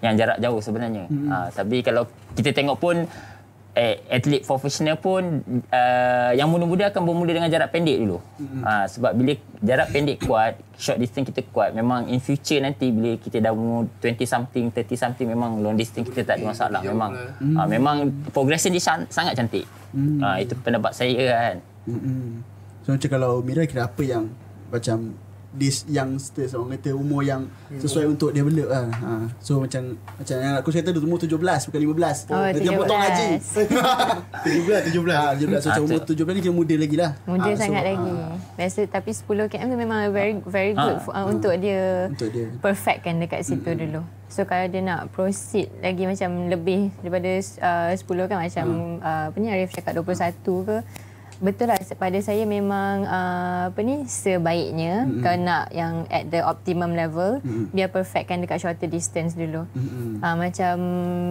yang 0.00 0.16
jarak 0.16 0.40
jauh 0.40 0.60
sebenarnya. 0.64 1.04
Hmm. 1.12 1.28
Ha, 1.28 1.36
tapi 1.52 1.84
kalau 1.84 2.08
kita 2.32 2.56
tengok 2.56 2.80
pun 2.80 3.04
atlet 4.10 4.42
profesional 4.42 4.98
pun 4.98 5.46
uh, 5.70 6.30
yang 6.34 6.50
muda-muda 6.50 6.90
akan 6.90 7.02
bermula 7.06 7.30
dengan 7.30 7.46
jarak 7.46 7.70
pendek 7.70 8.02
dulu. 8.02 8.18
Hmm. 8.42 8.62
Ha, 8.66 8.72
sebab 8.90 9.14
bila 9.14 9.32
jarak 9.62 9.88
pendek 9.94 10.18
kuat, 10.26 10.58
short 10.74 10.98
distance 10.98 11.30
kita 11.30 11.46
kuat, 11.54 11.70
memang 11.70 12.10
in 12.10 12.18
future 12.18 12.58
nanti 12.58 12.90
bila 12.90 13.14
kita 13.14 13.38
dah 13.38 13.54
umur 13.54 13.86
20 14.02 14.26
something, 14.26 14.74
30 14.74 14.98
something 14.98 15.26
memang 15.30 15.62
long 15.62 15.78
distance 15.78 16.10
kita 16.10 16.26
tak 16.26 16.42
ada 16.42 16.50
masalah 16.50 16.80
memang. 16.82 17.10
Ha, 17.38 17.60
memang 17.70 17.96
progression 18.34 18.74
dia 18.74 18.82
san- 18.82 19.06
sangat 19.06 19.38
cantik. 19.38 19.64
Ha, 19.94 20.42
itu 20.42 20.58
pendapat 20.58 20.90
saya 20.90 21.22
kan. 21.30 21.56
Mm-mm. 21.86 22.42
So 22.82 22.94
macam 22.98 23.10
kalau 23.10 23.32
Mira 23.40 23.64
kira 23.70 23.86
apa 23.86 24.02
yang 24.02 24.28
macam 24.70 25.14
this 25.50 25.82
youngsters 25.90 26.54
orang 26.54 26.78
kata 26.78 26.94
umur 26.94 27.26
yang 27.26 27.50
sesuai 27.74 28.06
untuk 28.06 28.30
develop 28.30 28.70
lah. 28.70 28.86
Ha. 28.86 29.10
So 29.42 29.58
macam 29.58 29.98
macam 29.98 30.36
yang 30.38 30.54
aku 30.62 30.70
kata 30.70 30.94
dia 30.94 31.02
umur 31.02 31.18
17 31.18 31.34
bukan 31.34 31.80
15. 32.30 32.30
Oh, 32.30 32.46
dia 32.54 32.70
potong 32.78 33.00
haji. 33.02 33.28
17 34.46 34.94
17. 34.94 35.10
Ha, 35.10 35.34
17 35.34 35.58
so, 35.58 35.68
macam 35.70 35.82
umur 35.90 36.00
17 36.06 36.22
ni 36.30 36.40
kira 36.40 36.54
muda 36.54 36.74
lagi 36.78 36.96
lah. 36.96 37.10
Muda 37.26 37.50
so, 37.50 37.58
sangat 37.58 37.82
ah, 37.82 37.88
lagi. 37.90 38.12
Biasa 38.54 38.80
tapi 38.86 39.10
10 39.10 39.50
km 39.50 39.66
tu 39.66 39.78
memang 39.78 39.98
very 40.14 40.34
very 40.46 40.72
good 40.74 40.98
for, 41.02 41.12
uh, 41.18 41.26
untuk 41.26 41.54
dia 41.58 42.06
Untuk 42.06 42.30
dia. 42.30 42.46
perfectkan 42.62 43.18
dekat 43.18 43.42
situ 43.42 43.70
dulu. 43.74 44.06
So 44.30 44.46
kalau 44.46 44.70
dia 44.70 44.78
nak 44.78 45.10
proceed 45.10 45.74
lagi 45.82 46.06
macam 46.06 46.46
lebih 46.46 46.94
daripada 47.02 47.30
uh, 47.66 47.90
10 47.98 48.30
kan 48.30 48.38
macam 48.38 48.66
uh, 49.02 49.24
apa 49.34 49.36
ni 49.42 49.50
Arif 49.50 49.74
cakap 49.74 49.98
21 49.98 50.38
ke 50.70 50.78
Betul 51.40 51.72
lah 51.72 51.80
pada 51.96 52.20
saya 52.20 52.44
memang 52.44 53.08
uh, 53.08 53.72
apa 53.72 53.80
ni 53.80 54.04
sebaiknya 54.04 55.08
mm-hmm. 55.08 55.22
kalau 55.24 55.38
nak 55.40 55.64
yang 55.72 56.04
at 56.12 56.28
the 56.28 56.44
optimum 56.44 56.92
level 56.92 57.40
mm-hmm. 57.40 57.72
biar 57.72 57.88
perfectkan 57.88 58.44
dekat 58.44 58.60
shorter 58.60 58.84
distance 58.92 59.32
dulu. 59.32 59.64
Mm-hmm. 59.72 60.20
Uh, 60.20 60.36
macam 60.36 60.76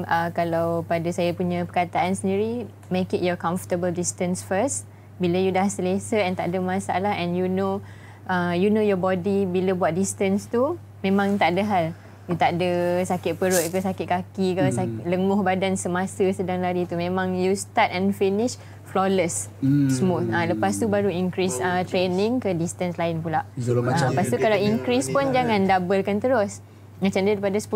uh, 0.09 0.29
kalau 0.33 0.81
pada 0.89 1.05
saya 1.13 1.29
punya 1.37 1.61
perkataan 1.69 2.17
sendiri 2.17 2.65
make 2.89 3.13
it 3.13 3.21
your 3.21 3.37
comfortable 3.37 3.93
distance 3.93 4.41
first. 4.41 4.89
Bila 5.21 5.37
you 5.37 5.53
dah 5.53 5.69
selesa 5.69 6.17
and 6.17 6.41
tak 6.41 6.49
ada 6.49 6.57
masalah 6.57 7.13
and 7.13 7.37
you 7.37 7.45
know 7.45 7.77
uh, 8.25 8.57
you 8.57 8.73
know 8.73 8.81
your 8.81 8.97
body 8.97 9.45
bila 9.45 9.77
buat 9.77 9.93
distance 9.93 10.49
tu 10.49 10.81
memang 11.05 11.37
tak 11.37 11.53
ada 11.53 11.63
hal. 11.69 11.85
You 12.29 12.37
tak 12.37 12.61
ada 12.61 13.01
sakit 13.09 13.41
perut 13.41 13.73
ke 13.73 13.81
sakit 13.81 14.05
kaki 14.05 14.47
ke 14.53 14.61
hmm. 14.69 14.73
sakit, 14.77 15.01
lenguh 15.09 15.41
badan 15.41 15.73
semasa 15.73 16.29
sedang 16.29 16.61
lari 16.61 16.85
tu 16.85 16.93
memang 16.93 17.33
you 17.33 17.57
start 17.57 17.89
and 17.89 18.13
finish 18.13 18.57
flawless 18.89 19.53
hmm. 19.61 19.89
smooth. 19.93 20.33
Ha, 20.33 20.49
lepas 20.49 20.73
tu 20.81 20.89
baru 20.89 21.13
increase 21.13 21.61
uh, 21.61 21.85
training 21.85 22.41
ke 22.41 22.57
distance 22.57 22.97
lain 22.97 23.21
pula. 23.21 23.45
Kalau 23.53 23.85
ha, 23.85 23.93
macam 23.93 24.05
lepas 24.11 24.25
tu 24.27 24.37
kalau 24.41 24.57
increase 24.57 25.07
pun 25.13 25.29
jangan 25.29 25.69
doublekan 25.69 26.17
terus. 26.17 26.65
Macam 26.99 27.21
dia 27.23 27.37
daripada 27.37 27.55
10 27.61 27.69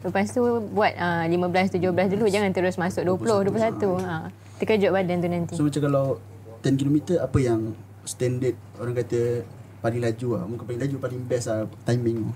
lepas 0.00 0.26
tu 0.32 0.42
buat 0.72 0.92
uh, 0.96 1.28
15 1.28 1.76
17 1.76 2.16
dulu 2.16 2.24
jangan 2.32 2.50
terus 2.56 2.80
masuk 2.80 3.04
20 3.20 3.52
21 3.52 4.00
ha, 4.00 4.32
terkejut 4.58 4.90
badan 4.90 5.16
tu 5.22 5.28
nanti. 5.30 5.54
So 5.54 5.62
macam 5.62 5.82
kalau 5.86 6.06
10 6.66 6.76
km 6.76 6.98
apa 7.22 7.38
yang 7.38 7.60
standard 8.02 8.58
orang 8.82 8.94
kata 8.98 9.46
paling 9.80 10.02
laju 10.02 10.28
lah. 10.34 10.44
Muka 10.50 10.62
paling 10.66 10.82
laju 10.82 10.96
paling 10.98 11.20
best 11.24 11.46
lah 11.46 11.68
timing 11.86 12.34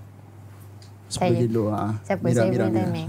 tu. 1.15 1.21
10 1.21 1.23
Saya. 1.25 1.39
kilo 1.41 1.65
ha. 1.69 1.85
siapa 2.03 2.25
saya 2.29 2.49
punya 2.49 2.69
timing 2.75 3.09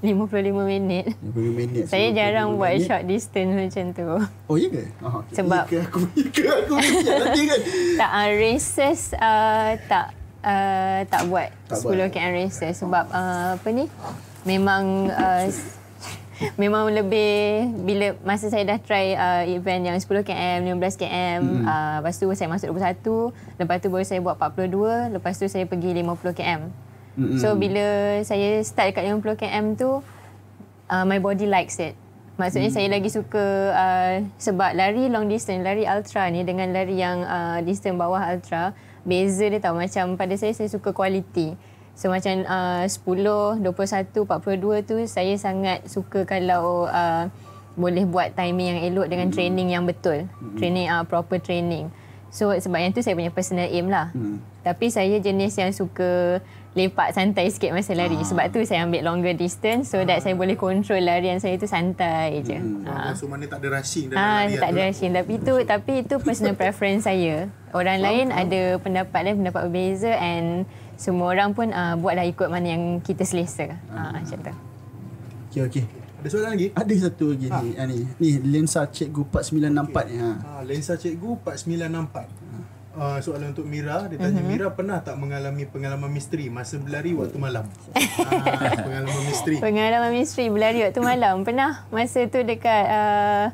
55 0.00 0.64
minit 0.66 1.04
50 1.30 1.52
minit. 1.54 1.84
saya 1.86 2.08
50 2.08 2.16
jarang 2.16 2.48
buat 2.54 2.72
minit. 2.72 2.84
short 2.84 3.04
distance 3.04 3.52
macam 3.52 3.84
tu 3.90 4.06
Oh 4.46 4.56
iya 4.56 4.68
ke? 4.70 4.82
Oh, 5.00 5.20
okay. 5.20 5.34
Sebab- 5.34 5.66
Ya 5.66 5.70
ke 5.70 5.78
aku 5.82 5.98
ya 6.12 6.26
ke 6.28 6.42
aku 6.46 6.74
nanti 7.04 7.42
kan. 7.44 7.60
tak 7.96 8.10
uh, 8.12 8.30
races 8.34 9.00
uh, 9.14 9.68
tak 9.84 10.06
uh, 10.40 10.98
tak 11.04 11.22
buat 11.26 11.48
Tak 11.66 11.76
10 11.78 11.84
buat. 11.84 12.08
km 12.10 12.30
races 12.34 12.74
sebab 12.76 13.04
uh, 13.08 13.48
apa 13.54 13.68
ni 13.70 13.84
memang 14.42 14.84
uh, 15.08 15.44
memang 16.60 16.90
lebih 16.90 17.32
bila 17.80 18.12
masa 18.22 18.50
saya 18.50 18.66
dah 18.66 18.76
try 18.76 19.14
uh, 19.14 19.46
event 19.46 19.86
yang 19.86 19.96
10 19.96 20.04
km 20.20 20.66
15 20.74 21.00
km 21.00 21.40
mm. 21.40 21.62
uh, 21.62 21.96
lepas 22.02 22.14
tu 22.14 22.26
saya 22.28 22.50
masuk 22.50 22.74
21 22.74 23.30
lepas 23.56 23.76
tu 23.78 23.86
baru 23.86 24.02
saya 24.02 24.18
buat 24.18 24.34
42 24.36 25.14
lepas 25.14 25.32
tu 25.32 25.46
saya 25.46 25.62
pergi 25.62 25.94
50 25.96 26.34
km 26.34 26.60
mm. 27.16 27.38
so 27.38 27.54
bila 27.58 28.18
saya 28.26 28.62
start 28.62 28.94
dekat 28.94 29.10
50 29.10 29.40
km 29.40 29.66
tu 29.74 29.90
uh, 30.90 31.04
my 31.08 31.18
body 31.18 31.48
likes 31.48 31.78
it 31.78 31.94
Maksudnya 32.34 32.70
hmm. 32.74 32.76
saya 32.82 32.88
lagi 32.90 33.10
suka 33.14 33.44
uh, 33.70 34.14
sebab 34.42 34.74
lari 34.74 35.06
long 35.06 35.30
distance, 35.30 35.62
lari 35.62 35.86
ultra 35.86 36.26
ni 36.34 36.42
dengan 36.42 36.74
lari 36.74 36.98
yang 36.98 37.22
uh, 37.22 37.62
distance 37.62 37.94
bawah 37.94 38.18
ultra, 38.18 38.74
beza 39.06 39.46
dia 39.46 39.62
tahu 39.62 39.78
macam 39.78 40.18
pada 40.18 40.34
saya 40.34 40.50
saya 40.50 40.66
suka 40.66 40.90
quality. 40.90 41.54
So 41.94 42.10
macam 42.10 42.42
uh, 42.42 42.82
10, 42.90 43.62
21, 43.62 44.26
42 44.26 44.82
tu 44.82 44.96
saya 45.06 45.34
sangat 45.38 45.86
suka 45.86 46.26
kalau 46.26 46.90
uh, 46.90 47.30
boleh 47.78 48.02
buat 48.02 48.34
timing 48.34 48.66
yang 48.66 48.80
elok 48.90 49.06
dengan 49.06 49.30
hmm. 49.30 49.34
training 49.38 49.68
yang 49.70 49.86
betul. 49.86 50.26
Hmm. 50.26 50.58
Training 50.58 50.90
uh, 50.90 51.06
proper 51.06 51.38
training. 51.38 51.86
So 52.34 52.50
sebab 52.50 52.82
yang 52.82 52.90
tu 52.90 52.98
saya 52.98 53.14
punya 53.14 53.30
personal 53.30 53.70
aim 53.70 53.86
lah. 53.86 54.10
Hmm. 54.10 54.42
Tapi 54.66 54.90
saya 54.90 55.22
jenis 55.22 55.54
yang 55.54 55.70
suka 55.70 56.42
lepak 56.74 57.14
santai 57.14 57.46
sikit 57.54 57.70
masa 57.70 57.94
lari. 57.94 58.18
Ah. 58.18 58.26
Sebab 58.26 58.50
tu 58.50 58.58
saya 58.66 58.82
ambil 58.82 59.06
longer 59.06 59.34
distance 59.34 59.94
so 59.94 60.02
that 60.02 60.18
saya 60.20 60.34
boleh 60.34 60.58
control 60.58 60.98
larian 60.98 61.38
saya 61.38 61.54
tu 61.54 61.70
santai 61.70 62.42
je. 62.42 62.58
Hmm. 62.58 62.82
Ah. 62.84 63.14
So 63.14 63.30
mana 63.30 63.46
tak 63.46 63.62
ada 63.62 63.78
rushing 63.78 64.10
dalam 64.10 64.18
Ah, 64.18 64.42
larian 64.42 64.58
tak 64.58 64.58
tu 64.58 64.74
ada 64.74 64.80
lah. 64.82 64.86
rushing 64.90 65.10
tapi 65.14 65.32
itu 65.38 65.54
tapi 65.62 65.92
itu 66.02 66.14
personal 66.18 66.54
preference 66.60 67.06
saya. 67.06 67.46
Orang 67.70 67.98
lain 68.02 68.30
ada 68.30 68.78
pendapat 68.78 69.20
lain, 69.22 69.36
pendapat 69.42 69.62
berbeza 69.66 70.10
and 70.14 70.66
semua 70.94 71.30
orang 71.30 71.54
pun 71.54 71.70
uh, 71.70 71.98
buatlah 71.98 72.26
ikut 72.26 72.46
mana 72.46 72.74
yang 72.74 72.98
kita 72.98 73.22
selesa. 73.22 73.70
Ah, 73.90 74.14
macam 74.14 74.38
tu. 74.42 74.54
Okey 75.54 75.62
okey. 75.70 75.84
Ada 76.24 76.32
soalan 76.32 76.56
lagi? 76.56 76.72
Ada 76.72 76.94
satu 77.04 77.36
lagi 77.36 77.46
ni. 77.52 77.70
Ha. 77.76 77.84
ni. 77.84 77.98
Ni 78.16 78.30
lensa 78.48 78.88
Cikgu 78.88 79.28
4964 79.28 80.08
ni. 80.08 80.16
Ha. 80.16 80.30
Ha, 80.32 80.50
lensa 80.64 80.96
cikgu 80.96 81.30
4964. 81.44 82.73
Uh, 82.94 83.18
soalan 83.18 83.50
untuk 83.50 83.66
Mira, 83.66 84.06
dia 84.06 84.22
tanya 84.22 84.38
Mhm. 84.38 84.46
Mira 84.46 84.66
pernah 84.70 85.02
tak 85.02 85.18
mengalami 85.18 85.66
pengalaman 85.66 86.06
misteri 86.06 86.46
masa 86.46 86.78
berlari 86.78 87.10
waktu 87.10 87.34
malam? 87.34 87.66
ha, 87.90 88.30
pengalaman 88.86 89.22
misteri. 89.26 89.56
Pengalaman 89.58 90.10
misteri 90.14 90.46
berlari 90.46 90.78
waktu 90.78 91.00
malam. 91.02 91.42
Pernah 91.42 91.82
masa 91.90 92.22
tu 92.24 92.38
dekat 92.40 92.84
uh, 92.86 93.44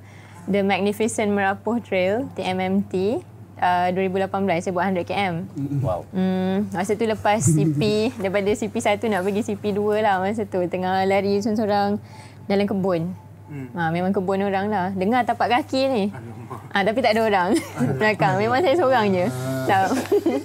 The 0.44 0.60
Magnificent 0.60 1.32
Merapoh 1.32 1.80
Trail, 1.80 2.28
TMMT. 2.36 3.24
Uh, 3.60 3.88
2018 3.92 4.28
saya 4.60 4.72
buat 4.72 4.84
100 4.88 5.04
km. 5.04 5.34
Wow. 5.80 6.08
Hmm, 6.12 6.68
masa 6.72 6.96
tu 6.96 7.04
lepas 7.04 7.40
CP, 7.56 7.80
daripada 8.16 8.48
CP1 8.50 9.04
nak 9.04 9.20
pergi 9.20 9.42
CP2 9.48 9.80
lah 10.00 10.20
masa 10.20 10.44
tu. 10.44 10.60
Tengah 10.60 11.04
lari 11.04 11.40
seorang-seorang 11.40 11.96
dalam 12.44 12.64
kebun. 12.64 13.29
Hmm. 13.50 13.66
Ha, 13.74 13.90
memang 13.90 14.14
kebun 14.14 14.46
orang 14.46 14.70
lah. 14.70 14.94
Dengar 14.94 15.26
tapak 15.26 15.50
kaki 15.50 15.80
ni. 15.90 16.04
Ah, 16.70 16.86
tapi 16.86 17.02
tak 17.02 17.18
ada 17.18 17.26
orang 17.26 17.50
belakang. 17.98 18.38
Memang 18.38 18.62
saya 18.62 18.78
seorang 18.78 19.10
je. 19.10 19.26
Tak. 19.66 19.90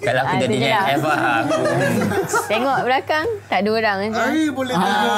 Kalau 0.02 0.22
aku 0.26 0.34
Ah, 0.34 0.42
jadi 0.42 0.56
je 0.58 0.68
dengan 0.70 0.74
lah. 0.74 1.42
Tengok 2.52 2.80
belakang, 2.86 3.26
tak 3.46 3.60
ada 3.62 3.70
orang 3.74 3.98
je. 4.10 4.22
Ai 4.22 4.46
boleh 4.50 4.74
tengok 4.74 5.18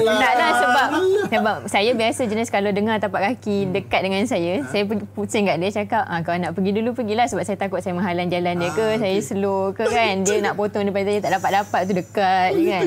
lah. 0.00 0.16
Tak 0.16 0.32
lah 0.36 0.50
sebab 0.60 0.88
sebab 1.28 1.56
saya 1.68 1.90
biasa 1.92 2.20
jenis 2.24 2.48
kalau 2.48 2.72
dengar 2.72 2.96
tapak 3.00 3.20
kaki 3.32 3.68
dekat 3.68 4.00
dengan 4.00 4.24
saya, 4.24 4.64
saya 4.72 4.88
pergi 4.88 5.04
pusing 5.12 5.44
kat 5.44 5.60
dia 5.60 5.84
cakap, 5.84 6.04
ah 6.08 6.20
kalau 6.24 6.40
nak 6.40 6.52
pergi 6.56 6.70
dulu 6.72 6.96
pergilah 6.96 7.28
sebab 7.28 7.44
saya 7.44 7.56
takut 7.60 7.84
saya 7.84 7.92
menghalang 7.92 8.32
jalan 8.32 8.56
dia 8.56 8.70
ke, 8.72 8.86
saya 8.96 9.16
slow 9.20 9.76
ke 9.76 9.84
kan. 9.88 10.24
Dia 10.24 10.40
nak 10.40 10.56
potong 10.56 10.88
depan 10.88 11.04
saya 11.04 11.20
tak 11.20 11.32
dapat-dapat 11.36 11.80
tu 11.84 11.92
dekat 11.96 12.48
je 12.56 12.64
kan. 12.64 12.84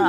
Ha. 0.00 0.08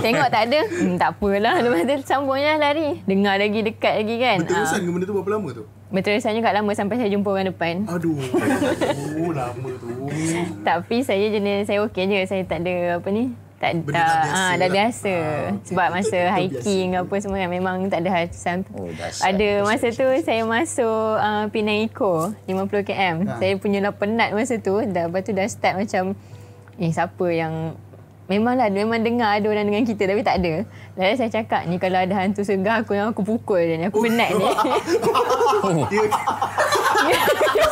Tengok 0.00 0.28
tak 0.32 0.42
ada, 0.48 0.60
hmm, 0.64 0.94
tak 0.96 1.08
apalah. 1.12 1.54
Lepas 1.60 1.80
tu 1.84 1.96
sambungnya 2.38 2.54
lari. 2.56 2.88
Dengar 3.02 3.34
lagi 3.36 3.60
dekat 3.60 3.94
lagi 3.98 4.16
kan. 4.16 4.38
Terusan 4.46 4.78
Ha. 4.78 4.84
ke 4.84 4.90
benda 4.94 5.04
tu 5.04 5.14
berapa 5.14 5.30
lama 5.34 5.48
tu? 5.50 5.64
Berterusan 5.88 6.32
juga 6.36 6.50
lama 6.52 6.70
sampai 6.70 6.96
saya 6.96 7.10
jumpa 7.10 7.28
orang 7.28 7.48
depan. 7.50 7.74
Aduh. 7.86 8.14
Oh, 9.18 9.34
lama 9.34 9.68
tu. 9.74 9.88
Tapi 10.62 10.96
saya 11.02 11.26
jenis 11.26 11.66
saya 11.66 11.82
okey 11.82 12.06
je. 12.06 12.20
Saya 12.24 12.42
tak 12.46 12.62
ada 12.62 13.02
apa 13.02 13.08
ni. 13.10 13.34
Tak 13.58 13.82
Benda 13.82 13.98
tak 13.98 14.06
dah 14.06 14.14
biasa 14.14 14.38
ah, 14.38 14.52
dah 14.54 14.54
lah. 14.54 14.70
biasa. 14.70 15.14
Sebab 15.66 15.86
masa 15.90 16.18
hiking 16.38 16.88
apa 16.94 17.14
semua 17.18 17.42
kan 17.42 17.50
memang 17.50 17.76
tak 17.90 18.06
ada 18.06 18.10
hasusan. 18.14 18.62
Oh, 18.70 18.86
dahsyat, 18.86 19.24
ada 19.26 19.48
dahsyat, 19.58 19.66
masa 19.66 19.86
tu 19.90 20.06
saya 20.22 20.42
masuk 20.46 21.10
uh, 21.18 21.44
Penang 21.50 21.82
Eco 21.82 22.14
50 22.46 22.86
km. 22.86 23.16
Saya 23.34 23.52
punya 23.58 23.82
lah 23.82 23.90
penat 23.90 24.30
masa 24.30 24.62
tu. 24.62 24.78
Dah 24.86 25.10
lepas 25.10 25.26
tu 25.26 25.34
dah 25.34 25.46
start 25.50 25.74
macam 25.74 26.14
eh 26.78 26.90
siapa 26.94 27.26
yang 27.28 27.74
Memanglah 28.28 28.68
memang 28.68 29.00
dengar 29.00 29.40
ada 29.40 29.46
orang 29.48 29.64
dengan 29.64 29.88
kita 29.88 30.04
tapi 30.04 30.20
tak 30.20 30.44
ada. 30.44 30.68
Lalu 31.00 31.14
saya 31.16 31.30
cakap 31.32 31.64
ni 31.64 31.80
kalau 31.80 31.96
ada 31.96 32.12
hantu 32.12 32.44
segah 32.44 32.84
aku 32.84 32.92
yang 32.92 33.08
aku 33.08 33.24
pukul 33.24 33.56
je 33.58 33.74
ni. 33.80 33.88
Aku 33.88 34.04
penat 34.04 34.36
ni. 34.36 34.44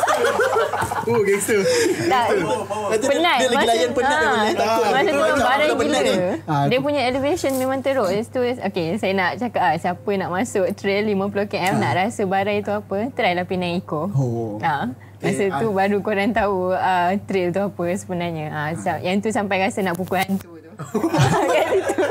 Oh, 1.06 1.22
gangster. 1.22 1.62
tak, 2.10 2.34
dia- 2.34 2.98
penat. 2.98 3.36
dia 3.38 3.48
lagi 3.54 3.66
layan 3.70 3.90
penat 3.94 4.16
dia 4.18 4.26
ah, 4.26 4.34
boleh 4.34 4.54
takut. 4.58 4.84
Masa 4.90 5.10
tu 5.14 5.76
penat 5.78 6.02
gila. 6.02 6.14
Ah, 6.50 6.64
Dia 6.66 6.78
punya 6.82 7.00
elevation 7.06 7.52
memang 7.54 7.78
teruk. 7.78 8.10
Lepas 8.10 8.26
tu, 8.26 8.42
okay, 8.42 8.98
saya 8.98 9.12
nak 9.14 9.38
cakap 9.38 9.62
ah, 9.62 9.76
siapa 9.78 10.10
nak 10.18 10.34
masuk 10.34 10.66
trail 10.74 11.06
50 11.06 11.46
km 11.46 11.78
nak 11.78 11.92
rasa 11.94 12.22
barai 12.26 12.58
tu 12.58 12.74
apa, 12.74 13.14
try 13.14 13.38
lah 13.38 13.46
Penang 13.46 13.78
Eco. 13.78 14.10
Oh. 14.10 14.58
Ah, 14.58 14.90
masa 15.18 15.42
Okay, 15.42 15.48
tu 15.56 15.66
ah. 15.66 15.74
baru 15.74 15.96
korang 16.00 16.30
tahu 16.30 16.70
uh, 16.70 17.10
trail 17.24 17.48
tu 17.50 17.60
apa 17.62 17.84
sebenarnya. 17.92 18.46
Ah, 18.48 18.70
sa- 18.74 19.00
yang 19.00 19.18
tu 19.18 19.28
sampai 19.28 19.60
rasa 19.60 19.80
nak 19.80 19.96
pukul 19.96 20.20
hantu 20.20 20.50
tu. 20.54 20.70
Ah, 20.76 21.42
kat 21.46 21.66
situ. 21.72 22.02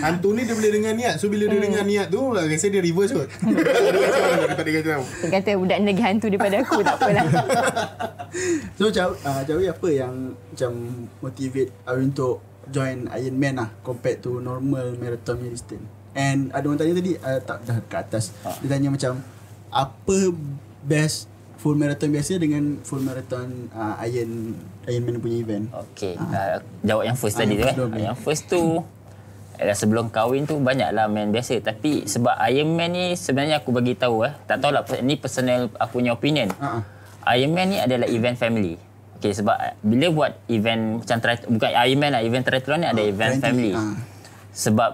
Hantu 0.00 0.32
ni 0.32 0.42
dia 0.42 0.56
boleh 0.56 0.72
dengar 0.72 0.92
niat. 0.92 1.14
So 1.16 1.28
bila 1.28 1.44
dia 1.44 1.60
dengar 1.60 1.84
niat 1.84 2.08
tu, 2.08 2.32
rasa 2.32 2.66
dia 2.66 2.80
reverse 2.80 3.12
kot. 3.12 3.28
Tak 3.40 3.44
ada 3.44 4.00
kacau. 4.00 4.24
Tak 4.48 4.64
ada 4.64 4.72
kacau. 4.72 5.00
Dia 5.04 5.28
kata 5.30 5.50
budak 5.54 5.76
ni 5.76 5.86
lagi 5.86 6.02
hantu 6.02 6.26
daripada 6.28 6.56
aku, 6.58 6.78
tak 6.80 6.96
apalah. 6.96 7.24
So 8.78 8.88
Cawi, 8.88 9.14
uh, 9.20 9.42
Cawi 9.42 9.64
apa 9.66 9.88
yang 9.90 10.14
macam 10.32 10.72
motivate 11.18 11.70
Awi 11.82 12.00
untuk 12.06 12.38
join 12.70 13.10
Iron 13.12 13.36
Man 13.36 13.58
lah 13.58 13.68
compared 13.82 14.22
to 14.22 14.38
normal 14.38 14.94
marathon 14.96 15.42
distance. 15.42 15.82
And 16.10 16.50
ada 16.50 16.64
orang 16.64 16.78
tanya 16.78 16.94
tadi 16.96 17.12
uh, 17.14 17.40
tak 17.42 17.58
dah 17.66 17.78
kat 17.86 18.00
atas. 18.06 18.30
Dia 18.62 18.68
tanya 18.70 18.88
macam 18.88 19.18
apa 19.68 20.16
best 20.80 21.26
full 21.60 21.76
marathon 21.76 22.08
biasa 22.08 22.40
dengan 22.40 22.80
full 22.80 23.04
marathon 23.04 23.68
uh, 23.76 24.00
Iron 24.08 24.56
Iron 24.88 25.02
Man 25.04 25.20
punya 25.20 25.36
event. 25.38 25.64
Okey, 25.70 26.16
uh, 26.16 26.56
jawab 26.80 27.04
yang 27.04 27.16
first 27.20 27.36
Ah, 27.36 27.44
tadi 27.44 27.60
tu 27.60 27.68
yang 27.68 27.76
eh. 27.92 28.02
Yang 28.08 28.16
first 28.24 28.42
tu 28.48 28.80
eh, 29.60 29.76
sebelum 29.76 30.08
kahwin 30.08 30.48
tu 30.48 30.56
banyaklah 30.56 31.04
main 31.06 31.28
biasa 31.28 31.60
tapi 31.60 32.08
sebab 32.08 32.32
Iron 32.48 32.72
Man 32.72 32.96
ni 32.96 33.12
sebenarnya 33.12 33.60
aku 33.60 33.76
bagi 33.76 33.92
tahu 33.92 34.24
eh 34.24 34.32
tak 34.48 34.64
tahulah 34.64 34.80
ni 35.04 35.20
personal 35.20 35.68
aku 35.76 36.00
punya 36.00 36.16
opinion. 36.16 36.48
Ha 36.56 36.80
ah. 36.80 37.36
Iron 37.36 37.52
Man 37.52 37.68
ni 37.68 37.76
adalah 37.76 38.08
event 38.08 38.40
family. 38.40 38.80
Okey 39.20 39.36
sebab 39.36 39.56
eh, 39.60 39.74
bila 39.84 40.06
buat 40.08 40.32
event 40.48 41.04
macam 41.04 41.16
tri- 41.20 41.44
bukan 41.44 41.70
Iron 41.76 41.98
Man 42.00 42.10
lah 42.16 42.22
event 42.24 42.44
triathlon 42.48 42.80
ni 42.80 42.88
ada 42.88 43.02
event 43.04 43.36
20, 43.36 43.44
family. 43.44 43.72
ah. 43.76 43.94
Sebab 44.56 44.90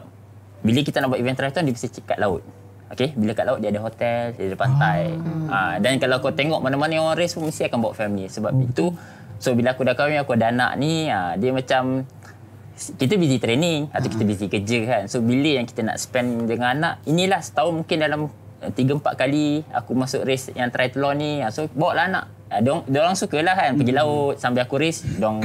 bila 0.66 0.80
kita 0.82 0.98
nak 0.98 1.14
buat 1.14 1.22
event 1.22 1.38
triathlon 1.38 1.62
dia 1.70 1.74
mesti 1.78 2.02
kat 2.02 2.18
laut. 2.18 2.42
Okey, 2.86 3.18
bila 3.18 3.34
kat 3.34 3.44
laut 3.50 3.58
dia 3.58 3.74
ada 3.74 3.82
hotel, 3.82 4.30
dia 4.38 4.46
ada 4.46 4.56
pantai. 4.58 5.10
Ha, 5.50 5.82
dan 5.82 5.98
kalau 5.98 6.22
kau 6.22 6.30
tengok 6.30 6.62
mana-mana 6.62 6.92
yang 6.94 7.04
orang 7.10 7.18
race 7.18 7.34
pun 7.34 7.50
mesti 7.50 7.66
akan 7.66 7.78
bawa 7.82 7.94
family. 7.98 8.30
Sebab 8.30 8.54
itu 8.62 8.94
so 9.42 9.52
bila 9.58 9.74
aku 9.74 9.82
dah 9.82 9.98
kahwin 9.98 10.22
aku 10.22 10.38
ada 10.38 10.54
anak 10.54 10.78
ni, 10.78 11.10
ha, 11.10 11.34
dia 11.34 11.50
macam 11.50 12.06
kita 12.76 13.16
busy 13.16 13.42
training 13.42 13.90
atau 13.90 14.06
kita 14.06 14.22
busy 14.22 14.46
kerja 14.46 14.78
kan. 14.86 15.02
So 15.10 15.18
bila 15.18 15.58
yang 15.58 15.66
kita 15.66 15.82
nak 15.82 15.98
spend 15.98 16.46
dengan 16.46 16.78
anak, 16.78 16.94
inilah 17.10 17.42
setahun 17.42 17.74
mungkin 17.74 17.96
dalam 17.98 18.20
3 18.62 18.72
4 18.76 19.02
kali 19.18 19.66
aku 19.74 19.90
masuk 19.96 20.22
race 20.22 20.54
yang 20.54 20.70
triathlon 20.70 21.18
ni. 21.18 21.30
So 21.50 21.66
bawa 21.74 21.92
lah 21.98 22.04
anak. 22.06 22.35
Ha, 22.46 22.60
dia, 22.60 22.72
dia 22.84 23.00
orang 23.00 23.14
sukalah 23.14 23.52
kan 23.52 23.74
pergi 23.74 23.90
laut 23.90 24.38
sambil 24.38 24.62
aku 24.62 24.78
race, 24.78 25.02
dong 25.18 25.42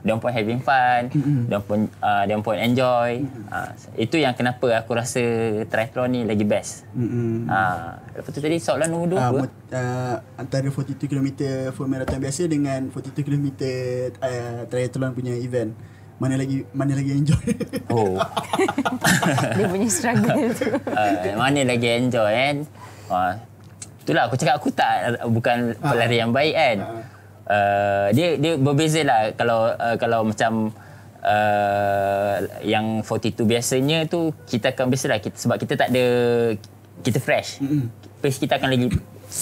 dia 0.00 0.14
pun 0.14 0.28
having 0.28 0.60
fun, 0.60 1.08
dia 1.48 1.58
pun 1.58 1.88
uh, 1.98 2.22
dia 2.22 2.36
pun 2.36 2.54
enjoy. 2.54 3.24
Ha, 3.48 3.72
itu 3.96 4.16
yang 4.16 4.32
kenapa 4.32 4.70
aku 4.76 4.92
rasa 4.92 5.18
triathlon 5.64 6.08
ni 6.08 6.20
lagi 6.22 6.44
best. 6.44 6.84
Mm-mm. 6.92 7.48
Ha, 7.48 7.58
lepas 8.12 8.28
tu 8.28 8.38
tadi 8.38 8.56
soalan 8.56 8.86
nombor 8.86 9.08
2 9.10 9.16
Uh, 9.16 9.22
apa? 9.24 9.38
mot- 9.40 9.60
uh, 9.72 10.14
antara 10.36 10.66
42 10.68 11.08
km 11.08 11.28
full 11.72 11.88
marathon 11.88 12.20
biasa 12.20 12.44
dengan 12.44 12.86
42 12.86 13.18
km 13.18 13.46
uh, 14.14 14.62
triathlon 14.68 15.10
punya 15.10 15.34
event. 15.34 15.72
Mana 16.14 16.38
lagi 16.38 16.62
mana 16.70 16.94
lagi 16.94 17.10
enjoy? 17.10 17.44
Oh. 17.90 18.14
Dia 19.56 19.66
punya 19.66 19.88
struggle 19.90 20.54
tu. 20.54 20.70
uh, 20.70 21.34
mana 21.34 21.66
lagi 21.66 21.88
enjoy 21.90 22.30
kan. 22.30 22.56
Uh, 23.10 23.34
itulah 24.04 24.28
aku 24.28 24.36
cakap 24.36 24.60
aku 24.60 24.68
tak 24.68 25.16
bukan 25.32 25.72
pelari 25.80 26.20
yang 26.20 26.30
baik 26.30 26.54
kan. 26.54 26.78
Uh, 27.44 28.08
dia 28.12 28.36
dia 28.40 28.56
berbeza 28.56 29.00
lah 29.04 29.32
kalau 29.36 29.72
uh, 29.72 29.96
kalau 30.00 30.28
macam 30.28 30.72
uh, 31.24 32.36
yang 32.64 33.00
42 33.04 33.44
biasanya 33.44 34.08
tu 34.08 34.32
kita 34.48 34.72
akan 34.72 34.92
biasalah 34.92 35.20
kita 35.20 35.36
sebab 35.36 35.56
kita 35.56 35.74
tak 35.80 35.88
ada 35.92 36.06
kita 37.00 37.18
fresh. 37.20 37.64
Pace 38.20 38.40
kita 38.40 38.60
akan 38.60 38.68
lagi 38.72 38.86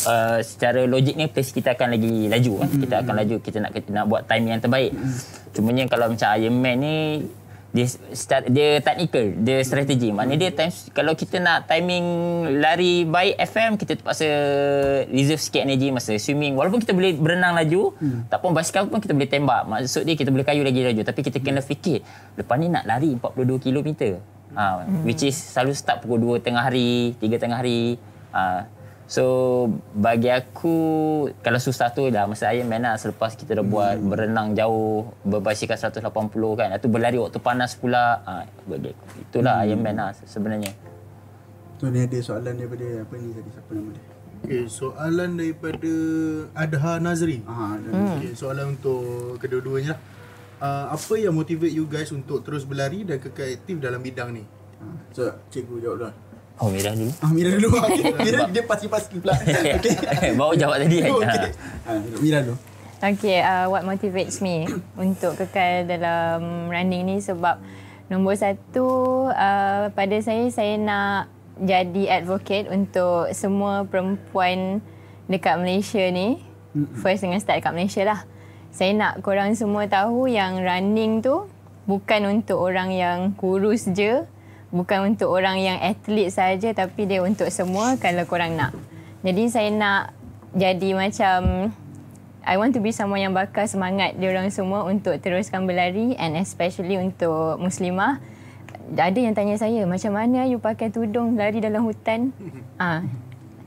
uh, 0.06 0.38
secara 0.42 0.86
logik 0.86 1.14
ni 1.14 1.26
pace 1.30 1.50
kita 1.50 1.74
akan 1.74 1.98
lagi 1.98 2.30
laju 2.30 2.52
kan. 2.62 2.70
Kita 2.70 2.94
akan 3.02 3.14
laju 3.22 3.36
kita 3.42 3.58
nak 3.58 3.70
kita 3.74 3.88
nak 3.90 4.04
buat 4.06 4.22
time 4.30 4.44
yang 4.50 4.62
terbaik. 4.62 4.94
Cumanya 5.52 5.84
kalau 5.90 6.10
macam 6.10 6.28
Ironman 6.38 6.74
ni 6.78 6.96
dia 7.72 7.88
start, 8.12 8.52
dia 8.52 8.84
technical, 8.84 9.32
dia 9.40 9.64
strategi. 9.64 10.12
Maknanya 10.12 10.38
dia 10.38 10.50
time 10.52 10.72
kalau 10.92 11.16
kita 11.16 11.40
nak 11.40 11.64
timing 11.64 12.04
lari 12.60 13.08
baik 13.08 13.40
FM 13.48 13.70
kita 13.80 13.96
terpaksa 13.96 14.28
reserve 15.08 15.40
sikit 15.40 15.64
energi 15.64 15.88
masa 15.88 16.12
swimming. 16.20 16.52
Walaupun 16.52 16.84
kita 16.84 16.92
boleh 16.92 17.16
berenang 17.16 17.56
laju, 17.56 17.96
hmm. 17.96 18.28
tak 18.28 18.44
pun 18.44 18.52
basikal 18.52 18.84
pun 18.92 19.00
kita 19.00 19.16
boleh 19.16 19.30
tembak. 19.32 19.64
Maksud 19.64 20.04
dia 20.04 20.14
kita 20.20 20.28
boleh 20.28 20.44
kayu 20.44 20.60
lagi 20.60 20.84
laju 20.84 21.00
tapi 21.00 21.20
kita 21.24 21.40
kena 21.40 21.64
fikir 21.64 22.04
lepas 22.36 22.60
ni 22.60 22.68
nak 22.68 22.84
lari 22.84 23.16
42 23.16 23.64
km. 23.64 23.88
Ha, 24.52 24.84
hmm. 24.84 25.08
which 25.08 25.24
is 25.24 25.32
selalu 25.32 25.72
start 25.72 26.04
pukul 26.04 26.36
2 26.36 26.44
tengah 26.44 26.60
hari, 26.60 27.16
3 27.16 27.40
tengah 27.40 27.56
hari. 27.56 27.96
Ha, 28.36 28.68
So 29.12 29.24
bagi 29.92 30.32
aku 30.32 30.72
kalau 31.44 31.60
susah 31.60 31.92
tu 31.92 32.08
dah 32.08 32.24
masa 32.24 32.48
Iron 32.56 32.64
Man 32.64 32.80
lah 32.80 32.96
selepas 32.96 33.36
kita 33.36 33.60
dah 33.60 33.60
buat 33.60 34.00
Hmm. 34.00 34.08
berenang 34.08 34.48
jauh 34.56 35.12
berbasikal 35.20 35.76
180 35.76 36.00
kan 36.56 36.72
itu 36.72 36.88
berlari 36.88 37.20
waktu 37.20 37.36
panas 37.36 37.76
pula 37.76 38.24
ha, 38.24 38.48
bagi 38.64 38.96
aku 38.96 39.04
itulah 39.20 39.60
Hmm. 39.60 39.68
Iron 39.68 39.80
Man 39.84 40.00
lah 40.00 40.16
sebenarnya 40.16 40.72
so 41.76 41.92
ni 41.92 42.08
ada 42.08 42.18
soalan 42.24 42.56
daripada 42.56 43.04
apa 43.04 43.12
ni 43.20 43.28
tadi 43.36 43.50
siapa 43.52 43.70
nama 43.76 43.90
dia? 43.92 44.04
Okay, 44.42 44.62
soalan 44.66 45.30
daripada 45.38 45.92
Adha 46.56 46.92
Nazri. 46.98 47.44
Ah. 47.46 47.78
Okay, 48.18 48.34
soalan 48.34 48.74
untuk 48.74 49.38
kedua-duanya 49.38 49.94
lah. 49.94 50.00
Uh, 50.58 50.86
apa 50.98 51.14
yang 51.14 51.30
motivate 51.30 51.70
you 51.70 51.86
guys 51.86 52.10
untuk 52.10 52.42
terus 52.42 52.66
berlari 52.66 53.06
dan 53.06 53.22
kekal 53.22 53.46
aktif 53.46 53.78
dalam 53.78 54.02
bidang 54.02 54.34
ni? 54.34 54.42
Ah, 54.82 54.98
so 55.14 55.30
cikgu 55.46 55.76
jawab 55.78 55.96
dulu. 56.00 56.12
Oh 56.62 56.70
Mira 56.70 56.94
dulu 56.94 57.10
Ah, 57.18 57.30
Mira 57.34 57.48
dulu. 57.58 57.68
Okay. 57.74 58.14
Mira 58.26 58.38
dia 58.46 58.62
pasti-pasti 58.62 59.18
pula. 59.18 59.34
Okay. 59.82 60.32
baru 60.38 60.54
jawab 60.54 60.76
tadi 60.78 60.96
kan 61.02 61.10
okay. 61.18 61.50
Ah, 61.82 61.98
Mira 62.22 62.38
dulu. 62.46 62.56
Okay, 63.02 63.42
uh, 63.42 63.66
what 63.66 63.82
motivates 63.82 64.38
me 64.38 64.70
untuk 65.10 65.34
kekal 65.34 65.90
dalam 65.90 66.70
running 66.70 67.02
ni 67.02 67.16
sebab 67.18 67.58
nombor 68.06 68.38
satu 68.38 68.86
uh, 69.26 69.90
pada 69.90 70.16
saya 70.22 70.46
saya 70.54 70.78
nak 70.78 71.26
jadi 71.58 72.22
advocate 72.22 72.70
untuk 72.70 73.34
semua 73.34 73.82
perempuan 73.82 74.78
dekat 75.26 75.58
Malaysia 75.58 76.02
ni. 76.14 76.38
First 77.02 77.26
dengan 77.26 77.42
start 77.42 77.60
dekat 77.60 77.74
Malaysia 77.74 78.02
lah. 78.06 78.20
Saya 78.72 78.96
nak 78.96 79.20
korang 79.20 79.52
semua 79.52 79.84
tahu 79.84 80.30
yang 80.30 80.62
running 80.64 81.20
tu 81.20 81.44
bukan 81.84 82.40
untuk 82.40 82.62
orang 82.62 82.88
yang 82.94 83.18
kurus 83.36 83.90
je, 83.90 84.24
bukan 84.72 85.12
untuk 85.12 85.28
orang 85.28 85.60
yang 85.60 85.78
atlet 85.78 86.32
saja 86.32 86.72
tapi 86.72 87.04
dia 87.04 87.20
untuk 87.20 87.52
semua 87.52 88.00
kalau 88.00 88.24
korang 88.24 88.56
nak. 88.56 88.72
Jadi 89.20 89.52
saya 89.52 89.68
nak 89.70 90.16
jadi 90.56 90.96
macam 90.96 91.70
I 92.42 92.58
want 92.58 92.74
to 92.74 92.82
be 92.82 92.90
someone 92.90 93.22
yang 93.22 93.36
bakar 93.36 93.70
semangat 93.70 94.18
dia 94.18 94.32
orang 94.32 94.50
semua 94.50 94.82
untuk 94.88 95.14
teruskan 95.22 95.68
berlari 95.68 96.18
and 96.18 96.34
especially 96.40 96.98
untuk 96.98 97.60
muslimah. 97.60 98.18
Ada 98.98 99.14
yang 99.14 99.36
tanya 99.36 99.54
saya 99.54 99.86
macam 99.86 100.18
mana 100.18 100.48
you 100.48 100.58
pakai 100.58 100.90
tudung 100.90 101.38
lari 101.38 101.62
dalam 101.62 101.86
hutan? 101.86 102.32
Ah 102.82 103.04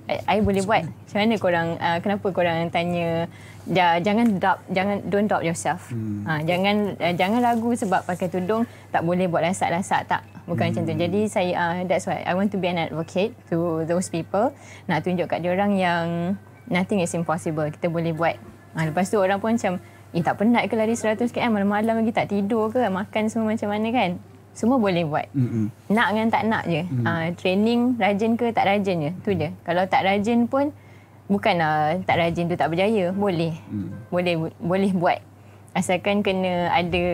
I, 0.06 0.38
I 0.38 0.39
boleh 0.41 0.62
buat. 0.62 0.86
macam 0.86 1.18
mana 1.18 1.34
korang 1.41 1.68
uh, 1.82 1.97
kenapa 2.01 2.28
korang 2.30 2.70
tanya? 2.70 3.26
Ja, 3.66 3.97
jangan 3.97 4.38
doubt 4.38 4.62
jangan 4.70 5.01
don't 5.10 5.26
doubt 5.26 5.41
yourself. 5.41 5.89
Hmm. 5.89 6.22
ha, 6.30 6.45
jangan 6.45 6.93
uh, 7.01 7.14
jangan 7.18 7.41
ragu 7.41 7.74
sebab 7.74 8.06
pakai 8.06 8.30
tudung. 8.30 8.70
Tak 8.93 9.01
boleh 9.01 9.26
buat 9.26 9.41
lasak-lasak 9.41 10.06
tak 10.06 10.22
bukan 10.46 10.72
hmm. 10.72 10.72
macam 10.78 10.84
tu 10.86 10.93
jadi 10.98 11.22
saya 11.30 11.52
uh, 11.54 11.76
that's 11.89 12.06
why 12.10 12.22
I 12.26 12.34
want 12.38 12.54
to 12.54 12.58
be 12.62 12.70
an 12.70 12.78
advocate 12.82 13.34
to 13.50 13.86
those 13.89 14.10
people 14.10 14.54
nak 14.89 15.06
tunjuk 15.06 15.30
kat 15.30 15.41
dia 15.41 15.54
orang 15.54 15.78
yang 15.78 16.06
nothing 16.70 17.02
is 17.02 17.14
impossible 17.14 17.66
kita 17.70 17.89
boleh 17.89 18.14
buat 18.14 18.38
ha, 18.78 18.86
lepas 18.89 19.10
tu 19.10 19.18
orang 19.22 19.41
pun 19.41 19.58
macam 19.58 19.82
eh 20.16 20.24
tak 20.24 20.39
penat 20.39 20.72
ke 20.72 20.80
lari 20.80 20.96
100 20.96 21.28
km 21.28 21.52
malam-malam 21.52 22.00
lagi 22.00 22.14
tak 22.16 22.32
tidur 22.32 22.72
ke 22.72 22.80
makan 22.88 23.28
semua 23.28 23.52
macam 23.52 23.68
mana 23.68 23.89
kan 23.91 24.12
semua 24.56 24.80
boleh 24.80 25.04
buat. 25.04 25.28
Mm-hmm. 25.36 25.66
Nak 25.91 26.08
dengan 26.16 26.28
tak 26.32 26.43
nak 26.48 26.64
je. 26.64 26.82
Mm-hmm. 26.88 27.04
Uh, 27.06 27.28
training 27.36 27.82
rajin 28.00 28.32
ke 28.39 28.56
tak 28.56 28.66
rajin 28.72 28.98
je. 29.04 29.12
Tu 29.28 29.32
je. 29.36 29.52
Kalau 29.68 29.84
tak 29.84 30.08
rajin 30.08 30.48
pun 30.48 30.72
bukan 31.28 31.60
uh, 31.60 32.00
tak 32.08 32.24
rajin 32.24 32.48
tu 32.48 32.56
tak 32.56 32.72
berjaya. 32.72 33.12
Boleh. 33.12 33.60
Mm. 33.68 33.89
Boleh 34.08 34.36
boleh 34.64 34.91
buat. 34.96 35.20
Asalkan 35.76 36.24
kena 36.24 36.72
ada 36.72 37.06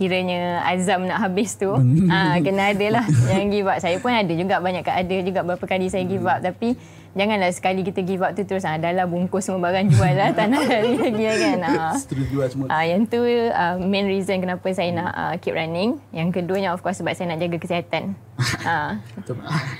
kiranya 0.00 0.64
azam 0.64 1.04
nak 1.04 1.20
habis 1.20 1.60
tu. 1.60 1.68
ah 2.12 2.32
uh, 2.32 2.34
kena 2.40 2.72
ada 2.72 2.86
lah 2.88 3.04
yang 3.28 3.52
give 3.52 3.68
up. 3.68 3.76
Saya 3.76 4.00
pun 4.00 4.08
ada 4.08 4.32
juga 4.32 4.56
banyak 4.56 4.80
ada 4.88 5.16
juga 5.20 5.44
berapa 5.44 5.60
kali 5.60 5.92
saya 5.92 6.08
give 6.08 6.24
up. 6.24 6.40
Tapi 6.40 6.72
janganlah 7.12 7.52
sekali 7.52 7.84
kita 7.84 8.00
give 8.00 8.24
up 8.24 8.32
tu 8.32 8.48
terus 8.48 8.64
ah 8.64 8.80
dah 8.80 8.96
lah 8.96 9.04
bungkus 9.04 9.44
semua 9.44 9.68
barang 9.68 9.92
jual 9.92 10.14
lah 10.16 10.32
tak 10.38 10.48
nak 10.48 10.64
lari 10.64 10.96
lagi 10.96 11.24
kan. 11.28 11.60
Ah. 11.68 11.94
Jual 12.32 12.48
semua. 12.48 12.66
ah 12.72 12.84
yang 12.88 13.04
tu 13.04 13.20
uh, 13.20 13.76
main 13.76 14.08
reason 14.08 14.40
kenapa 14.40 14.64
saya 14.72 14.88
nak 14.96 15.12
uh, 15.12 15.34
keep 15.36 15.52
running. 15.52 16.00
Yang 16.16 16.40
keduanya 16.40 16.72
of 16.72 16.80
course 16.80 16.96
sebab 16.96 17.12
saya 17.12 17.36
nak 17.36 17.44
jaga 17.44 17.60
kesihatan. 17.60 18.16
Ah. 18.60 18.96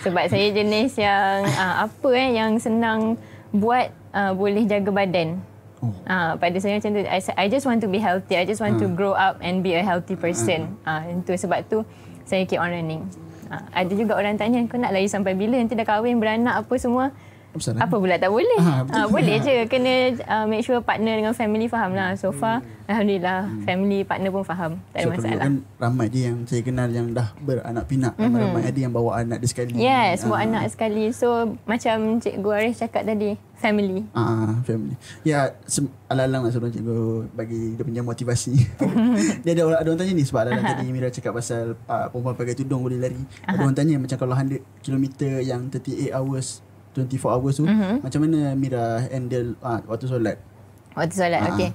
Sebab 0.05 0.25
saya 0.29 0.53
jenis 0.53 0.97
yang 1.01 1.49
uh, 1.49 1.89
apa 1.89 2.09
eh 2.13 2.37
yang 2.37 2.61
senang 2.61 3.17
buat 3.57 3.89
uh, 4.13 4.37
boleh 4.37 4.69
jaga 4.69 4.93
badan 4.93 5.41
Oh. 5.81 5.89
Uh, 6.05 6.37
pada 6.37 6.61
saya 6.61 6.77
macam 6.77 6.93
tu 6.93 7.01
I, 7.09 7.21
I 7.41 7.47
just 7.49 7.65
want 7.65 7.81
to 7.81 7.89
be 7.89 7.97
healthy 7.97 8.37
I 8.37 8.45
just 8.45 8.61
want 8.61 8.77
uh. 8.77 8.85
to 8.85 8.87
grow 8.93 9.17
up 9.17 9.41
and 9.41 9.65
be 9.65 9.73
a 9.73 9.81
healthy 9.81 10.13
person 10.13 10.77
uh. 10.85 11.01
Uh, 11.01 11.25
itu 11.25 11.33
sebab 11.41 11.65
tu 11.73 11.89
saya 12.29 12.45
keep 12.45 12.61
on 12.61 12.69
running 12.69 13.09
Ha, 13.51 13.83
ada 13.83 13.93
juga 13.99 14.15
orang 14.15 14.39
tanya 14.39 14.63
kau 14.71 14.79
nak 14.79 14.95
lari 14.95 15.11
sampai 15.11 15.35
bila 15.35 15.59
nanti 15.59 15.75
dah 15.75 15.83
kahwin 15.83 16.23
beranak 16.23 16.63
apa 16.63 16.75
semua 16.79 17.11
Besar, 17.51 17.75
apa 17.83 17.97
pula 17.99 18.15
tak 18.15 18.31
boleh? 18.31 18.59
Ha, 18.63 18.87
ha, 18.87 18.99
boleh 19.11 19.37
je. 19.43 19.67
Kena 19.67 20.15
uh, 20.23 20.45
make 20.47 20.63
sure 20.63 20.79
partner 20.79 21.19
dengan 21.19 21.35
family 21.35 21.67
faham 21.67 21.99
lah. 21.99 22.15
So 22.15 22.31
far 22.31 22.63
hmm. 22.63 22.87
Alhamdulillah 22.87 23.41
hmm. 23.47 23.63
family 23.67 24.01
partner 24.07 24.31
pun 24.31 24.45
faham. 24.47 24.73
Tak 24.95 24.99
ada 24.99 25.07
so, 25.07 25.11
masalah. 25.19 25.45
kan 25.47 25.55
ramai 25.83 26.07
je 26.11 26.21
yang 26.31 26.37
saya 26.47 26.63
kenal 26.63 26.89
yang 26.91 27.11
dah 27.11 27.35
beranak 27.43 27.85
pinak. 27.91 28.15
Mm-hmm. 28.15 28.39
ramai 28.39 28.63
ada 28.67 28.79
yang 28.79 28.93
bawa 28.95 29.11
anak 29.23 29.39
dia 29.43 29.51
sekali. 29.51 29.73
Yes 29.75 30.23
bawa 30.23 30.39
ha. 30.39 30.47
anak 30.47 30.65
sekali. 30.71 31.05
So 31.11 31.59
macam 31.67 32.23
Cikgu 32.23 32.51
Arif 32.55 32.75
cakap 32.79 33.03
tadi 33.03 33.35
family. 33.61 34.07
Ah 34.17 34.57
family. 34.65 34.97
Ya 35.23 35.53
alalang 36.09 36.49
lah 36.49 36.51
sebelum 36.51 36.73
cikgu 36.73 36.99
bagi 37.37 37.77
dia 37.77 37.85
punya 37.85 38.03
motivasi. 38.03 38.55
Dia 39.45 39.53
ada 39.53 39.63
orang 39.69 39.79
ada 39.85 39.89
orang 39.93 40.01
tanya 40.01 40.13
ni 40.17 40.25
sebab 40.25 40.41
alalang 40.49 40.65
tadi 40.65 40.87
Mira 40.91 41.09
cakap 41.13 41.37
pasal 41.37 41.77
uh, 41.87 42.07
perempuan 42.09 42.35
pakai 42.35 42.55
tudung 42.57 42.81
boleh 42.83 42.99
lari. 42.99 43.21
Aha. 43.45 43.55
ada 43.55 43.63
orang 43.63 43.77
tanya 43.77 43.95
macam 44.01 44.17
kalau 44.17 44.35
100 44.35 44.59
km 44.83 45.05
yang 45.45 45.69
38 45.69 46.11
hours 46.17 46.65
24 46.95 47.37
hours 47.37 47.55
tu 47.59 47.65
uh-huh. 47.67 48.03
macam 48.03 48.21
mana 48.27 48.55
Mira 48.59 49.05
handle 49.07 49.55
uh, 49.63 49.81
waktu 49.87 50.07
solat 50.11 50.37
waktu 50.99 51.15
solat 51.15 51.41
uh-huh. 51.43 51.55
okey 51.55 51.71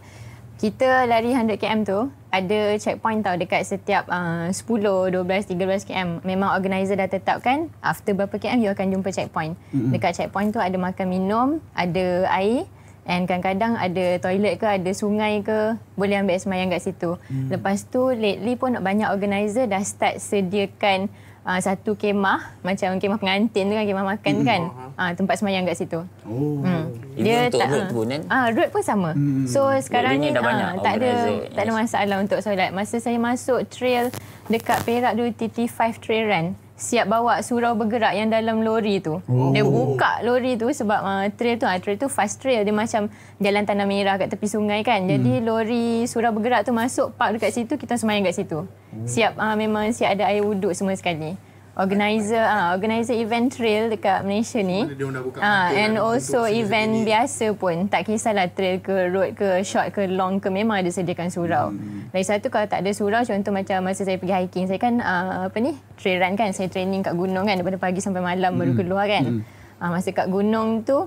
kita 0.56 1.04
lari 1.12 1.36
100 1.36 1.60
km 1.60 1.82
tu 1.84 2.00
ada 2.32 2.60
checkpoint 2.80 3.28
tau 3.28 3.36
dekat 3.36 3.68
setiap 3.68 4.08
uh, 4.08 4.48
10, 4.48 5.12
12, 5.12 5.52
13 5.52 5.84
km. 5.84 6.10
Memang 6.24 6.56
organizer 6.56 6.96
dah 6.96 7.12
tetapkan 7.12 7.68
after 7.84 8.16
berapa 8.16 8.40
km 8.40 8.64
you 8.64 8.72
akan 8.72 8.88
jumpa 8.88 9.12
checkpoint. 9.12 9.60
Mm-hmm. 9.76 9.92
Dekat 9.92 10.16
checkpoint 10.16 10.56
tu 10.56 10.64
ada 10.64 10.76
makan 10.80 11.08
minum, 11.12 11.48
ada 11.76 12.28
air 12.40 12.64
and 13.06 13.28
kadang-kadang 13.28 13.76
ada 13.78 14.18
toilet 14.18 14.56
ke, 14.58 14.66
ada 14.66 14.92
sungai 14.96 15.44
ke, 15.44 15.78
boleh 16.00 16.24
ambil 16.24 16.40
semayang 16.40 16.72
kat 16.72 16.82
situ. 16.82 17.20
Mm. 17.30 17.54
Lepas 17.54 17.86
tu 17.92 18.10
lately 18.16 18.56
pun 18.58 18.80
banyak 18.80 19.12
organizer 19.12 19.68
dah 19.68 19.84
start 19.84 20.18
sediakan 20.24 21.12
uh, 21.46 21.60
satu 21.62 21.94
kemah 21.96 22.60
macam 22.66 22.98
kemah 22.98 23.20
pengantin 23.22 23.70
tu 23.70 23.76
kan 23.78 23.86
kemah 23.86 24.06
makan 24.18 24.34
hmm. 24.42 24.46
kan 24.46 24.62
uh, 24.98 25.12
tempat 25.14 25.36
semayang 25.40 25.64
kat 25.64 25.78
situ. 25.78 26.02
Oh. 26.26 26.66
Hmm. 26.66 26.92
Dia 27.16 27.48
untuk 27.48 27.62
tak 27.62 27.70
road 27.72 27.88
pun 27.94 28.06
kan. 28.10 28.22
Ah 28.28 28.36
uh, 28.36 28.48
road 28.52 28.70
pun 28.74 28.84
sama. 28.84 29.10
Hmm. 29.14 29.46
So 29.46 29.70
sekarang 29.80 30.20
ni 30.20 30.34
uh, 30.34 30.82
tak 30.82 31.00
ada 31.00 31.12
tak 31.54 31.64
ada 31.70 31.72
masalah 31.72 32.18
untuk 32.20 32.42
solat. 32.42 32.74
Masa 32.74 32.98
saya 32.98 33.16
masuk 33.22 33.64
trail 33.70 34.10
dekat 34.50 34.82
Perak 34.84 35.14
dulu 35.14 35.30
TT5 35.32 36.02
trail 36.02 36.26
run 36.28 36.48
siap 36.76 37.08
bawa 37.08 37.40
surau 37.40 37.72
bergerak 37.80 38.14
yang 38.16 38.28
dalam 38.28 38.60
lori 38.60 39.00
tu. 39.00 39.24
Oh. 39.32 39.56
Dia 39.56 39.64
buka 39.64 40.20
lori 40.28 40.60
tu 40.60 40.68
sebab 40.68 41.00
uh, 41.00 41.26
trail 41.32 41.56
tu, 41.56 41.66
uh, 41.68 41.80
trail 41.80 41.96
tu 41.96 42.12
fast 42.12 42.44
trail. 42.44 42.68
Dia 42.68 42.76
macam 42.76 43.08
jalan 43.40 43.64
tanah 43.64 43.88
merah 43.88 44.16
kat 44.20 44.28
tepi 44.28 44.48
sungai 44.48 44.84
kan. 44.84 45.08
Hmm. 45.08 45.12
Jadi 45.16 45.34
lori 45.40 46.04
surau 46.06 46.36
bergerak 46.36 46.68
tu 46.68 46.76
masuk 46.76 47.16
park 47.16 47.40
dekat 47.40 47.52
situ, 47.56 47.74
kita 47.80 47.96
semayang 47.96 48.28
kat 48.28 48.36
situ. 48.36 48.68
Hmm. 48.68 49.08
Siap, 49.08 49.40
uh, 49.40 49.56
memang 49.56 49.90
siap 49.96 50.20
ada 50.20 50.28
air 50.28 50.44
wuduk 50.44 50.76
semua 50.76 50.94
sekali 51.00 51.36
organizer 51.76 52.40
ah 52.40 52.72
uh, 52.72 52.80
organizer 52.80 53.12
event 53.20 53.52
trail 53.52 53.92
dekat 53.92 54.24
Malaysia 54.24 54.64
ni 54.64 54.88
ah 55.44 55.44
uh, 55.44 55.68
and 55.76 56.00
also 56.00 56.48
event 56.48 57.04
sendiri. 57.04 57.08
biasa 57.12 57.46
pun 57.60 57.76
tak 57.92 58.08
kisahlah 58.08 58.48
trail 58.56 58.80
ke 58.80 59.12
road 59.12 59.36
ke 59.36 59.60
short 59.68 59.92
ke 59.92 60.08
long 60.08 60.40
ke 60.40 60.48
memang 60.48 60.80
ada 60.80 60.88
sediakan 60.88 61.28
surau. 61.28 61.76
Hmm. 61.76 62.08
Lagi 62.16 62.26
satu 62.32 62.48
kalau 62.48 62.68
tak 62.72 62.80
ada 62.80 62.92
surau 62.96 63.28
contoh 63.28 63.52
macam 63.52 63.78
masa 63.84 64.08
saya 64.08 64.16
pergi 64.16 64.36
hiking 64.48 64.66
saya 64.72 64.80
kan 64.80 65.04
uh, 65.04 65.52
apa 65.52 65.58
ni 65.60 65.76
trail 66.00 66.24
run 66.24 66.40
kan 66.40 66.56
saya 66.56 66.72
training 66.72 67.04
kat 67.04 67.12
gunung 67.12 67.44
kan 67.44 67.60
daripada 67.60 67.76
pagi 67.76 68.00
sampai 68.00 68.24
malam 68.24 68.56
hmm. 68.56 68.60
baru 68.64 68.72
keluar 68.80 69.06
kan. 69.12 69.24
Hmm. 69.28 69.42
Uh, 69.76 69.90
masa 69.92 70.16
kat 70.16 70.32
gunung 70.32 70.88
tu 70.88 71.04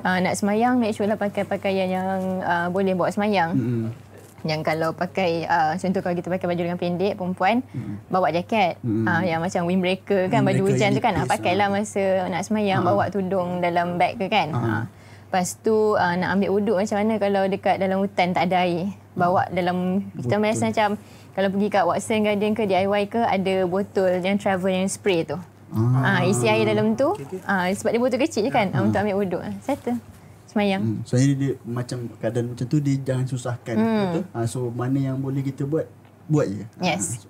uh, 0.00 0.18
nak 0.24 0.32
semayang 0.32 0.80
make 0.80 0.96
sure 0.96 1.04
lah 1.04 1.20
pakai 1.20 1.44
pakaian 1.44 1.92
yang 1.92 2.40
uh, 2.40 2.72
boleh 2.72 2.96
bawa 2.96 3.12
semayang. 3.12 3.52
Hmm 3.52 4.05
yang 4.46 4.62
kalau 4.62 4.94
pakai 4.94 5.44
uh, 5.46 5.74
contoh 5.76 6.00
kalau 6.00 6.14
kita 6.16 6.28
pakai 6.30 6.46
baju 6.46 6.62
lengan 6.62 6.80
pendek 6.80 7.14
perempuan 7.18 7.60
hmm. 7.74 8.08
bawa 8.08 8.32
jaket 8.32 8.78
hmm. 8.80 9.04
uh, 9.04 9.22
yang 9.22 9.42
macam 9.42 9.66
windbreaker 9.66 10.30
kan 10.32 10.46
baju 10.46 10.62
hujan 10.66 10.94
tu 10.94 11.02
kan 11.02 11.14
uh, 11.18 11.26
pakailah 11.26 11.68
masa 11.68 12.30
nak 12.30 12.42
semayang 12.46 12.82
uh. 12.82 12.86
bawa 12.88 13.10
tudung 13.10 13.60
dalam 13.60 13.98
beg 13.98 14.16
ke 14.16 14.26
kan. 14.30 14.54
Uh. 14.54 14.84
lepas 15.28 15.58
tu 15.60 15.98
uh, 15.98 16.14
nak 16.14 16.38
ambil 16.38 16.50
wuduk 16.54 16.76
macam 16.78 16.96
mana 17.02 17.14
kalau 17.18 17.42
dekat 17.50 17.76
dalam 17.82 17.98
hutan 18.00 18.32
tak 18.32 18.46
ada 18.48 18.64
air 18.64 18.94
bawa 19.18 19.50
dalam 19.50 20.06
kita 20.16 20.38
biasa 20.38 20.62
macam 20.70 20.90
kalau 21.36 21.48
pergi 21.52 21.68
kat 21.68 21.84
Watson 21.84 22.24
Garden 22.24 22.52
ke 22.56 22.62
DIY 22.64 23.02
ke 23.12 23.20
ada 23.20 23.54
botol 23.68 24.24
yang 24.24 24.40
travel 24.40 24.72
yang 24.72 24.88
spray 24.88 25.26
tu 25.26 25.36
Ah, 25.74 26.22
uh, 26.22 26.30
isi 26.30 26.46
air 26.46 26.62
dalam 26.62 26.94
tu. 26.94 27.10
Okay, 27.18 27.26
okay. 27.26 27.40
Uh, 27.42 27.66
sebab 27.74 27.90
dia 27.90 28.00
botol 28.00 28.20
kecil 28.22 28.46
je 28.46 28.54
kan 28.54 28.70
uh, 28.70 28.86
untuk 28.86 29.02
ambil 29.02 29.18
wuduk. 29.18 29.42
Settle 29.66 29.98
semayang. 30.46 30.82
Hmm. 30.82 31.00
So 31.04 31.18
ini 31.18 31.34
dia 31.34 31.52
macam 31.66 32.08
keadaan 32.18 32.54
macam 32.54 32.66
tu 32.66 32.78
dia 32.78 32.96
jangan 33.02 33.26
susahkan. 33.26 33.76
Hmm. 33.76 33.98
Betul? 34.22 34.24
Ha, 34.32 34.38
so 34.46 34.58
mana 34.72 34.98
yang 34.98 35.18
boleh 35.18 35.42
kita 35.42 35.66
buat 35.66 35.86
buat 36.30 36.46
je. 36.48 36.64
Yes. 36.80 37.26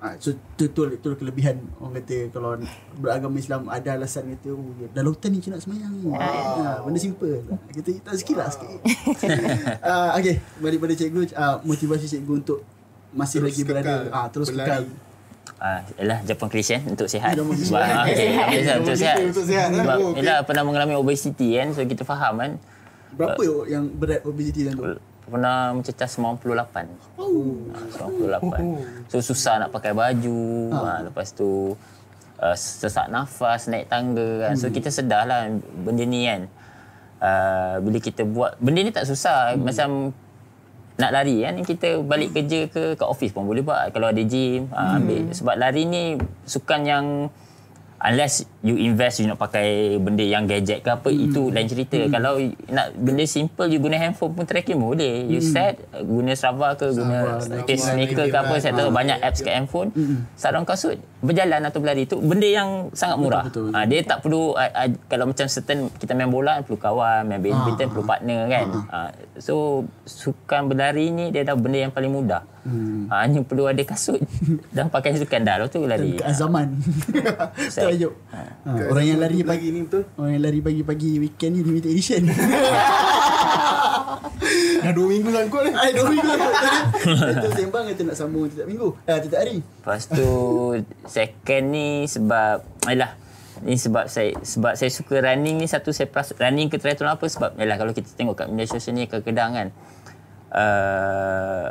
Ha, 0.00 0.16
so 0.16 0.32
tu 0.56 0.72
tu 0.72 0.80
tu 0.96 1.12
kelebihan 1.12 1.60
orang 1.76 2.00
kata 2.00 2.32
kalau 2.32 2.56
beragama 2.96 3.36
Islam 3.36 3.68
ada 3.68 4.00
alasan 4.00 4.32
kata 4.32 4.56
oh 4.56 4.72
dah 4.96 5.02
lautan 5.04 5.36
ni 5.36 5.44
nak 5.44 5.60
semayang 5.60 5.92
ni. 5.92 6.08
Ha, 6.14 6.80
benda 6.80 7.00
simple. 7.00 7.44
Kita 7.72 7.90
tak 8.00 8.16
sikit 8.16 8.36
lah 8.40 8.48
sikit. 8.48 8.80
uh, 9.84 10.16
okay, 10.16 10.40
balik 10.60 10.80
pada 10.80 10.94
cikgu 10.96 11.32
uh, 11.36 11.60
motivasi 11.64 12.08
cikgu 12.08 12.32
untuk 12.32 12.64
masih 13.10 13.42
terus 13.42 13.48
lagi 13.50 13.62
kekal. 13.66 13.70
berada 13.74 13.94
ah 14.14 14.26
terus 14.30 14.48
berlari. 14.54 14.68
kekal 14.70 15.09
Ah, 15.60 15.84
ialah 16.00 16.24
Jepun 16.24 16.48
Christian 16.48 16.80
untuk 16.88 17.04
sihat. 17.04 17.36
Sebab 17.36 17.84
okay, 18.08 18.32
untuk 18.80 18.96
sihat. 18.96 19.16
Untuk 19.20 19.44
sihat. 19.44 19.68
Sebab 19.76 19.96
okay. 20.00 20.24
ialah 20.24 20.40
pernah 20.48 20.64
mengalami 20.64 20.96
obesity 20.96 21.60
kan, 21.60 21.76
so 21.76 21.84
kita 21.84 22.00
faham 22.00 22.40
kan. 22.40 22.52
Berapa 23.12 23.42
uh, 23.44 23.68
yang 23.68 23.84
berat 23.92 24.24
obesity 24.24 24.72
tu? 24.72 24.96
Pernah 25.28 25.76
mencecah 25.76 26.08
98. 26.08 27.20
Oh. 27.20 27.60
Ah, 27.76 28.08
98. 28.08 29.12
So 29.12 29.20
susah 29.20 29.60
nak 29.60 29.68
pakai 29.68 29.92
baju, 29.92 30.72
ah. 30.72 30.96
ah 30.96 30.98
lepas 31.12 31.28
tu 31.36 31.76
uh, 32.40 32.56
sesak 32.56 33.12
nafas, 33.12 33.68
naik 33.68 33.92
tangga 33.92 34.48
kan. 34.48 34.56
So 34.56 34.72
hmm. 34.72 34.74
kita 34.80 34.88
sedarlah 34.88 35.52
benda 35.84 36.08
ni 36.08 36.24
kan. 36.24 36.48
Uh, 37.20 37.84
bila 37.84 38.00
kita 38.00 38.24
buat 38.24 38.56
benda 38.56 38.80
ni 38.80 38.96
tak 38.96 39.04
susah 39.04 39.52
hmm. 39.52 39.60
macam 39.60 40.16
nak 41.00 41.10
lari 41.16 41.40
kan 41.40 41.56
kita 41.64 41.88
balik 42.04 42.36
kerja 42.36 42.68
ke 42.68 42.94
ke 42.94 43.04
office 43.08 43.32
pun 43.32 43.48
boleh 43.48 43.64
buat 43.64 43.88
kalau 43.96 44.12
ada 44.12 44.20
gym 44.20 44.68
hmm. 44.68 44.96
ambil 45.00 45.22
sebab 45.32 45.54
lari 45.56 45.82
ni 45.88 46.20
sukan 46.44 46.80
yang 46.84 47.06
unless 48.00 48.48
you 48.64 48.80
invest 48.80 49.20
you 49.20 49.28
nak 49.28 49.36
pakai 49.36 50.00
benda 50.00 50.24
yang 50.24 50.48
gadget 50.48 50.80
ke 50.80 50.88
apa 50.88 51.12
hmm. 51.12 51.24
itu 51.28 51.42
lain 51.52 51.68
cerita 51.68 52.00
hmm. 52.00 52.08
kalau 52.08 52.40
nak 52.72 52.86
benda 52.96 53.24
simple 53.28 53.68
you 53.68 53.76
guna 53.76 54.00
handphone 54.00 54.32
pun 54.32 54.44
tracking 54.48 54.80
boleh 54.80 55.28
you 55.28 55.40
hmm. 55.40 55.52
set 55.52 55.76
guna 56.04 56.32
Strava 56.32 56.72
ke 56.80 56.88
guna 56.96 57.40
pacemaker 57.68 58.24
ke 58.32 58.36
apa 58.36 58.54
set 58.56 58.72
ha. 58.72 58.88
banyak 58.88 59.20
apps 59.20 59.44
kat 59.44 59.52
handphone 59.52 59.92
hmm. 59.92 60.24
sarung 60.32 60.64
kasut 60.64 60.96
berjalan 61.20 61.60
atau 61.68 61.78
berlari 61.84 62.08
tu 62.08 62.16
benda 62.20 62.48
yang 62.48 62.88
sangat 62.96 63.16
murah 63.20 63.44
betul, 63.44 63.68
betul, 63.68 63.76
betul. 63.76 63.84
Ha, 63.84 63.88
dia 63.88 64.00
tak 64.08 64.18
perlu 64.24 64.42
uh, 64.56 64.70
uh, 64.72 64.88
kalau 65.04 65.24
macam 65.28 65.46
certain 65.46 65.92
kita 66.00 66.12
main 66.16 66.32
bola 66.32 66.64
perlu 66.64 66.80
kawan 66.80 67.28
main 67.28 67.40
badminton 67.40 67.86
ha. 67.86 67.92
perlu 67.92 68.04
partner 68.08 68.40
kan 68.48 68.66
ha. 68.72 68.80
Ha. 68.88 68.98
so 69.36 69.84
sukan 70.08 70.72
berlari 70.72 71.12
ni 71.12 71.28
dia 71.28 71.44
dah 71.44 71.56
benda 71.56 71.88
yang 71.88 71.92
paling 71.92 72.12
mudah 72.12 72.42
Hmm. 72.60 73.08
Ha, 73.08 73.24
hanya 73.24 73.40
perlu 73.40 73.64
ada 73.72 73.80
kasut 73.88 74.20
dan 74.76 74.92
pakaian 74.92 75.16
sukan 75.16 75.40
dah. 75.48 75.64
Lepas 75.64 75.72
tu 75.72 75.80
lari. 75.88 76.20
Ke 76.20 76.28
zaman. 76.28 76.76
Ayub. 77.88 78.12
Ha, 78.36 78.68
orang 78.92 79.04
yang 79.08 79.16
lari 79.16 79.40
pagi 79.40 79.72
ni 79.72 79.88
betul. 79.88 80.04
Orang 80.20 80.36
yang 80.36 80.44
lari 80.44 80.60
pagi-pagi 80.60 81.10
weekend 81.24 81.56
ni 81.56 81.60
limited 81.64 81.88
edition. 81.88 82.28
Dah 84.84 84.92
dua 84.92 85.06
minggu 85.06 85.28
lah 85.30 85.42
kot 85.46 85.62
ni. 85.66 85.72
Ai 85.74 85.90
dua 85.94 86.06
minggu. 86.08 86.30
Itu 87.36 87.48
sembang 87.54 87.84
kita 87.92 88.02
nak 88.08 88.16
sambung 88.16 88.48
tiap 88.50 88.66
minggu. 88.66 88.88
Ah 89.06 89.18
tiap 89.20 89.38
hari. 89.38 89.62
Lepas 89.62 90.08
tu 90.10 90.28
second 91.06 91.64
ni 91.70 92.04
sebab 92.06 92.62
Alah 92.88 93.12
ni 93.60 93.76
sebab 93.76 94.08
saya 94.08 94.32
sebab 94.40 94.72
saya 94.72 94.88
suka 94.88 95.20
running 95.20 95.60
ni 95.60 95.68
satu 95.68 95.92
saya 95.92 96.08
peras, 96.08 96.32
running 96.40 96.72
ke 96.72 96.80
triathlon 96.80 97.12
apa 97.12 97.28
sebab 97.28 97.60
yalah 97.60 97.76
kalau 97.76 97.92
kita 97.92 98.08
tengok 98.16 98.40
kat 98.40 98.48
media 98.48 98.72
sosial 98.72 98.96
ni 98.96 99.04
Kedah 99.04 99.48
kan 99.52 99.68
uh, 100.48 101.68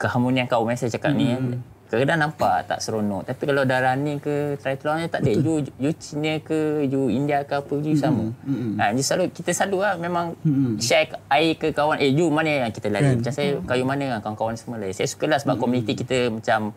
keharmonian 0.00 0.48
kaum 0.48 0.64
yang 0.72 0.80
saya 0.80 0.88
cakap 0.88 1.12
ni 1.12 1.28
kan 1.36 1.60
kadang 1.94 2.18
nampak 2.18 2.64
tak 2.64 2.78
seronok? 2.78 3.22
Tapi 3.24 3.42
kalau 3.42 3.62
dah 3.62 3.78
running 3.82 4.16
ke 4.16 4.34
triathlon 4.56 4.96
ni 4.98 5.06
tak 5.06 5.20
ada 5.20 5.30
you, 5.30 5.54
you 5.76 5.90
Cina 5.94 6.38
ke 6.38 6.58
you 6.82 7.08
India 7.08 7.42
ke 7.42 7.54
apa 7.54 7.74
you 7.74 7.92
sama. 7.94 8.32
Ha, 8.76 8.90
you 8.90 9.00
selalu 9.00 9.28
kita 9.30 9.50
selalu 9.50 9.78
lah 9.78 9.94
memang 9.96 10.32
share 10.76 11.10
air 11.28 11.52
ke 11.54 11.68
kawan. 11.68 11.96
Eh 11.96 12.08
you 12.08 12.26
mana 12.26 12.62
yang 12.62 12.70
kita 12.70 12.86
lari? 12.86 13.12
Macam 13.14 13.30
saya 13.30 13.60
kayu 13.60 13.82
mana? 13.82 14.04
Yang 14.10 14.22
kawan-kawan 14.22 14.54
semua 14.54 14.76
lari. 14.76 14.92
Saya 14.92 15.04
suka 15.06 15.26
lah 15.26 15.36
sebab 15.36 15.56
komuniti 15.56 15.92
kita 15.94 16.28
macam 16.28 16.72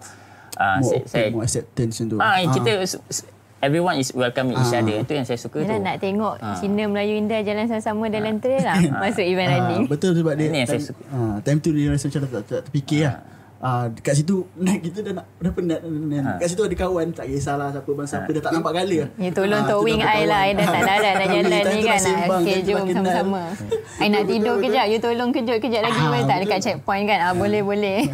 uh, 0.54 0.78
More 0.78 0.84
saya, 0.86 1.00
open, 1.00 1.08
saya 1.08 1.26
more 1.30 1.44
acceptance 1.44 1.96
tu. 1.98 2.18
Ah, 2.18 2.40
kita 2.46 2.72
s- 2.82 3.00
s- 3.08 3.26
everyone 3.58 3.96
is 3.96 4.12
welcoming 4.12 4.54
each 4.54 4.72
other. 4.72 4.96
Itu 4.96 5.14
yang 5.14 5.24
saya 5.24 5.36
suka 5.36 5.58
Yalah, 5.60 5.74
tu. 5.74 5.84
nak 5.84 5.96
tengok 5.98 6.34
Ah. 6.38 6.54
Cina, 6.56 6.86
Melayu, 6.86 7.18
India 7.18 7.42
jalan 7.42 7.66
sama-sama 7.66 8.06
dalam 8.08 8.38
trail 8.38 8.62
lah. 8.62 8.78
Masuk 9.02 9.24
event 9.24 9.48
Ah, 9.48 9.56
running. 9.60 9.84
betul 9.86 10.12
sebab 10.14 10.34
dia 10.34 10.46
Ini 10.46 10.58
yang 10.58 10.68
saya 10.68 10.78
time, 10.78 10.88
suka. 10.88 11.04
ah, 11.10 11.36
time 11.40 11.60
tu 11.60 11.70
dia 11.72 11.86
rasa 11.88 12.06
macam 12.06 12.22
tak, 12.22 12.44
tak 12.46 12.62
terfikir 12.64 13.02
lah. 13.06 13.16
Ah, 13.58 13.88
dekat 13.88 14.14
situ 14.16 14.46
kita 14.56 15.00
dah 15.02 15.14
nak 15.16 15.26
dah 15.38 15.52
penat 15.52 15.80
Ah. 15.82 16.36
Dekat 16.38 16.48
situ 16.48 16.62
ada 16.62 16.76
kawan 16.76 17.08
tak 17.10 17.26
kisahlah 17.26 17.72
siapa 17.72 17.88
bang 17.88 18.06
siapa 18.06 18.30
dah 18.30 18.42
tak 18.42 18.52
nampak 18.54 18.74
kali. 18.76 18.98
Ya 19.16 19.30
tolong 19.32 19.58
Ah, 19.58 19.68
towing 19.68 20.00
dapat 20.00 20.12
I 20.12 20.24
lah. 20.26 20.40
I 20.40 20.46
kawan. 20.46 20.56
dah 20.56 20.68
tak 20.68 20.82
larat 20.90 21.14
nak 21.16 21.28
jalan 21.28 21.62
ni 21.66 21.82
kan. 21.82 22.00
tu 22.00 22.54
jom 22.62 22.84
sama-sama. 22.92 23.42
I 24.04 24.08
nak 24.08 24.24
tidur 24.26 24.56
kejap. 24.60 24.86
You 24.86 25.00
tolong 25.00 25.30
kejut-kejap 25.32 25.82
lagi. 25.82 25.98
Ah, 25.98 26.08
boleh 26.08 26.26
tak 26.26 26.38
dekat 26.42 26.60
checkpoint 26.62 27.06
kan? 27.06 27.20
Ah, 27.22 27.34
boleh, 27.34 27.62
boleh. 27.62 28.00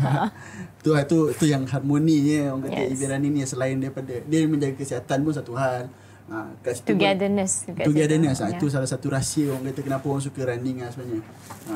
Tu 0.82 0.90
tu 1.06 1.30
tu 1.32 1.46
yang 1.46 1.62
harmoninya 1.64 2.50
orang 2.50 2.66
kata 2.66 2.82
Yes. 2.82 2.98
event 2.98 3.12
running 3.14 3.34
ni 3.36 3.42
selain 3.46 3.78
daripada 3.78 4.18
dia 4.20 4.50
menjaga 4.50 4.74
kesihatan 4.76 5.22
pun 5.22 5.30
satu 5.30 5.54
hal. 5.54 5.86
Ha, 6.32 6.48
kat 6.58 6.74
situ 6.74 6.88
pun- 6.88 6.96
Togetherness. 6.96 7.54
dekat 7.66 7.86
Togetherness 7.86 8.34
situ. 8.34 8.42
ah 8.42 8.50
Ya. 8.50 8.56
itu 8.56 8.66
salah 8.68 8.88
satu 8.88 9.08
rahsia 9.08 9.52
orang 9.52 9.64
kata 9.68 9.82
kenapa 9.84 10.06
orang 10.08 10.24
suka 10.24 10.42
running 10.46 10.80
lah 10.80 10.88
sebenarnya. 10.90 11.22
Ha, 11.68 11.74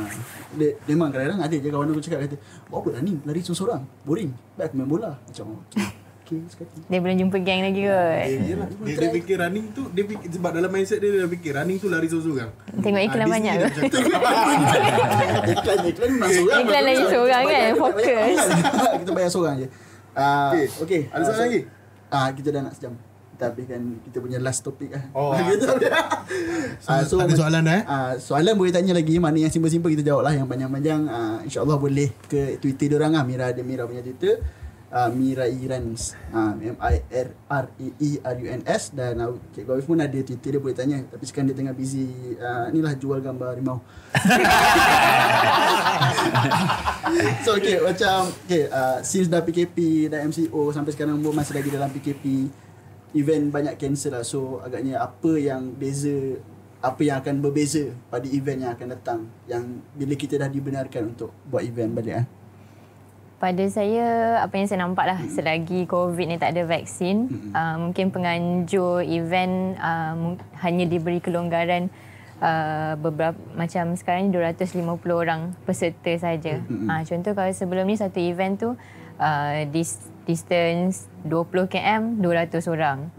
dia, 0.54 0.70
memang 0.86 1.08
kadang-kadang 1.10 1.42
ada 1.42 1.52
je 1.54 1.70
kawan 1.70 1.88
aku 1.90 2.00
cakap 2.02 2.20
kata, 2.24 2.36
"Buat 2.66 2.80
apa 2.80 2.90
running? 2.94 3.18
Lari 3.22 3.40
seorang-seorang. 3.42 3.82
Boring. 4.02 4.32
Baik 4.56 4.66
aku 4.66 4.76
main 4.78 4.88
bola." 4.88 5.12
Macam 5.20 5.46
okey. 5.62 5.84
Okey 6.26 6.40
sekali. 6.48 6.70
Dia 6.88 6.98
belum 6.98 7.16
jumpa 7.20 7.38
geng 7.40 7.62
lagi 7.64 7.82
kot. 7.84 8.18
Eh, 8.18 8.40
yelah, 8.48 8.68
Dia, 8.80 8.96
dia 8.96 9.10
fikir 9.14 9.36
running 9.38 9.66
tu 9.70 9.84
dia 9.92 10.04
fikir, 10.04 10.28
sebab 10.32 10.52
dalam 10.54 10.70
mindset 10.70 10.98
dia 10.98 11.12
dia 11.14 11.28
fikir 11.28 11.52
running 11.54 11.78
tu 11.78 11.88
lari 11.88 12.08
seorang-seorang. 12.08 12.50
Tengok 12.80 13.02
iklan 13.04 13.22
Ah, 13.22 13.30
banyak 13.30 13.54
tu. 13.60 13.82
iklan 15.52 15.78
iklan 15.86 16.10
memang 16.12 16.32
seorang. 16.32 16.60
Iklan 16.62 16.84
lagi 16.84 17.04
seorang 17.06 17.44
kan, 17.46 17.70
fokus. 17.76 18.40
Kita 19.02 19.12
bayar 19.12 19.30
seorang 19.30 19.56
je. 19.58 19.68
Ah, 20.14 20.50
Okey. 20.50 20.66
okey. 20.82 21.02
Ada 21.10 21.22
soalan 21.24 21.36
so- 21.36 21.46
lagi? 21.46 21.62
Ah, 22.08 22.30
kita 22.32 22.48
dah 22.50 22.62
nak 22.64 22.74
sejam. 22.74 22.94
Kita 23.36 23.52
habiskan 23.52 24.00
kita 24.08 24.18
punya 24.24 24.40
last 24.40 24.64
topik 24.64 24.96
lah. 24.96 25.04
Oh, 25.12 25.36
ah. 25.36 25.44
Gitu. 25.52 25.68
Ah, 26.88 27.04
So, 27.06 27.22
ada 27.22 27.36
soalan 27.36 27.68
dah, 27.68 27.76
eh? 27.78 27.84
Ah, 27.86 28.12
soalan 28.18 28.58
boleh 28.58 28.74
tanya 28.74 28.96
lagi 28.96 29.20
mana 29.20 29.38
yang 29.38 29.54
simple-simple 29.54 29.92
kita 29.94 30.02
jawab 30.02 30.26
lah 30.26 30.34
yang 30.34 30.50
panjang-panjang 30.50 31.06
ah, 31.08 31.38
insyaallah 31.46 31.78
boleh 31.78 32.10
ke 32.32 32.58
Twitter 32.58 32.90
dia 32.90 32.98
orang 32.98 33.20
lah 33.20 33.24
Mira 33.28 33.54
ada 33.54 33.62
Mira 33.62 33.86
punya 33.86 34.02
Twitter 34.02 34.42
uh, 34.96 35.10
Mira 35.12 35.46
Irans 35.52 36.16
uh, 36.32 36.56
M 36.56 36.80
I 36.80 37.04
R 37.12 37.28
R 37.52 37.66
E 37.80 37.88
E 38.00 38.20
R 38.24 38.36
U 38.40 38.48
N 38.48 38.62
S 38.64 38.96
dan 38.96 39.20
uh, 39.20 39.36
Cik 39.52 39.68
pun 39.84 40.00
ada 40.00 40.20
Twitter 40.24 40.56
dia 40.56 40.62
boleh 40.62 40.76
tanya 40.76 41.04
tapi 41.04 41.26
sekarang 41.28 41.52
dia 41.52 41.58
tengah 41.60 41.76
busy 41.76 42.08
uh, 42.40 42.72
inilah 42.72 42.96
jual 42.96 43.20
gambar 43.20 43.48
harimau 43.56 43.84
so 47.46 47.60
okay 47.60 47.78
macam 47.84 48.32
okay 48.48 48.72
uh, 48.72 49.04
since 49.04 49.28
dah 49.28 49.44
PKP 49.44 50.08
dan 50.12 50.32
MCO 50.32 50.72
sampai 50.72 50.92
sekarang 50.96 51.20
pun 51.20 51.36
masih 51.36 51.60
lagi 51.60 51.70
dalam 51.70 51.92
PKP 51.92 52.48
event 53.16 53.50
banyak 53.50 53.80
cancel 53.80 54.20
lah. 54.20 54.24
So 54.28 54.60
agaknya 54.62 55.00
apa 55.00 55.32
yang 55.40 55.74
beza 55.74 56.38
apa 56.86 57.02
yang 57.02 57.18
akan 57.18 57.42
berbeza 57.42 57.90
pada 58.14 58.30
event 58.30 58.62
yang 58.62 58.72
akan 58.78 58.88
datang 58.94 59.20
yang 59.50 59.82
bila 59.98 60.14
kita 60.14 60.38
dah 60.38 60.46
dibenarkan 60.46 61.18
untuk 61.18 61.34
buat 61.50 61.66
event 61.66 61.98
balik 61.98 62.22
ah 62.22 62.26
Pada 63.36 63.66
saya, 63.68 64.40
apa 64.40 64.54
yang 64.56 64.68
saya 64.70 64.80
nampak 64.86 65.06
lah, 65.06 65.20
selagi 65.28 65.90
COVID 65.92 66.26
ni 66.30 66.38
tak 66.40 66.56
ada 66.56 66.64
vaksin, 66.66 67.30
uh, 67.52 67.76
mungkin 67.84 68.08
penganjur 68.10 69.04
event 69.04 69.76
uh, 69.76 70.40
hanya 70.64 70.88
diberi 70.88 71.20
kelonggaran 71.20 71.92
uh, 72.40 72.96
beberapa 72.96 73.36
macam 73.54 73.92
sekarang 74.00 74.32
ni 74.32 74.40
250 74.40 74.88
orang 75.12 75.52
peserta 75.68 76.16
saja. 76.16 76.64
Uh, 76.64 77.02
contoh 77.04 77.36
kalau 77.36 77.52
sebelum 77.52 77.86
ni 77.92 78.00
satu 78.00 78.24
event 78.24 78.56
tu 78.56 78.70
uh, 79.20 79.56
dis, 79.68 80.00
distance 80.26 81.06
20 81.24 81.70
km 81.70 82.02
200 82.20 82.66
orang. 82.68 83.10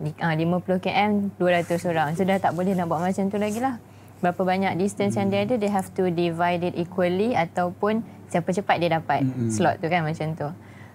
Di- 0.00 0.16
Uh, 0.16 0.34
50 0.34 0.80
km 0.80 1.10
200 1.36 1.84
orang. 1.86 2.08
So 2.12 2.24
dah 2.24 2.36
tak 2.38 2.52
boleh 2.52 2.72
nak 2.72 2.88
buat 2.88 3.00
macam 3.00 3.28
tu 3.28 3.36
lagi 3.36 3.60
lah. 3.60 3.76
Berapa 4.18 4.40
banyak 4.40 4.74
distance 4.74 5.14
yang 5.14 5.28
dia 5.28 5.44
ada, 5.44 5.54
they 5.54 5.68
have 5.68 5.92
to 5.92 6.08
divide 6.08 6.64
it 6.64 6.74
equally 6.74 7.36
ataupun 7.36 8.00
siapa 8.26 8.48
cepat 8.50 8.80
dia 8.80 8.88
dapat 8.90 9.20
slot 9.48 9.78
tu 9.78 9.86
kan 9.86 10.00
macam 10.00 10.32
tu. 10.32 10.48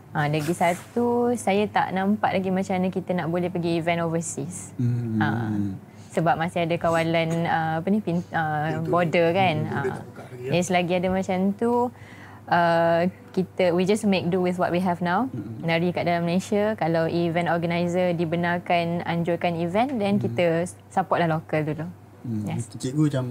Ha, 0.09 0.25
lagi 0.25 0.49
satu, 0.51 1.37
saya 1.37 1.69
tak 1.69 1.93
nampak 1.93 2.33
lagi 2.33 2.49
macam 2.49 2.73
mana 2.73 2.89
kita 2.89 3.13
nak 3.13 3.29
boleh 3.29 3.53
pergi 3.53 3.77
event 3.77 4.01
overseas. 4.01 4.73
Hmm. 4.75 5.21
Ha, 5.21 5.27
sebab 6.09 6.33
masih 6.33 6.65
ada 6.65 6.73
kawalan 6.75 7.45
uh, 7.45 7.73
apa 7.77 7.87
ni 7.87 8.01
pin, 8.01 8.17
uh, 8.33 8.81
border 8.83 9.29
kan. 9.29 9.55
Ha. 9.69 9.79
Jadi 10.49 10.61
selagi 10.65 10.93
ada 10.97 11.13
macam 11.13 11.53
tu 11.53 11.93
uh, 12.49 13.01
kita 13.31 13.71
we 13.71 13.85
just 13.85 14.05
make 14.05 14.27
do 14.27 14.41
with 14.41 14.57
what 14.57 14.73
we 14.73 14.81
have 14.81 14.99
now. 14.99 15.29
Lari 15.61 15.93
kat 15.93 16.05
dalam 16.09 16.25
Malaysia 16.25 16.73
kalau 16.75 17.05
event 17.05 17.49
organizer 17.49 18.13
dibenarkan 18.17 19.05
anjurkan 19.05 19.57
event 19.57 19.97
then 19.97 20.17
kita 20.17 20.65
support 20.89 21.21
lah 21.21 21.29
lokal 21.29 21.63
dulu. 21.63 21.85
Hmm. 22.25 22.43
Yes. 22.45 22.67
Cikgu 22.75 23.07
macam 23.07 23.25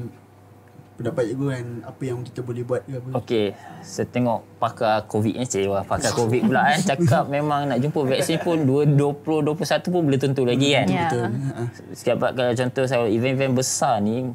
pendapat 0.99 1.31
cikgu 1.31 1.47
kan 1.47 1.67
apa 1.87 2.03
yang 2.03 2.19
kita 2.27 2.41
boleh 2.43 2.63
buat 2.67 2.83
ke 2.83 2.99
apa. 2.99 3.09
Okey, 3.23 3.47
saya 3.87 4.07
tengok 4.11 4.41
pakar 4.59 5.07
COVID 5.07 5.35
ni 5.39 5.47
cik 5.47 5.71
wah, 5.71 5.87
pakar 5.87 6.11
COVID 6.11 6.41
pula 6.51 6.75
kan 6.75 6.81
cakap 6.83 7.25
memang 7.37 7.71
nak 7.71 7.79
jumpa 7.79 8.01
vaksin 8.03 8.43
pun 8.43 8.67
2020 8.67 9.55
21 9.55 9.95
pun 9.95 10.03
belum 10.03 10.21
tentu 10.21 10.43
lagi 10.43 10.69
kan. 10.75 10.87
Ya. 10.91 11.07
Betul. 11.07 11.27
Ha. 11.31 11.63
Sebab 11.95 12.31
kalau 12.35 12.53
contoh 12.53 12.85
saya 12.91 13.07
event-event 13.07 13.55
besar 13.55 14.03
ni 14.03 14.35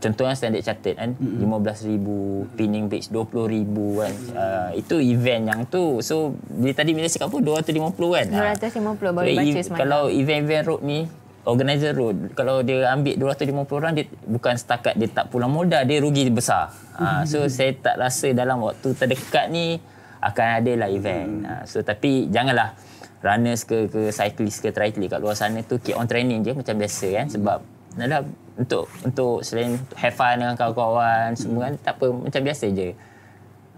contohnya 0.00 0.32
standard 0.32 0.64
chartered 0.64 0.96
kan 0.96 1.12
mm-hmm. 1.14 1.44
15,000 1.44 2.56
pinning 2.56 2.88
beach 2.88 3.12
20,000 3.12 4.00
kan. 4.00 4.14
Uh, 4.32 4.68
itu 4.74 4.96
event 4.98 5.42
yang 5.46 5.60
tu. 5.68 6.00
So 6.00 6.34
bila 6.48 6.72
tadi 6.72 6.96
bila 6.96 7.06
cakap 7.06 7.28
apa 7.28 7.38
250 7.38 8.16
kan? 8.16 8.26
250 8.56 8.96
baru 9.12 9.26
Kalau 9.28 9.36
baca 9.36 9.44
ev- 9.44 9.60
semalam. 9.60 9.78
kalau 9.78 10.02
event-event 10.08 10.64
road 10.66 10.82
ni 10.82 11.00
organizer 11.40 11.92
road 11.96 12.16
kalau 12.36 12.60
dia 12.60 12.92
ambil 12.92 13.16
250 13.16 13.80
orang 13.80 13.92
dia 13.96 14.04
bukan 14.28 14.54
setakat 14.56 14.92
dia 14.96 15.08
tak 15.08 15.28
pulang 15.28 15.52
modal 15.52 15.84
dia 15.84 16.00
rugi 16.00 16.28
besar. 16.28 16.72
Ha, 16.96 17.24
so 17.24 17.48
saya 17.48 17.72
tak 17.76 17.96
rasa 17.96 18.32
dalam 18.32 18.60
waktu 18.60 18.92
terdekat 18.92 19.48
ni 19.48 19.80
akan 20.20 20.46
ada 20.60 20.72
lah 20.84 20.88
event. 20.92 21.48
Ha, 21.48 21.52
so 21.64 21.80
tapi 21.80 22.28
janganlah 22.28 22.76
runners 23.20 23.64
ke 23.64 23.88
ke 23.88 24.08
cyclist 24.12 24.64
ke 24.64 24.72
triathlete 24.72 25.12
kat 25.12 25.20
luar 25.20 25.36
sana 25.36 25.60
tu 25.60 25.76
keep 25.76 25.96
on 25.96 26.08
training 26.08 26.40
je 26.40 26.52
macam 26.56 26.72
biasa 26.76 27.06
kan 27.12 27.26
sebab 27.28 27.58
Adalah 27.96 28.22
untuk 28.60 28.84
untuk 29.02 29.40
selain 29.40 29.80
have 29.96 30.14
fun 30.14 30.36
dengan 30.36 30.54
kawan-kawan 30.54 31.32
semua 31.32 31.70
kan 31.70 31.74
tak 31.80 31.92
apa 31.96 32.06
macam 32.12 32.40
biasa 32.44 32.66
je. 32.70 32.88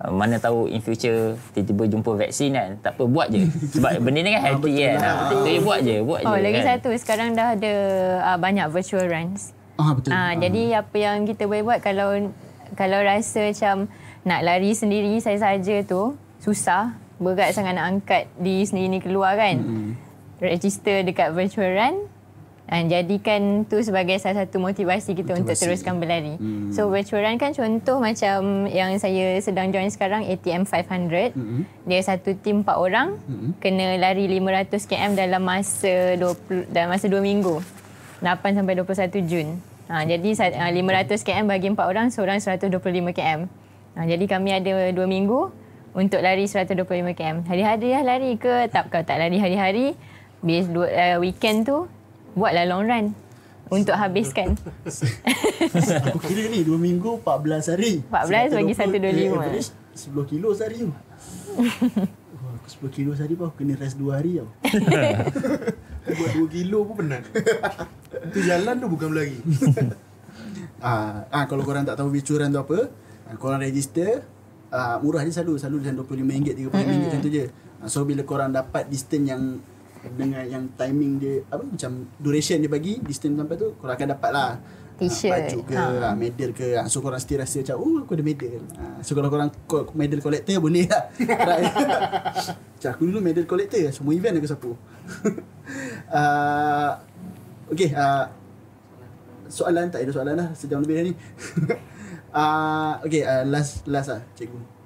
Uh, 0.02 0.10
mana 0.10 0.40
tahu 0.42 0.66
in 0.66 0.82
future 0.82 1.38
tiba-tiba 1.54 1.96
jumpa 1.96 2.10
vaksin 2.18 2.50
kan. 2.52 2.70
Tak 2.82 2.98
apa 2.98 3.04
buat 3.06 3.30
je. 3.30 3.46
Sebab 3.78 4.02
benda 4.02 4.20
ni 4.20 4.30
kan 4.34 4.42
healthy 4.42 4.72
kan. 4.82 4.96
Ha, 4.98 5.10
so, 5.30 5.60
buat 5.62 5.80
je, 5.86 5.96
buat 6.02 6.20
Oh, 6.26 6.34
je 6.34 6.42
lagi 6.42 6.60
kan. 6.60 6.66
satu 6.76 6.90
sekarang 6.98 7.38
dah 7.38 7.54
ada 7.54 7.74
uh, 8.26 8.38
banyak 8.40 8.66
virtual 8.68 9.06
runs. 9.06 9.54
Ah 9.80 9.96
betul. 9.96 10.10
Ah, 10.12 10.32
jadi 10.36 10.84
apa 10.84 10.96
yang 10.98 11.24
kita 11.24 11.48
boleh 11.48 11.64
buat 11.64 11.80
kalau 11.80 12.28
kalau 12.76 12.98
rasa 13.00 13.52
macam 13.52 13.88
nak 14.22 14.40
lari 14.44 14.72
sendiri 14.76 15.18
saya 15.18 15.38
saja 15.40 15.82
tu 15.86 16.16
susah, 16.42 16.98
berat 17.22 17.54
sangat 17.54 17.78
nak 17.78 17.86
angkat 17.96 18.26
diri 18.36 18.66
sendiri 18.66 18.88
ni 18.92 19.00
keluar 19.00 19.38
kan. 19.38 19.62
Mm-hmm. 19.62 19.90
Register 20.42 21.06
dekat 21.06 21.30
virtual 21.32 21.70
run 21.70 22.10
dan 22.72 22.88
jadikan 22.88 23.68
tu 23.68 23.84
sebagai 23.84 24.16
salah 24.16 24.48
satu 24.48 24.56
motivasi 24.56 25.12
kita 25.12 25.36
motivasi. 25.36 25.44
untuk 25.44 25.56
teruskan 25.60 26.00
berlari. 26.00 26.40
Mm. 26.40 26.72
So 26.72 26.88
virtual 26.88 27.20
run 27.20 27.36
kan 27.36 27.52
contoh 27.52 28.00
macam 28.00 28.64
yang 28.72 28.96
saya 28.96 29.36
sedang 29.44 29.68
join 29.76 29.92
sekarang 29.92 30.24
ATM 30.24 30.64
500. 30.64 31.36
Mm-hmm. 31.36 31.60
Dia 31.84 32.00
satu 32.00 32.32
tim 32.40 32.64
4 32.64 32.72
orang 32.72 33.20
mm-hmm. 33.28 33.50
kena 33.60 34.00
lari 34.00 34.24
500 34.24 34.88
km 34.88 35.12
dalam 35.20 35.44
masa 35.44 36.16
20 36.16 36.72
dalam 36.72 36.88
masa 36.88 37.12
2 37.12 37.20
minggu. 37.20 37.60
8 38.24 38.56
sampai 38.56 38.72
21 38.80 39.28
Jun. 39.28 39.48
Ha, 39.92 40.08
jadi 40.08 40.28
sa- 40.32 40.56
ah, 40.56 40.72
500 40.72 41.20
km 41.28 41.44
bagi 41.52 41.68
4 41.68 41.76
orang, 41.76 42.08
seorang 42.08 42.40
125 42.40 43.12
km. 43.12 43.52
Ha, 44.00 44.08
jadi 44.08 44.24
kami 44.24 44.48
ada 44.48 44.96
2 44.96 44.96
minggu 45.04 45.52
untuk 45.92 46.24
lari 46.24 46.48
125 46.48 47.12
km. 47.12 47.44
Hari-hari 47.44 47.92
lah 47.92 48.16
lari 48.16 48.40
ke 48.40 48.72
tak 48.72 48.88
kalau 48.88 49.04
tak 49.04 49.20
lari 49.20 49.36
hari-hari 49.36 49.92
bis 50.40 50.64
uh, 50.72 51.20
weekend 51.20 51.68
tu 51.68 51.84
buatlah 52.36 52.64
long 52.68 52.84
run 52.84 53.06
untuk 53.72 53.96
habiskan. 53.96 54.56
Aku 56.06 56.18
kira 56.28 56.52
ni 56.52 56.60
2 56.64 56.76
minggu 56.76 57.20
14 57.24 57.72
hari. 57.72 58.04
14 58.04 58.56
bagi 58.58 58.74
120, 58.76 59.00
125. 59.00 59.16
eh, 59.16 59.30
average 59.32 59.70
10 59.92 60.32
kilo 60.32 60.48
sehari 60.52 60.76
tu. 60.84 60.90
Wah, 62.42 62.52
aku 62.58 62.68
10 62.88 62.96
kilo 62.96 63.10
sehari 63.16 63.34
pun 63.36 63.48
aku 63.48 63.64
kena 63.64 63.76
rest 63.80 63.96
2 63.96 64.12
hari 64.12 64.40
tau. 64.40 64.48
Buat 66.18 66.30
2 66.36 66.54
kilo 66.56 66.78
pun 66.84 66.94
penat. 67.04 67.22
tu 68.32 68.38
jalan 68.44 68.74
tu 68.76 68.86
bukan 68.88 69.06
berlari. 69.12 69.38
Ah, 70.82 71.24
ah 71.30 71.44
kalau 71.46 71.62
korang 71.62 71.86
tak 71.86 71.94
tahu 71.94 72.10
bicuran 72.10 72.50
tu 72.50 72.58
apa, 72.58 72.90
ah, 73.30 73.36
korang 73.38 73.62
register 73.62 74.26
ah, 74.72 74.96
murah 74.98 75.22
dia 75.22 75.32
selalu 75.36 75.60
selalu 75.60 75.76
macam 75.84 75.94
RM25 76.08 76.58
RM30 76.72 76.98
macam 77.06 77.20
tu 77.20 77.30
je. 77.30 77.44
Ah, 77.78 77.88
so 77.88 78.02
bila 78.08 78.22
korang 78.24 78.50
dapat 78.50 78.88
distance 78.88 79.26
yang 79.28 79.60
dengan 80.10 80.42
yang 80.42 80.64
timing 80.74 81.22
dia 81.22 81.46
apa 81.46 81.62
macam 81.62 82.10
duration 82.18 82.58
dia 82.58 82.70
bagi 82.70 82.98
distance 82.98 83.38
sampai 83.38 83.56
tu 83.56 83.68
korang 83.78 83.94
akan 83.94 84.08
dapat 84.18 84.30
lah. 84.34 84.50
T-shirt. 84.92 85.32
ah, 85.32 85.38
baju 85.40 85.58
ke 85.66 85.74
Ha. 85.74 85.84
ah, 86.12 86.14
medal 86.14 86.50
ke. 86.52 86.66
Ah, 86.78 86.86
so 86.86 87.02
korang 87.02 87.18
still 87.22 87.40
rasa 87.40 87.62
macam 87.64 87.76
oh 87.80 87.96
aku 88.04 88.12
ada 88.18 88.24
medal. 88.26 88.62
So 89.00 89.14
kalau 89.14 89.30
korang 89.30 89.50
medal 89.94 90.20
collector 90.20 90.58
boleh 90.58 90.86
lah. 90.86 91.10
Macam 92.76 92.90
aku 92.98 93.02
dulu 93.06 93.18
medal 93.22 93.46
collector 93.46 93.78
semua 93.94 94.12
event 94.14 94.38
aku 94.38 94.48
sapu. 94.50 94.70
Uh, 96.10 96.90
okay 97.72 97.94
uh, 97.94 98.26
soalan 99.46 99.86
tak 99.88 100.02
ada 100.02 100.10
soalan 100.10 100.34
lah 100.34 100.48
sejam 100.52 100.82
lebih 100.82 100.94
dah 100.98 101.04
ni. 101.06 101.14
Uh, 102.32 102.96
okay 103.04 103.22
uh, 103.28 103.44
last 103.44 103.84
last 103.84 104.08
lah 104.08 104.24
cikgu 104.34 104.81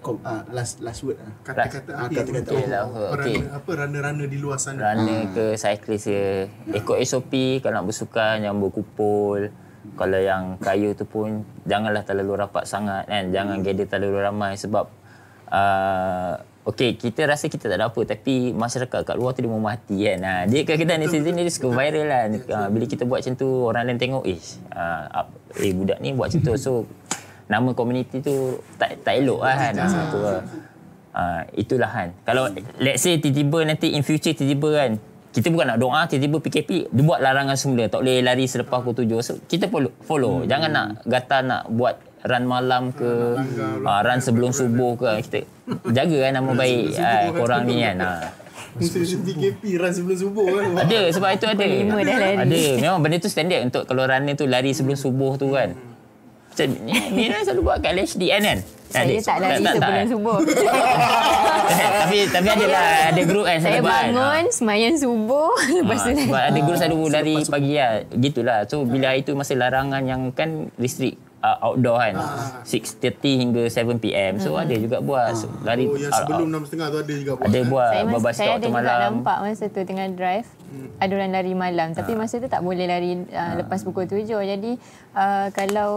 Kom, 0.00 0.16
uh, 0.20 0.42
last 0.50 0.80
last 0.80 1.00
word 1.00 1.16
lah 1.16 1.32
Kata-kata 1.42 1.90
Ah, 1.90 2.04
akhir 2.04 2.16
kata-kata. 2.22 2.50
Okey 2.50 2.64
lah, 2.66 2.80
apa? 2.82 3.00
Okey. 3.14 3.36
runner- 3.36 3.52
apa 3.52 3.70
runner-runner 3.74 4.26
di 4.26 4.38
luar 4.38 4.56
sana. 4.56 4.78
Runner 4.82 5.20
ke 5.30 5.44
cyclist 5.54 6.06
ke 6.06 6.20
Ikut 6.70 6.96
SOP 7.02 7.32
Kalau 7.58 7.74
nak 7.74 7.84
bersukan 7.84 8.38
Jangan 8.38 8.58
berkumpul. 8.58 9.40
Kalau 9.94 10.18
yang 10.18 10.56
kayu 10.58 10.92
tu 10.92 11.04
pun 11.04 11.44
Janganlah 11.62 12.02
terlalu 12.02 12.32
rapat 12.38 12.64
sangat 12.64 13.04
kan? 13.04 13.28
Jangan 13.28 13.60
gather 13.60 13.84
terlalu 13.86 14.18
ramai 14.18 14.56
Sebab 14.56 14.84
uh, 15.50 16.32
Okay 16.64 16.96
kita 16.96 17.28
rasa 17.28 17.44
kita 17.46 17.68
tak 17.68 17.76
ada 17.76 17.92
apa 17.92 18.00
Tapi 18.00 18.50
masyarakat 18.50 19.04
kat 19.04 19.16
luar 19.16 19.36
tu 19.36 19.44
dia 19.44 19.50
mau 19.50 19.60
mati 19.60 20.00
kan? 20.00 20.18
Ha, 20.18 20.32
Dia 20.44 20.64
kadang-kadang 20.64 21.04
netizen 21.04 21.36
dia 21.36 21.44
suka 21.46 21.68
viral 21.68 22.06
lah. 22.08 22.22
Ha, 22.26 22.72
Bila 22.72 22.84
kita 22.84 23.04
buat 23.04 23.20
macam 23.20 23.34
tu 23.34 23.48
Orang 23.62 23.84
lain 23.84 24.00
tengok 24.00 24.24
Eh, 24.24 24.40
uh, 24.72 25.28
eh 25.54 25.70
budak 25.70 26.00
ni 26.00 26.10
buat 26.10 26.32
macam 26.32 26.40
tu. 26.42 26.54
So 26.56 26.72
nama 27.50 27.68
komuniti 27.76 28.24
tu 28.24 28.58
tak 28.80 29.00
tak 29.04 29.20
elok 29.20 29.40
lah 29.44 29.56
kan. 29.56 29.72
Ha, 29.76 30.00
tu 30.10 30.18
lah. 30.20 30.40
Uh, 31.14 31.40
itulah 31.54 31.90
kan. 31.90 32.08
Kalau 32.26 32.50
let's 32.82 33.04
say 33.04 33.20
tiba-tiba 33.22 33.68
nanti 33.68 33.94
in 33.94 34.02
future 34.02 34.34
tiba-tiba 34.34 34.70
kan 34.74 34.90
kita 35.34 35.50
bukan 35.50 35.66
nak 35.74 35.78
doa 35.82 36.00
tiba-tiba 36.06 36.38
PKP 36.38 36.70
dia 36.94 37.02
buat 37.02 37.18
larangan 37.18 37.58
semula 37.58 37.90
tak 37.90 38.06
boleh 38.06 38.22
lari 38.22 38.46
selepas 38.46 38.78
pukul 38.86 39.02
7 39.02 39.18
so, 39.18 39.34
kita 39.50 39.66
follow, 39.66 39.90
follow. 40.06 40.34
Hmm. 40.40 40.46
jangan 40.46 40.70
nak 40.70 40.86
gata 41.10 41.42
nak 41.42 41.62
buat 41.74 41.98
run 42.24 42.44
malam 42.46 42.94
ke 42.94 43.34
uh, 43.82 44.00
run 44.06 44.22
sebelum 44.22 44.54
subuh 44.54 44.94
ke 44.94 45.26
kita 45.26 45.40
jaga 45.90 46.30
kan 46.30 46.32
nama 46.38 46.50
baik 46.54 46.84
uh, 46.96 47.26
korang 47.34 47.66
ni 47.66 47.82
kan 47.82 47.98
uh. 47.98 48.30
PKP 49.34 49.62
run 49.78 49.90
sebelum 49.90 50.18
subuh 50.22 50.46
kan. 50.46 50.86
ada 50.86 50.98
sebab 51.10 51.28
itu 51.34 51.46
ada 51.50 51.66
ada 52.46 52.62
memang 52.78 53.00
benda 53.02 53.16
tu 53.18 53.26
standard 53.26 53.66
untuk 53.66 53.90
kalau 53.90 54.06
runner 54.06 54.38
tu 54.38 54.46
lari 54.46 54.70
sebelum 54.70 54.94
subuh 54.94 55.34
tu 55.34 55.50
kan 55.50 55.74
macam 56.54 56.68
ni 56.80 56.94
Mira 57.12 57.42
selalu 57.42 57.62
buat 57.62 57.78
kat 57.78 57.90
LHDN 57.92 58.40
kan 58.40 58.58
Saya 58.86 59.02
Adik, 59.04 59.18
tak 59.20 59.36
lari 59.36 59.64
sebelum 59.66 59.90
eh? 59.92 60.06
subuh. 60.06 60.38
tapi 61.98 62.18
tapi 62.26 62.46
ada 62.48 62.66
lah 62.68 62.86
ada 63.10 63.22
grup 63.24 63.44
kan 63.44 63.56
Saya 63.56 63.72
selalu 63.72 63.82
buat. 63.82 64.02
bangun, 64.06 64.44
semayang 64.48 64.94
subuh, 64.94 65.50
lepas 65.76 65.98
Ha, 65.98 66.04
tu 66.04 66.10
sebab 66.20 66.42
ada 66.44 66.58
guru 66.60 66.76
selalu 66.76 66.98
lari 67.08 67.34
Selepas 67.36 67.50
pagi 67.50 67.72
lah. 67.74 67.92
Gitulah. 68.08 68.58
So 68.64 68.84
bila 68.84 69.06
hari 69.08 69.22
tu 69.22 69.34
masa 69.34 69.52
larangan 69.52 70.02
yang 70.04 70.30
kan 70.30 70.50
restrict 70.76 71.18
uh, 71.40 71.58
outdoor 71.64 71.98
kan. 71.98 72.14
6.30 72.62 73.10
hingga 73.36 73.62
7 73.66 73.98
PM. 73.98 74.32
So 74.38 74.54
ada 74.54 74.74
juga 74.74 74.98
buat 75.00 75.34
so, 75.34 75.50
lari 75.60 75.84
Oh, 75.84 75.96
yang 75.96 76.12
sebelum 76.12 76.46
out. 76.48 76.62
6.30 76.62 76.70
tu 76.70 76.98
ada 77.00 77.12
juga 77.12 77.32
buat. 77.34 77.44
ada 77.44 77.58
eh? 77.58 77.64
buat 77.64 77.90
saya, 77.90 78.04
mas, 78.06 78.22
saya 78.32 78.52
ada 78.52 78.62
juga 78.62 78.76
malam. 78.76 78.98
nampak 79.12 79.36
masa 79.42 79.64
tu 79.68 79.80
tengah 79.82 80.06
drive 80.08 80.46
ada 80.96 81.12
orang 81.12 81.32
lari 81.32 81.52
malam. 81.52 81.88
Tapi 81.92 82.12
masa 82.14 82.36
tu 82.36 82.46
tak 82.46 82.60
boleh 82.60 82.84
lari 82.84 83.12
uh, 83.26 83.52
lepas 83.56 83.82
pukul 83.82 84.04
7 84.04 84.24
jadi 84.24 84.72
uh, 85.12 85.46
kalau 85.50 85.92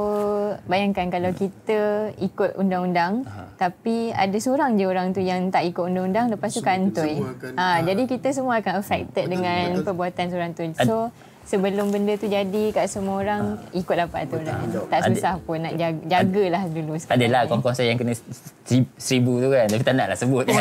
bayangkan 0.64 1.08
kalau 1.08 1.32
kita 1.32 1.80
ikut 2.18 2.56
undang-undang 2.56 3.24
tapi 3.56 4.10
ada 4.12 4.38
seorang 4.38 4.76
je 4.76 4.86
orang 4.86 5.12
tu 5.12 5.20
yang 5.20 5.50
tak 5.50 5.66
ikut 5.66 5.84
undang-undang 5.84 6.30
lepas 6.30 6.50
tu 6.50 6.62
kantoi. 6.62 7.18
akan- 7.18 7.56
ha, 7.56 7.82
jadi 7.82 8.04
kita 8.04 8.28
semua 8.32 8.58
akan 8.58 8.74
affected 8.78 9.26
dengan 9.28 9.82
perbuatan 9.82 10.26
seorang 10.28 10.52
tu. 10.52 10.64
So 10.80 11.10
sebelum 11.48 11.88
benda 11.90 12.14
tu 12.14 12.28
jadi 12.28 12.64
kat 12.70 12.92
semua 12.92 13.24
orang 13.24 13.56
ikutlah 13.72 14.04
peraturan 14.06 14.68
tak 14.92 15.00
Ada- 15.00 15.08
susah 15.10 15.34
pun 15.40 15.64
nak 15.64 15.74
jaga, 15.74 15.96
jagalah 16.06 16.64
dulu 16.68 17.00
Adalah 17.08 17.48
kawan-kawan 17.48 17.72
saya 17.74 17.88
yang 17.90 17.98
kena 17.98 18.14
seri- 18.62 18.92
seribu 18.94 19.40
tu 19.40 19.48
kan. 19.48 19.64
Tapi 19.66 19.80
tak 19.82 19.96
nak 19.96 20.08
lah 20.12 20.18
sebut. 20.20 20.44
kan. 20.44 20.60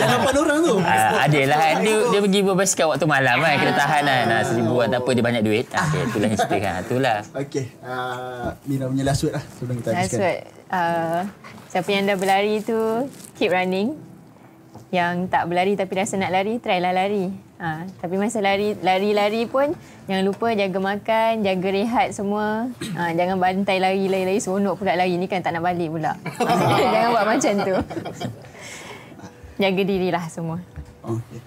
yang 0.00 0.10
lapan 0.10 0.34
orang 0.34 0.58
tu 0.58 0.74
Ah, 0.80 1.28
adalah 1.28 1.58
dia, 1.76 1.94
dia 2.08 2.20
pergi 2.20 2.40
berbasikal 2.40 2.86
waktu 2.88 3.06
malam 3.06 3.36
kan. 3.36 3.54
Kena 3.54 3.72
tahan 3.76 4.02
kan. 4.02 4.22
Nah, 4.24 4.40
seribu 4.42 4.74
kan 4.80 4.88
tak 4.88 5.00
apa 5.04 5.10
dia 5.12 5.24
banyak 5.24 5.42
duit. 5.44 5.66
Ah, 5.70 5.84
okay, 5.84 6.02
itulah 6.02 6.26
yang 6.26 6.38
cerita 6.38 6.56
kan. 6.58 6.74
Itulah. 6.80 7.16
Okay, 7.36 7.64
uh, 7.84 8.48
Mira 8.64 8.84
punya 8.88 9.04
last 9.04 9.20
word 9.22 9.34
lah 9.36 9.44
sebelum 9.54 9.74
kita 9.78 9.88
habiskan. 9.92 10.18
what 10.18 10.36
uh, 10.70 11.20
siapa 11.68 11.88
yang 11.92 12.02
dah 12.08 12.16
berlari 12.16 12.64
tu 12.64 12.78
keep 13.36 13.52
running. 13.52 13.92
Yang 14.88 15.28
tak 15.28 15.44
berlari 15.44 15.76
tapi 15.76 15.92
rasa 15.92 16.16
nak 16.16 16.32
lari, 16.32 16.56
try 16.56 16.80
lah 16.80 16.96
lari. 16.96 17.45
Ha, 17.56 17.88
tapi 17.96 18.20
masa 18.20 18.44
lari 18.44 18.76
lari-lari 18.76 19.48
pun 19.48 19.72
jangan 20.04 20.24
lupa 20.24 20.52
jaga 20.52 20.76
makan, 20.76 21.40
jaga 21.40 21.68
rehat 21.72 22.12
semua. 22.12 22.68
Ha, 22.92 23.16
jangan 23.16 23.40
bantai 23.40 23.80
lari-lari 23.80 24.36
seronok 24.36 24.76
pula 24.76 24.92
lari 24.92 25.16
ni 25.16 25.24
kan 25.24 25.40
tak 25.40 25.56
nak 25.56 25.64
balik 25.64 25.88
pula. 25.88 26.20
jangan 26.92 27.08
buat 27.10 27.24
macam 27.24 27.52
tu. 27.64 27.76
jaga 29.56 29.82
dirilah 29.82 30.24
semua. 30.28 30.60
Okay. 31.00 31.40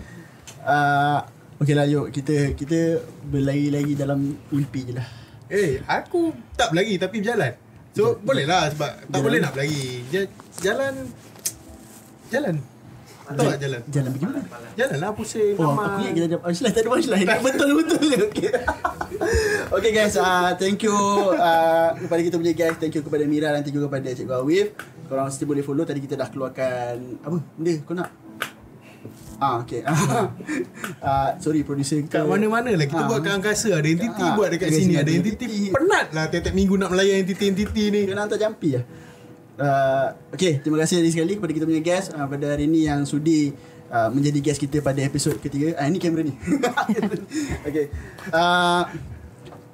Uh, 0.66 1.20
okay 1.62 1.78
lah 1.78 1.86
yuk 1.86 2.10
kita 2.10 2.58
kita 2.58 3.06
berlari-lari 3.24 3.94
dalam 3.94 4.18
mimpi 4.50 4.90
je 4.90 4.94
lah. 4.98 5.08
Eh, 5.46 5.78
aku 5.86 6.34
tak 6.54 6.74
berlari 6.74 6.98
tapi 6.98 7.22
berjalan. 7.22 7.54
So, 7.90 8.18
boleh 8.22 8.46
lah 8.46 8.70
sebab 8.70 8.92
tak 9.02 9.10
Jalan. 9.12 9.26
boleh 9.26 9.40
nak 9.42 9.52
berlari. 9.54 9.86
Ja- 10.10 10.34
Jalan 10.58 10.94
Jalan. 12.30 12.56
Tahu 13.30 13.46
tak 13.46 13.60
jalan? 13.62 13.82
Jalan 13.88 14.10
pergi 14.10 14.26
mana? 14.26 14.42
Jalan 14.74 14.98
lah 14.98 15.10
pusing. 15.14 15.54
Oh, 15.56 15.70
ramai. 15.70 15.86
aku 15.86 15.98
ingat 16.02 16.14
kita 16.14 16.26
ada 16.26 16.38
punchline. 16.40 16.74
Tak 16.74 16.82
ada 16.82 16.90
punchline. 16.90 17.28
Betul-betul 17.46 18.02
je. 18.02 18.20
Okay. 18.26 18.50
okay 19.70 19.92
guys, 19.92 20.16
uh, 20.16 20.50
thank 20.56 20.82
you 20.82 20.96
uh, 21.32 21.90
kepada 21.96 22.22
kita 22.26 22.36
punya 22.36 22.54
guys. 22.54 22.76
Thank 22.76 22.94
you 22.94 23.04
kepada 23.04 23.24
Mira 23.24 23.54
dan 23.54 23.62
thank 23.62 23.76
you 23.76 23.84
kepada 23.84 24.10
Cikgu 24.10 24.34
Awif. 24.36 24.68
Korang 25.06 25.30
mesti 25.30 25.44
boleh 25.44 25.62
follow. 25.62 25.84
Tadi 25.84 26.00
kita 26.00 26.16
dah 26.16 26.26
keluarkan... 26.26 27.22
Apa 27.22 27.38
benda 27.54 27.74
kau 27.84 27.94
nak? 27.94 28.10
Ah, 29.40 29.64
okay. 29.64 29.80
uh, 31.00 31.30
sorry, 31.40 31.64
producer. 31.64 32.02
Kat 32.06 32.28
mana-mana 32.28 32.76
lah 32.76 32.84
Kita 32.84 33.00
Ah. 33.00 33.08
buat 33.08 33.24
kat 33.24 33.40
angkasa 33.40 33.72
Ada 33.72 33.88
entiti 33.88 34.20
Ah, 34.20 34.36
buat 34.36 34.52
dekat 34.52 34.68
sini 34.68 35.00
Ada 35.00 35.12
entiti. 35.16 35.72
Penat 35.72 36.12
lah 36.12 36.28
Tiap-tiap 36.28 36.52
minggu 36.52 36.76
nak 36.76 36.92
melayan 36.92 37.24
entiti-entiti 37.24 37.88
ni 37.88 38.04
Kena 38.04 38.28
hantar 38.28 38.36
jampi 38.36 38.76
lah. 38.76 38.84
Uh, 39.60 40.16
okay, 40.32 40.64
terima 40.64 40.80
kasih 40.80 41.04
lagi 41.04 41.12
sekali 41.12 41.36
kepada 41.36 41.52
kita 41.52 41.68
punya 41.68 41.84
guest 41.84 42.16
uh, 42.16 42.24
pada 42.32 42.56
hari 42.56 42.64
ini 42.64 42.88
yang 42.88 43.04
sudi 43.04 43.52
uh, 43.92 44.08
menjadi 44.08 44.40
guest 44.40 44.64
kita 44.64 44.80
pada 44.80 45.04
episod 45.04 45.36
ketiga. 45.36 45.76
Ah 45.76 45.92
ini 45.92 46.00
kamera 46.00 46.24
ni. 46.24 46.32
okay. 47.68 47.92
Uh, 48.32 48.88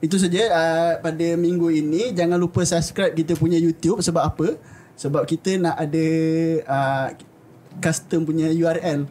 itu 0.02 0.18
saja 0.18 0.42
uh, 0.50 0.92
pada 1.06 1.38
minggu 1.38 1.70
ini 1.70 2.18
jangan 2.18 2.42
lupa 2.42 2.66
subscribe 2.66 3.14
kita 3.14 3.38
punya 3.38 3.62
YouTube 3.62 4.02
sebab 4.02 4.26
apa? 4.26 4.58
Sebab 4.98 5.22
kita 5.30 5.62
nak 5.62 5.78
ada 5.78 6.08
uh, 6.66 7.08
custom 7.78 8.26
punya 8.26 8.50
URL. 8.50 9.06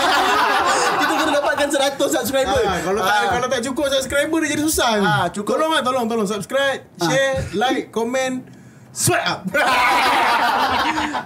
kita 1.00 1.12
kena 1.16 1.32
dapatkan 1.40 1.68
100 1.72 2.16
subscriber. 2.20 2.60
Ah, 2.68 2.78
kalau 2.84 3.00
tak 3.00 3.16
Ah. 3.16 3.26
kalau 3.32 3.46
tak 3.48 3.60
cukup 3.64 3.86
subscriber 3.88 4.38
dia 4.44 4.50
jadi 4.58 4.62
susah. 4.66 4.92
Ah, 5.00 5.26
cukup. 5.32 5.56
Tolong 5.56 5.72
lah, 5.72 5.82
tolong 5.86 6.04
tolong 6.04 6.28
subscribe, 6.28 6.84
share, 7.00 7.48
like, 7.56 7.88
komen, 7.94 8.55
sweat 8.96 9.24
up. 9.28 9.44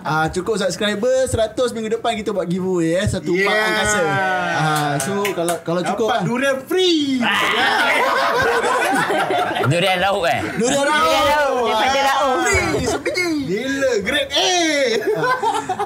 Ah 0.01 0.27
cukup 0.33 0.57
subscriber 0.59 1.29
100 1.29 1.77
minggu 1.77 2.01
depan 2.01 2.17
kita 2.17 2.33
buat 2.33 2.49
giveaway 2.49 2.97
eh 2.99 3.07
satu 3.07 3.37
yeah. 3.37 3.47
Yeah. 3.47 3.69
angkasa. 3.69 4.01
Ah 4.57 4.93
so 4.99 5.13
kalau 5.37 5.57
kalau 5.61 5.83
cukup 5.85 6.09
Dapat 6.09 6.19
ah. 6.19 6.27
durian 6.27 6.57
free. 6.67 7.21
Durian 9.71 9.99
lauk 10.01 10.25
kan? 10.25 10.43
Durian 10.57 10.89
Durian 10.89 11.25
lauk 11.31 11.65
daripada 11.69 12.01
lauk. 12.01 12.37
Free 12.43 12.87
sebiji. 12.89 13.29
Gila, 13.45 13.93
grade 14.03 14.33
A. 14.35 14.53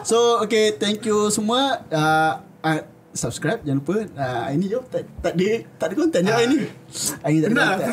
So 0.06 0.46
okay 0.46 0.78
thank 0.78 1.02
you 1.04 1.28
semua. 1.28 1.84
Ah 1.90 2.46
uh, 2.64 2.80
subscribe 3.14 3.62
jangan 3.62 3.80
lupa. 3.80 3.96
Uh, 4.18 4.46
ini 4.52 4.66
jom 4.66 4.82
tak 4.90 5.06
tak 5.22 5.32
ada 5.38 5.48
tak 5.78 5.86
ada 5.88 5.94
konten 5.94 6.20
je 6.26 6.32
hari 6.34 6.46
ni. 6.50 6.58
Hari 7.22 7.32
ni 7.32 7.40
tak 7.40 7.48
ada 7.48 7.62
konten. 7.62 7.88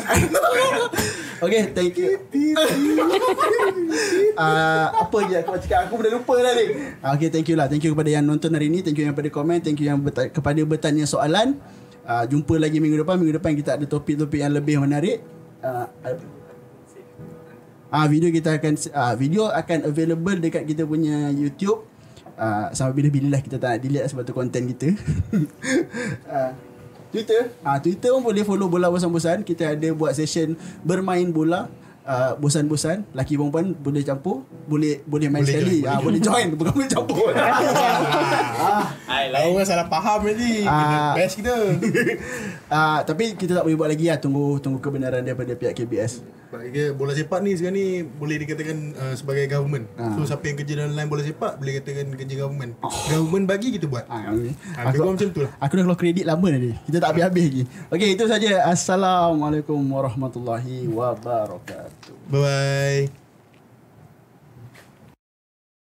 okay, 1.46 1.62
thank 1.70 1.94
you. 1.94 2.10
uh, 4.34 4.86
apa 5.06 5.16
lagi 5.22 5.34
aku 5.38 5.50
nak 5.54 5.60
cakap 5.62 5.80
aku 5.86 5.94
dah 6.02 6.12
lupa 6.12 6.34
dah 6.42 6.52
ni. 6.58 6.66
Uh, 6.98 7.10
okay, 7.14 7.28
thank 7.30 7.46
you 7.46 7.56
lah. 7.56 7.66
Thank 7.70 7.86
you 7.86 7.94
kepada 7.94 8.10
yang 8.10 8.26
nonton 8.26 8.50
hari 8.52 8.66
ni, 8.66 8.82
thank 8.82 8.98
you 8.98 9.06
yang 9.06 9.14
pada 9.14 9.30
komen, 9.30 9.62
thank 9.62 9.78
you 9.78 9.86
yang 9.86 10.02
berta- 10.02 10.28
kepada 10.28 10.60
bertanya 10.66 11.06
soalan. 11.06 11.56
Uh, 12.02 12.26
jumpa 12.26 12.58
lagi 12.58 12.82
minggu 12.82 12.98
depan. 13.06 13.14
Minggu 13.14 13.38
depan 13.38 13.54
kita 13.54 13.78
ada 13.78 13.86
topik-topik 13.86 14.42
yang 14.42 14.50
lebih 14.50 14.82
menarik. 14.82 15.22
Uh, 15.62 15.86
Ah 17.92 18.08
video 18.08 18.32
kita 18.32 18.56
akan 18.56 18.72
ah 18.96 19.12
video 19.12 19.52
akan 19.52 19.84
available 19.84 20.40
dekat 20.40 20.64
kita 20.64 20.88
punya 20.88 21.28
YouTube. 21.28 21.91
Ah 22.36 22.72
sampai 22.72 22.96
bila-bila 23.04 23.36
lah 23.36 23.40
kita 23.44 23.60
tak 23.60 23.76
nak 23.76 23.80
delete 23.84 24.08
sebab 24.08 24.22
tu 24.24 24.32
konten 24.34 24.62
kita. 24.68 24.88
ah 26.32 26.52
Twitter, 27.12 27.52
ah 27.60 27.76
Twitter 27.76 28.08
pun 28.08 28.24
boleh 28.24 28.40
follow 28.40 28.72
bola 28.72 28.88
bosan-bosan. 28.88 29.44
Kita 29.44 29.76
ada 29.76 29.88
buat 29.92 30.16
session 30.16 30.56
bermain 30.80 31.28
bola. 31.28 31.68
Uh, 32.02 32.34
bosan-bosan 32.34 33.06
laki 33.14 33.38
perempuan 33.38 33.78
boleh 33.78 34.02
campur 34.02 34.42
boleh 34.66 35.06
boleh 35.06 35.30
main 35.30 35.46
Boleh 35.46 35.54
sekali 35.54 35.78
join, 35.86 35.86
ah 35.86 35.98
boleh 36.02 36.18
join 36.18 36.46
bukan 36.58 36.72
boleh 36.74 36.90
campur 36.90 37.30
ah 37.38 38.82
Orang 39.46 39.62
salah 39.62 39.86
faham 39.86 40.26
lagi. 40.26 40.66
Ah. 40.66 41.14
Best 41.14 41.38
kita. 41.38 41.54
ah 42.74 43.06
tapi 43.06 43.38
kita 43.38 43.54
tak 43.54 43.62
boleh 43.62 43.78
buat 43.78 43.86
lagi 43.86 44.10
lah 44.10 44.18
tunggu 44.18 44.58
tunggu 44.58 44.82
kebenaran 44.82 45.22
daripada 45.22 45.54
pihak 45.54 45.78
KBS 45.78 46.41
Dia 46.68 46.92
bola 46.92 47.12
sepak 47.16 47.40
ni 47.40 47.56
sekarang 47.56 47.76
ni 47.76 47.86
boleh 48.04 48.36
dikatakan 48.44 48.78
uh, 48.92 49.14
sebagai 49.16 49.48
government. 49.48 49.88
Ah. 49.96 50.12
So 50.12 50.28
siapa 50.28 50.44
yang 50.44 50.56
kerja 50.60 50.72
dalam 50.84 50.92
line 50.92 51.08
bola 51.08 51.22
sepak 51.24 51.56
boleh 51.56 51.72
katakan 51.80 52.12
kerja 52.12 52.34
government. 52.36 52.72
Government 53.08 53.44
bagi 53.48 53.68
kita 53.72 53.86
buat. 53.88 54.04
ah, 54.12 54.32
ni. 54.36 54.52
Ah, 54.76 54.92
lebih 54.92 54.98
kurang 55.00 55.16
macam 55.16 55.28
tu 55.32 55.40
lah. 55.48 55.50
Aku 55.64 55.72
dah 55.80 55.82
keluar 55.88 55.98
kredit 55.98 56.24
lama 56.28 56.46
tadi. 56.52 56.70
Kita 56.90 56.96
tak 57.00 57.08
habis-habis 57.16 57.44
lagi. 57.48 57.62
Okey, 57.88 58.08
itu 58.12 58.24
saja. 58.28 58.50
Assalamualaikum 58.68 59.80
warahmatullahi 59.80 60.90
wabarakatuh. 60.92 62.14
Bye 62.28 62.40
bye. 62.44 63.21